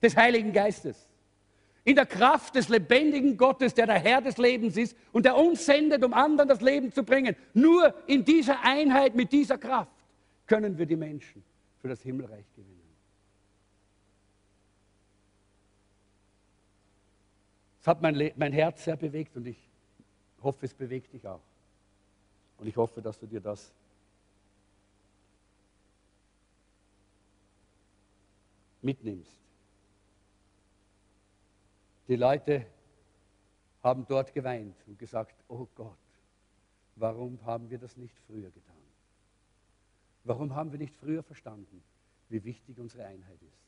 des 0.00 0.16
Heiligen 0.16 0.54
Geistes, 0.54 1.07
in 1.88 1.94
der 1.94 2.04
Kraft 2.04 2.54
des 2.54 2.68
lebendigen 2.68 3.38
Gottes, 3.38 3.72
der 3.72 3.86
der 3.86 3.98
Herr 3.98 4.20
des 4.20 4.36
Lebens 4.36 4.76
ist 4.76 4.94
und 5.10 5.24
der 5.24 5.34
uns 5.34 5.64
sendet, 5.64 6.04
um 6.04 6.12
anderen 6.12 6.46
das 6.46 6.60
Leben 6.60 6.92
zu 6.92 7.02
bringen, 7.02 7.34
nur 7.54 7.94
in 8.06 8.26
dieser 8.26 8.62
Einheit 8.62 9.14
mit 9.14 9.32
dieser 9.32 9.56
Kraft 9.56 9.90
können 10.46 10.76
wir 10.76 10.84
die 10.84 10.96
Menschen 10.96 11.42
für 11.80 11.88
das 11.88 12.02
Himmelreich 12.02 12.44
gewinnen. 12.54 12.76
Das 17.78 17.86
hat 17.86 18.02
mein, 18.02 18.32
mein 18.36 18.52
Herz 18.52 18.84
sehr 18.84 18.96
bewegt 18.96 19.34
und 19.34 19.46
ich 19.46 19.56
hoffe, 20.42 20.66
es 20.66 20.74
bewegt 20.74 21.14
dich 21.14 21.26
auch. 21.26 21.40
Und 22.58 22.66
ich 22.66 22.76
hoffe, 22.76 23.00
dass 23.00 23.18
du 23.18 23.24
dir 23.24 23.40
das 23.40 23.72
mitnimmst. 28.82 29.47
Die 32.08 32.16
Leute 32.16 32.66
haben 33.82 34.06
dort 34.06 34.32
geweint 34.32 34.76
und 34.86 34.98
gesagt, 34.98 35.44
oh 35.48 35.68
Gott, 35.74 35.98
warum 36.96 37.38
haben 37.44 37.68
wir 37.68 37.78
das 37.78 37.96
nicht 37.96 38.18
früher 38.26 38.50
getan? 38.50 38.74
Warum 40.24 40.54
haben 40.54 40.72
wir 40.72 40.78
nicht 40.78 40.94
früher 40.96 41.22
verstanden, 41.22 41.82
wie 42.30 42.42
wichtig 42.44 42.78
unsere 42.78 43.04
Einheit 43.04 43.40
ist? 43.42 43.62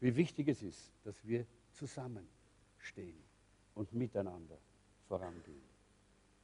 Wie 0.00 0.14
wichtig 0.16 0.48
es 0.48 0.62
ist, 0.62 0.92
dass 1.04 1.24
wir 1.24 1.46
zusammenstehen 1.72 3.22
und 3.74 3.92
miteinander 3.92 4.58
vorangehen 5.08 5.62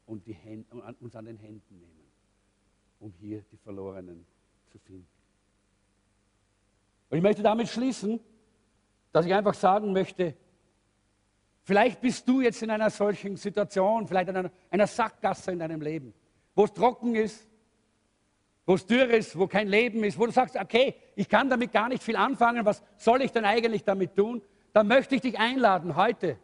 und 0.06 0.26
Hände, 0.26 0.66
uns 1.00 1.16
an 1.16 1.24
den 1.24 1.36
Händen 1.36 1.78
nehmen, 1.78 2.12
um 3.00 3.12
hier 3.20 3.42
die 3.50 3.56
Verlorenen 3.56 4.24
zu 4.70 4.78
finden. 4.78 5.06
Und 7.10 7.18
ich 7.18 7.22
möchte 7.22 7.42
damit 7.42 7.68
schließen, 7.68 8.20
dass 9.12 9.26
ich 9.26 9.34
einfach 9.34 9.54
sagen 9.54 9.92
möchte, 9.92 10.34
vielleicht 11.62 12.00
bist 12.00 12.28
du 12.28 12.40
jetzt 12.40 12.62
in 12.62 12.70
einer 12.70 12.90
solchen 12.90 13.36
Situation, 13.36 14.06
vielleicht 14.06 14.28
in 14.28 14.36
einer, 14.36 14.50
einer 14.70 14.86
Sackgasse 14.86 15.52
in 15.52 15.58
deinem 15.58 15.80
Leben, 15.80 16.14
wo 16.54 16.64
es 16.64 16.72
trocken 16.72 17.14
ist, 17.14 17.48
wo 18.66 18.74
es 18.74 18.86
dürr 18.86 19.10
ist, 19.10 19.38
wo 19.38 19.46
kein 19.46 19.68
Leben 19.68 20.04
ist, 20.04 20.18
wo 20.18 20.26
du 20.26 20.32
sagst, 20.32 20.56
okay, 20.56 20.94
ich 21.16 21.28
kann 21.28 21.50
damit 21.50 21.72
gar 21.72 21.88
nicht 21.88 22.02
viel 22.02 22.16
anfangen, 22.16 22.64
was 22.64 22.82
soll 22.96 23.22
ich 23.22 23.32
denn 23.32 23.44
eigentlich 23.44 23.84
damit 23.84 24.14
tun? 24.14 24.42
Dann 24.72 24.86
möchte 24.86 25.14
ich 25.14 25.20
dich 25.20 25.38
einladen, 25.38 25.96
heute 25.96 26.38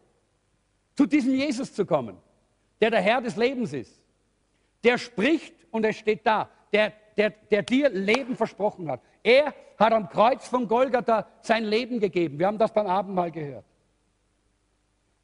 zu 0.95 1.07
diesem 1.07 1.35
Jesus 1.35 1.73
zu 1.73 1.87
kommen, 1.87 2.17
der 2.81 2.91
der 2.91 3.01
Herr 3.01 3.21
des 3.21 3.37
Lebens 3.37 3.73
ist. 3.73 4.03
Der 4.85 4.99
spricht 4.99 5.55
und 5.71 5.85
er 5.85 5.93
steht 5.93 6.27
da, 6.27 6.51
der, 6.73 6.93
der, 7.17 7.31
der 7.31 7.63
dir 7.63 7.89
Leben 7.89 8.37
versprochen 8.37 8.91
hat. 8.91 9.01
Er 9.23 9.55
hat 9.79 9.93
am 9.93 10.09
Kreuz 10.09 10.47
von 10.49 10.67
Golgatha 10.67 11.27
sein 11.41 11.65
Leben 11.65 12.01
gegeben. 12.01 12.39
Wir 12.39 12.47
haben 12.47 12.59
das 12.59 12.73
beim 12.73 12.87
Abendmahl 12.87 13.31
gehört. 13.31 13.65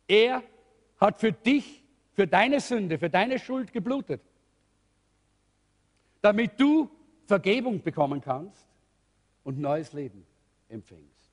Er 0.06 0.42
hat 0.98 1.18
für 1.18 1.32
dich, 1.32 1.82
für 2.12 2.26
deine 2.26 2.60
Sünde, 2.60 2.98
für 2.98 3.10
deine 3.10 3.38
Schuld 3.38 3.72
geblutet, 3.72 4.20
damit 6.20 6.60
du 6.60 6.90
Vergebung 7.26 7.82
bekommen 7.82 8.20
kannst 8.20 8.66
und 9.42 9.58
neues 9.58 9.92
Leben 9.92 10.26
empfängst. 10.68 11.30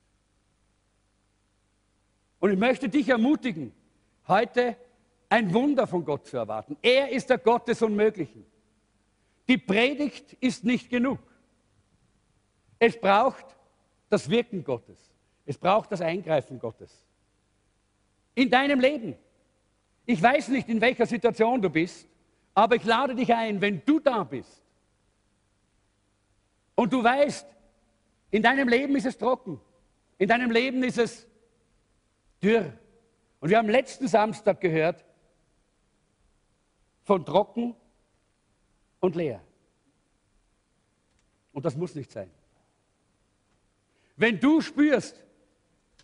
Und 2.40 2.52
ich 2.52 2.58
möchte 2.58 2.90
dich 2.90 3.10
ermutigen, 3.10 3.72
heute 4.28 4.76
ein 5.30 5.54
Wunder 5.54 5.86
von 5.88 6.04
Gott 6.04 6.28
zu 6.28 6.38
erwarten. 6.38 6.76
Er 6.82 7.10
ist 7.10 7.30
der 7.30 7.38
Gott 7.38 7.68
des 7.68 7.82
Unmöglichen. 7.82 8.46
Die 9.48 9.58
Predigt 9.58 10.34
ist 10.34 10.64
nicht 10.64 10.90
genug. 10.90 11.20
Es 12.80 13.00
braucht 13.00 13.46
das 14.10 14.30
Wirken 14.30 14.64
Gottes. 14.64 14.98
Es 15.46 15.58
braucht 15.58 15.92
das 15.92 16.02
Eingreifen 16.02 16.60
Gottes. 16.60 17.06
In 18.36 18.50
deinem 18.50 18.80
Leben. 18.80 19.16
Ich 20.06 20.22
weiß 20.22 20.50
nicht, 20.50 20.70
in 20.70 20.82
welcher 20.82 21.06
Situation 21.06 21.62
du 21.62 21.70
bist, 21.70 22.08
aber 22.54 22.76
ich 22.76 22.84
lade 22.84 23.16
dich 23.16 23.34
ein, 23.34 23.62
wenn 23.62 23.84
du 23.86 24.00
da 24.00 24.24
bist 24.24 24.62
und 26.76 26.92
du 26.92 27.04
weißt, 27.04 27.46
in 28.32 28.42
deinem 28.42 28.68
Leben 28.68 28.96
ist 28.96 29.06
es 29.06 29.18
trocken, 29.18 29.60
in 30.18 30.28
deinem 30.28 30.52
Leben 30.52 30.84
ist 30.84 30.98
es 30.98 31.28
dürr. 32.42 32.74
Und 33.40 33.50
wir 33.50 33.58
haben 33.58 33.70
letzten 33.70 34.08
Samstag 34.08 34.60
gehört 34.62 35.06
von 37.04 37.26
trocken 37.26 37.76
und 39.00 39.16
leer. 39.16 39.42
Und 41.54 41.66
das 41.66 41.76
muss 41.76 41.96
nicht 41.96 42.12
sein. 42.12 42.32
Wenn 44.16 44.40
du 44.40 44.62
spürst, 44.62 45.24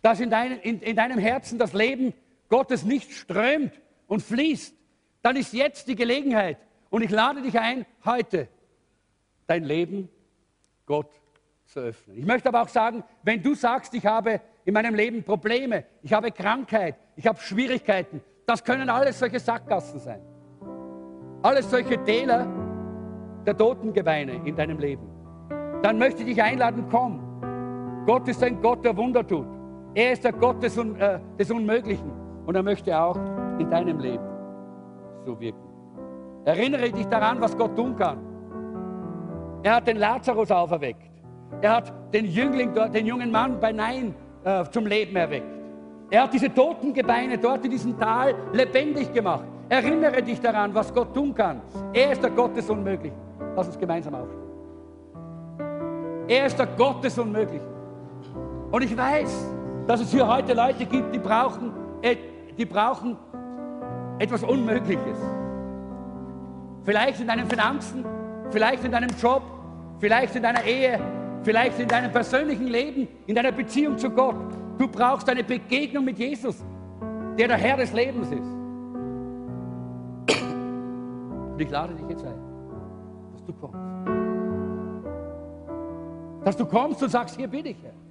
dass 0.02 0.20
in, 0.20 0.30
dein, 0.30 0.58
in, 0.60 0.80
in 0.80 0.96
deinem 0.96 1.18
Herzen 1.18 1.58
das 1.58 1.72
Leben 1.72 2.14
Gottes 2.48 2.84
nicht 2.84 3.12
strömt 3.12 3.72
und 4.06 4.22
fließt, 4.22 4.74
dann 5.22 5.36
ist 5.36 5.52
jetzt 5.52 5.88
die 5.88 5.96
Gelegenheit. 5.96 6.58
Und 6.90 7.02
ich 7.02 7.10
lade 7.10 7.42
dich 7.42 7.58
ein, 7.58 7.84
heute 8.04 8.48
dein 9.46 9.64
Leben 9.64 10.08
Gott 10.86 11.10
zu 11.66 11.80
öffnen. 11.80 12.16
Ich 12.16 12.24
möchte 12.24 12.48
aber 12.48 12.62
auch 12.62 12.68
sagen, 12.68 13.04
wenn 13.22 13.42
du 13.42 13.54
sagst, 13.54 13.92
ich 13.94 14.06
habe 14.06 14.40
in 14.64 14.74
meinem 14.74 14.94
Leben 14.94 15.22
Probleme, 15.22 15.84
ich 16.02 16.12
habe 16.12 16.30
Krankheit, 16.30 16.96
ich 17.16 17.26
habe 17.26 17.38
Schwierigkeiten, 17.40 18.22
das 18.46 18.64
können 18.64 18.88
alles 18.88 19.18
solche 19.18 19.40
Sackgassen 19.40 20.00
sein. 20.00 20.20
Alles 21.42 21.70
solche 21.70 22.02
Täler 22.04 22.46
der 23.44 23.56
Totengebeine 23.56 24.46
in 24.46 24.56
deinem 24.56 24.78
Leben. 24.78 25.06
Dann 25.82 25.98
möchte 25.98 26.22
ich 26.22 26.28
dich 26.28 26.42
einladen, 26.42 26.86
komm, 26.90 28.04
Gott 28.06 28.26
ist 28.28 28.42
ein 28.42 28.60
Gott, 28.60 28.84
der 28.84 28.96
Wunder 28.96 29.26
tut. 29.26 29.46
Er 29.94 30.12
ist 30.12 30.24
der 30.24 30.32
Gott 30.32 30.62
des, 30.62 30.76
Un 30.78 30.96
äh, 30.96 31.18
des 31.38 31.50
Unmöglichen. 31.50 32.10
Und 32.46 32.54
er 32.54 32.62
möchte 32.62 32.98
auch 32.98 33.16
in 33.58 33.68
deinem 33.70 33.98
Leben 33.98 34.24
so 35.24 35.38
wirken. 35.38 35.58
Erinnere 36.44 36.90
dich 36.90 37.06
daran, 37.06 37.40
was 37.40 37.56
Gott 37.56 37.76
tun 37.76 37.94
kann. 37.96 38.18
Er 39.62 39.76
hat 39.76 39.86
den 39.86 39.98
Lazarus 39.98 40.50
auferweckt. 40.50 41.10
Er 41.60 41.76
hat 41.76 41.92
den 42.12 42.26
Jüngling 42.26 42.72
dort, 42.74 42.94
den 42.94 43.06
jungen 43.06 43.30
Mann 43.30 43.58
bei 43.60 43.72
Nein 43.72 44.14
äh, 44.44 44.64
zum 44.70 44.86
Leben 44.86 45.16
erweckt. 45.16 45.58
Er 46.10 46.22
hat 46.22 46.32
diese 46.32 46.52
toten 46.52 46.94
Gebeine 46.94 47.36
dort 47.36 47.64
in 47.64 47.70
diesem 47.70 47.98
Tal 47.98 48.34
lebendig 48.52 49.12
gemacht. 49.12 49.44
Erinnere 49.68 50.22
dich 50.22 50.40
daran, 50.40 50.74
was 50.74 50.92
Gott 50.94 51.12
tun 51.12 51.34
kann. 51.34 51.60
Er 51.92 52.12
ist 52.12 52.22
der 52.22 52.30
Gott 52.30 52.56
des 52.56 52.70
Unmöglichen. 52.70 53.18
Lass 53.54 53.66
uns 53.66 53.78
gemeinsam 53.78 54.14
aufstehen. 54.14 54.48
Er 56.28 56.46
ist 56.46 56.58
der 56.58 56.66
Gott 56.66 57.04
des 57.04 57.18
Unmöglichen. 57.18 57.66
Und 58.70 58.82
ich 58.82 58.96
weiß, 58.96 59.57
dass 59.88 60.00
es 60.02 60.12
hier 60.12 60.28
heute 60.28 60.52
Leute 60.52 60.84
gibt, 60.84 61.14
die 61.14 61.18
brauchen, 61.18 61.72
die 62.58 62.66
brauchen 62.66 63.16
etwas 64.18 64.44
Unmögliches. 64.44 65.18
Vielleicht 66.84 67.20
in 67.20 67.26
deinen 67.26 67.48
Finanzen, 67.48 68.04
vielleicht 68.50 68.84
in 68.84 68.92
deinem 68.92 69.08
Job, 69.20 69.42
vielleicht 69.98 70.36
in 70.36 70.42
deiner 70.42 70.62
Ehe, 70.62 71.00
vielleicht 71.42 71.80
in 71.80 71.88
deinem 71.88 72.12
persönlichen 72.12 72.66
Leben, 72.66 73.08
in 73.26 73.34
deiner 73.34 73.50
Beziehung 73.50 73.96
zu 73.96 74.10
Gott. 74.10 74.36
Du 74.76 74.88
brauchst 74.88 75.26
eine 75.30 75.42
Begegnung 75.42 76.04
mit 76.04 76.18
Jesus, 76.18 76.62
der 77.38 77.48
der 77.48 77.56
Herr 77.56 77.78
des 77.78 77.90
Lebens 77.94 78.30
ist. 78.30 78.58
Und 81.52 81.58
ich 81.58 81.70
lade 81.70 81.94
dich 81.94 82.08
jetzt 82.10 82.26
ein, 82.26 82.38
dass 83.32 83.44
du 83.46 83.52
kommst. 83.54 83.78
Dass 86.44 86.56
du 86.58 86.66
kommst 86.66 87.02
und 87.02 87.08
sagst, 87.08 87.36
hier 87.36 87.48
bin 87.48 87.64
ich, 87.64 87.76
Herr. 87.82 88.07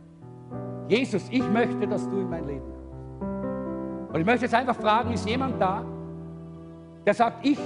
Jesus, 0.87 1.27
ich 1.29 1.43
möchte, 1.49 1.87
dass 1.87 2.09
du 2.09 2.19
in 2.19 2.29
mein 2.29 2.47
Leben 2.47 2.61
kommst. 2.61 4.13
Und 4.13 4.19
ich 4.19 4.25
möchte 4.25 4.45
jetzt 4.45 4.55
einfach 4.55 4.75
fragen, 4.75 5.13
ist 5.13 5.27
jemand 5.27 5.61
da, 5.61 5.83
der 7.05 7.13
sagt, 7.13 7.45
ich 7.45 7.59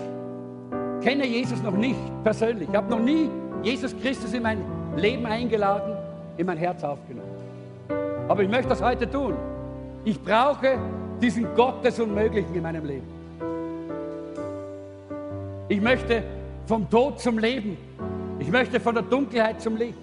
kenne 1.02 1.26
Jesus 1.26 1.62
noch 1.62 1.74
nicht 1.74 2.00
persönlich. 2.24 2.70
Ich 2.70 2.76
habe 2.76 2.90
noch 2.90 3.00
nie 3.00 3.30
Jesus 3.64 3.96
Christus 4.02 4.34
in 4.34 4.44
mein 4.44 4.60
Leben 4.96 5.26
eingeladen, 5.26 5.96
in 6.38 6.46
mein 6.46 6.58
Herz 6.58 6.84
aufgenommen. 6.84 7.30
Aber 8.28 8.44
ich 8.44 8.50
möchte 8.50 8.70
das 8.70 8.82
heute 8.82 9.10
tun. 9.10 9.36
Ich 10.04 10.22
brauche 10.22 10.78
diesen 11.22 11.48
Gott 11.56 11.84
des 11.84 12.00
Unmöglichen 12.00 12.56
in 12.56 12.64
meinem 12.64 12.86
Leben. 12.86 13.08
Ich 15.70 15.80
möchte 15.80 16.24
vom 16.66 16.90
Tod 16.90 17.20
zum 17.20 17.38
Leben. 17.38 17.78
Ich 18.40 18.50
möchte 18.50 18.80
von 18.80 18.96
der 18.96 19.04
Dunkelheit 19.04 19.62
zum 19.62 19.78
Licht. 19.78 19.98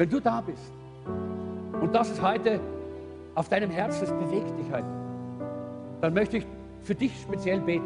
Wenn 0.00 0.08
du 0.08 0.18
da 0.18 0.40
bist 0.40 0.72
und 1.78 1.94
das 1.94 2.08
ist 2.08 2.22
heute 2.22 2.58
auf 3.34 3.50
deinem 3.50 3.70
Herzen, 3.70 4.00
das 4.00 4.10
bewegt 4.10 4.48
dich 4.58 4.72
heute, 4.72 4.86
dann 6.00 6.14
möchte 6.14 6.38
ich 6.38 6.46
für 6.82 6.94
dich 6.94 7.12
speziell 7.20 7.60
beten. 7.60 7.84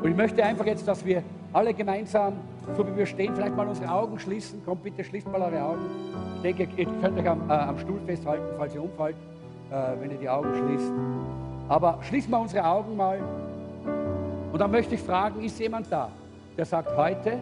Und 0.00 0.08
ich 0.08 0.16
möchte 0.16 0.44
einfach 0.44 0.66
jetzt, 0.66 0.86
dass 0.86 1.04
wir 1.04 1.24
alle 1.52 1.74
gemeinsam, 1.74 2.34
so 2.76 2.86
wie 2.86 2.96
wir 2.96 3.06
stehen, 3.06 3.34
vielleicht 3.34 3.56
mal 3.56 3.66
unsere 3.66 3.90
Augen 3.90 4.20
schließen. 4.20 4.64
Kommt 4.64 4.84
bitte, 4.84 5.02
schließt 5.02 5.26
mal 5.26 5.42
eure 5.42 5.64
Augen. 5.64 5.80
Ich 6.36 6.42
denke, 6.42 6.68
ihr 6.76 6.86
könnt 7.02 7.18
euch 7.18 7.28
am, 7.28 7.50
äh, 7.50 7.54
am 7.54 7.76
Stuhl 7.76 7.98
festhalten, 8.06 8.54
falls 8.56 8.72
ihr 8.76 8.84
umfallt, 8.84 9.16
äh, 9.72 10.00
wenn 10.00 10.12
ihr 10.12 10.18
die 10.18 10.28
Augen 10.28 10.54
schließt. 10.54 10.92
Aber 11.70 11.98
schließen 12.02 12.30
wir 12.30 12.38
unsere 12.38 12.64
Augen 12.64 12.96
mal. 12.96 13.18
Und 14.52 14.60
dann 14.60 14.70
möchte 14.70 14.94
ich 14.94 15.00
fragen, 15.00 15.42
ist 15.42 15.58
jemand 15.58 15.90
da, 15.90 16.08
der 16.56 16.64
sagt, 16.64 16.96
heute 16.96 17.40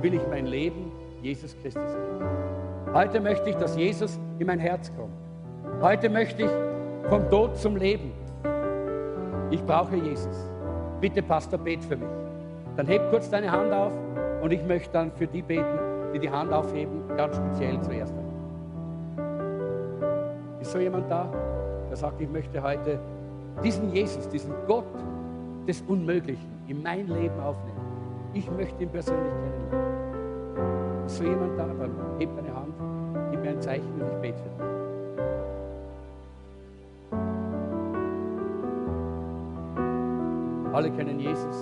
will 0.00 0.14
ich 0.14 0.22
mein 0.28 0.46
Leben 0.46 0.90
Jesus 1.22 1.54
Christus 1.62 1.84
geben. 1.84 2.49
Heute 2.92 3.20
möchte 3.20 3.50
ich, 3.50 3.56
dass 3.56 3.76
Jesus 3.76 4.18
in 4.40 4.48
mein 4.48 4.58
Herz 4.58 4.90
kommt. 4.96 5.14
Heute 5.80 6.08
möchte 6.08 6.42
ich 6.42 6.50
vom 7.08 7.30
Tod 7.30 7.56
zum 7.56 7.76
Leben. 7.76 8.10
Ich 9.52 9.64
brauche 9.64 9.94
Jesus. 9.94 10.50
Bitte, 11.00 11.22
Pastor, 11.22 11.60
bet 11.60 11.84
für 11.84 11.96
mich. 11.96 12.08
Dann 12.76 12.88
heb 12.88 13.08
kurz 13.10 13.30
deine 13.30 13.48
Hand 13.48 13.72
auf 13.72 13.92
und 14.42 14.52
ich 14.52 14.64
möchte 14.64 14.92
dann 14.92 15.12
für 15.12 15.28
die 15.28 15.40
beten, 15.40 15.78
die 16.12 16.18
die 16.18 16.30
Hand 16.30 16.52
aufheben, 16.52 17.02
ganz 17.16 17.36
speziell 17.36 17.80
zuerst. 17.80 18.12
Ist 20.60 20.72
so 20.72 20.78
jemand 20.78 21.08
da, 21.08 21.28
der 21.88 21.96
sagt, 21.96 22.20
ich 22.20 22.28
möchte 22.28 22.60
heute 22.60 22.98
diesen 23.62 23.94
Jesus, 23.94 24.28
diesen 24.28 24.52
Gott 24.66 24.84
des 25.68 25.80
Unmöglichen 25.82 26.48
in 26.66 26.82
mein 26.82 27.06
Leben 27.06 27.38
aufnehmen. 27.38 27.80
Ich 28.34 28.50
möchte 28.50 28.82
ihn 28.82 28.90
persönlich 28.90 29.32
kennenlernen. 29.44 31.06
Ist 31.06 31.18
so 31.18 31.24
jemand 31.24 31.56
da, 31.56 31.66
dann 31.66 31.92
heb 32.18 32.34
deine 32.36 32.54
Hand, 32.54 32.69
gib 33.40 33.50
mir 33.50 33.56
ein 33.56 33.62
Zeichen 33.62 33.86
und 33.94 34.06
ich 34.06 34.18
bete 34.20 34.38
für 34.38 34.48
dich. 34.48 34.70
Alle 40.72 40.90
kennen 40.90 41.18
Jesus, 41.18 41.56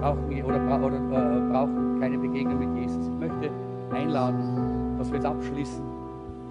brauchen 0.00 0.44
oder, 0.44 0.84
oder 0.84 0.96
äh, 0.96 1.50
brauchen 1.50 2.00
keine 2.00 2.18
Begegnung 2.18 2.58
mit 2.58 2.82
Jesus. 2.82 3.08
Ich 3.08 3.14
möchte 3.14 3.50
einladen, 3.92 4.96
dass 4.98 5.08
wir 5.08 5.16
jetzt 5.16 5.26
abschließen. 5.26 5.82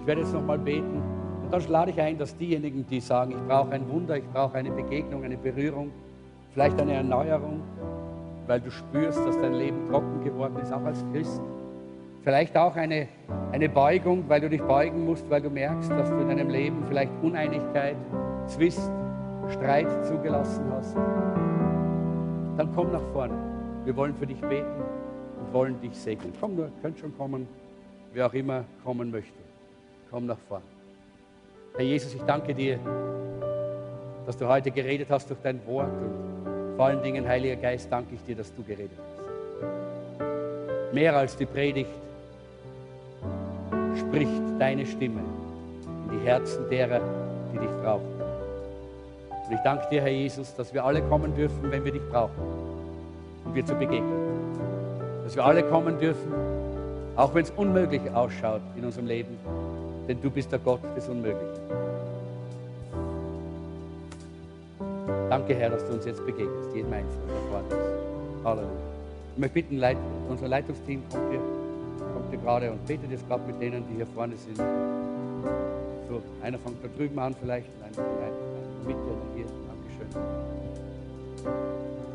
Ich 0.00 0.06
werde 0.06 0.20
jetzt 0.20 0.34
nochmal 0.34 0.58
beten 0.58 1.00
und 1.44 1.52
dann 1.52 1.62
lade 1.68 1.90
ich 1.90 2.00
ein, 2.00 2.18
dass 2.18 2.36
diejenigen, 2.36 2.86
die 2.88 3.00
sagen, 3.00 3.30
ich 3.30 3.48
brauche 3.48 3.70
ein 3.70 3.88
Wunder, 3.88 4.18
ich 4.18 4.28
brauche 4.32 4.56
eine 4.58 4.70
Begegnung, 4.70 5.24
eine 5.24 5.36
Berührung, 5.36 5.90
vielleicht 6.52 6.80
eine 6.80 6.94
Erneuerung, 6.94 7.60
weil 8.46 8.60
du 8.60 8.70
spürst, 8.70 9.24
dass 9.24 9.40
dein 9.40 9.54
Leben 9.54 9.88
trocken 9.88 10.22
geworden 10.22 10.56
ist, 10.60 10.72
auch 10.72 10.84
als 10.84 11.04
Christ. 11.12 11.40
Vielleicht 12.24 12.56
auch 12.56 12.74
eine, 12.74 13.06
eine 13.52 13.68
Beugung, 13.68 14.24
weil 14.28 14.40
du 14.40 14.48
dich 14.48 14.62
beugen 14.62 15.04
musst, 15.04 15.28
weil 15.28 15.42
du 15.42 15.50
merkst, 15.50 15.90
dass 15.90 16.08
du 16.08 16.16
in 16.16 16.28
deinem 16.28 16.48
Leben 16.48 16.82
vielleicht 16.88 17.12
Uneinigkeit, 17.22 17.96
Zwist, 18.46 18.90
Streit 19.50 19.86
zugelassen 20.06 20.64
hast, 20.72 20.96
dann 22.56 22.70
komm 22.74 22.92
nach 22.92 23.02
vorne. 23.12 23.34
Wir 23.84 23.94
wollen 23.94 24.14
für 24.14 24.26
dich 24.26 24.40
beten 24.40 24.80
und 25.38 25.52
wollen 25.52 25.78
dich 25.82 25.94
segnen. 25.94 26.32
Komm 26.40 26.56
nur, 26.56 26.70
könnt 26.80 26.98
schon 26.98 27.14
kommen, 27.18 27.46
wer 28.14 28.26
auch 28.26 28.32
immer 28.32 28.64
kommen 28.82 29.10
möchte. 29.10 29.38
Komm 30.10 30.24
nach 30.24 30.38
vorne. 30.48 30.64
Herr 31.76 31.84
Jesus, 31.84 32.14
ich 32.14 32.22
danke 32.22 32.54
dir, 32.54 32.78
dass 34.24 34.38
du 34.38 34.48
heute 34.48 34.70
geredet 34.70 35.08
hast 35.10 35.28
durch 35.28 35.40
dein 35.42 35.60
Wort 35.66 35.92
und 35.92 36.76
vor 36.76 36.86
allen 36.86 37.02
Dingen, 37.02 37.28
Heiliger 37.28 37.56
Geist, 37.56 37.92
danke 37.92 38.14
ich 38.14 38.24
dir, 38.24 38.36
dass 38.36 38.54
du 38.54 38.62
geredet 38.62 38.96
hast. 38.98 40.94
Mehr 40.94 41.14
als 41.14 41.36
die 41.36 41.44
Predigt 41.46 41.90
spricht 44.14 44.60
deine 44.60 44.86
Stimme 44.86 45.20
in 46.04 46.18
die 46.20 46.24
Herzen 46.24 46.68
derer, 46.70 47.00
die 47.52 47.58
dich 47.58 47.70
brauchen. 47.82 48.06
Und 49.46 49.52
ich 49.52 49.60
danke 49.64 49.88
dir, 49.90 50.02
Herr 50.02 50.10
Jesus, 50.10 50.54
dass 50.54 50.72
wir 50.72 50.84
alle 50.84 51.02
kommen 51.02 51.34
dürfen, 51.34 51.70
wenn 51.70 51.84
wir 51.84 51.90
dich 51.90 52.08
brauchen, 52.10 52.40
um 53.44 53.52
dir 53.52 53.66
zu 53.66 53.74
begegnen. 53.74 54.24
Dass 55.24 55.34
wir 55.34 55.44
alle 55.44 55.64
kommen 55.64 55.98
dürfen, 55.98 56.32
auch 57.16 57.34
wenn 57.34 57.42
es 57.42 57.50
unmöglich 57.50 58.02
ausschaut 58.14 58.60
in 58.76 58.84
unserem 58.84 59.06
Leben, 59.06 59.36
denn 60.08 60.22
du 60.22 60.30
bist 60.30 60.52
der 60.52 60.60
Gott 60.60 60.80
des 60.96 61.08
Unmöglichen. 61.08 61.64
Danke, 65.28 65.56
Herr, 65.56 65.70
dass 65.70 65.84
du 65.88 65.94
uns 65.94 66.04
jetzt 66.04 66.24
begegnest, 66.24 66.72
jeden 66.72 66.92
Einzelnen, 66.92 67.28
vorne 67.50 67.66
ist. 67.68 68.44
Halleluja. 68.44 68.70
Ich 69.34 69.40
möchte 69.40 69.54
bitten, 69.54 69.78
Leit 69.78 69.96
unser 70.30 70.46
Leitungsteam 70.46 71.02
kommt 71.10 71.30
hier, 71.30 71.40
hier 72.34 72.42
gerade 72.42 72.70
und 72.70 72.86
betet 72.86 73.10
jetzt 73.10 73.26
gerade 73.28 73.42
mit 73.46 73.60
denen, 73.60 73.84
die 73.88 73.96
hier 73.96 74.06
vorne 74.06 74.34
sind. 74.36 74.56
So, 74.56 76.22
einer 76.42 76.58
fängt 76.58 76.82
da 76.82 76.88
drüben 76.96 77.18
an 77.18 77.34
vielleicht, 77.40 77.68
einer, 77.82 78.08
einer 78.08 78.86
Mitte 78.86 79.00
hier. 79.34 79.46
Dankeschön. 79.68 80.08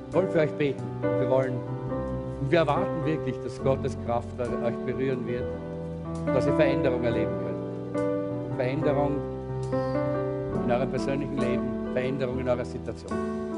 Wir 0.07 0.13
wollen 0.13 0.29
für 0.31 0.39
euch 0.39 0.51
beten. 0.51 0.83
Wir 1.01 1.29
wollen, 1.29 1.53
und 2.41 2.51
wir 2.51 2.59
erwarten 2.59 3.05
wirklich, 3.05 3.35
dass 3.43 3.61
Gottes 3.63 3.97
Kraft 4.05 4.27
euch 4.39 4.75
berühren 4.85 5.25
wird 5.27 5.45
dass 6.25 6.45
ihr 6.45 6.55
Veränderung 6.55 7.03
erleben 7.03 7.31
könnt. 7.43 8.55
Veränderung 8.55 9.11
in 10.65 10.71
eurem 10.71 10.89
persönlichen 10.89 11.37
Leben, 11.37 11.63
Veränderung 11.93 12.39
in 12.39 12.49
eurer 12.49 12.65
Situation. 12.65 13.48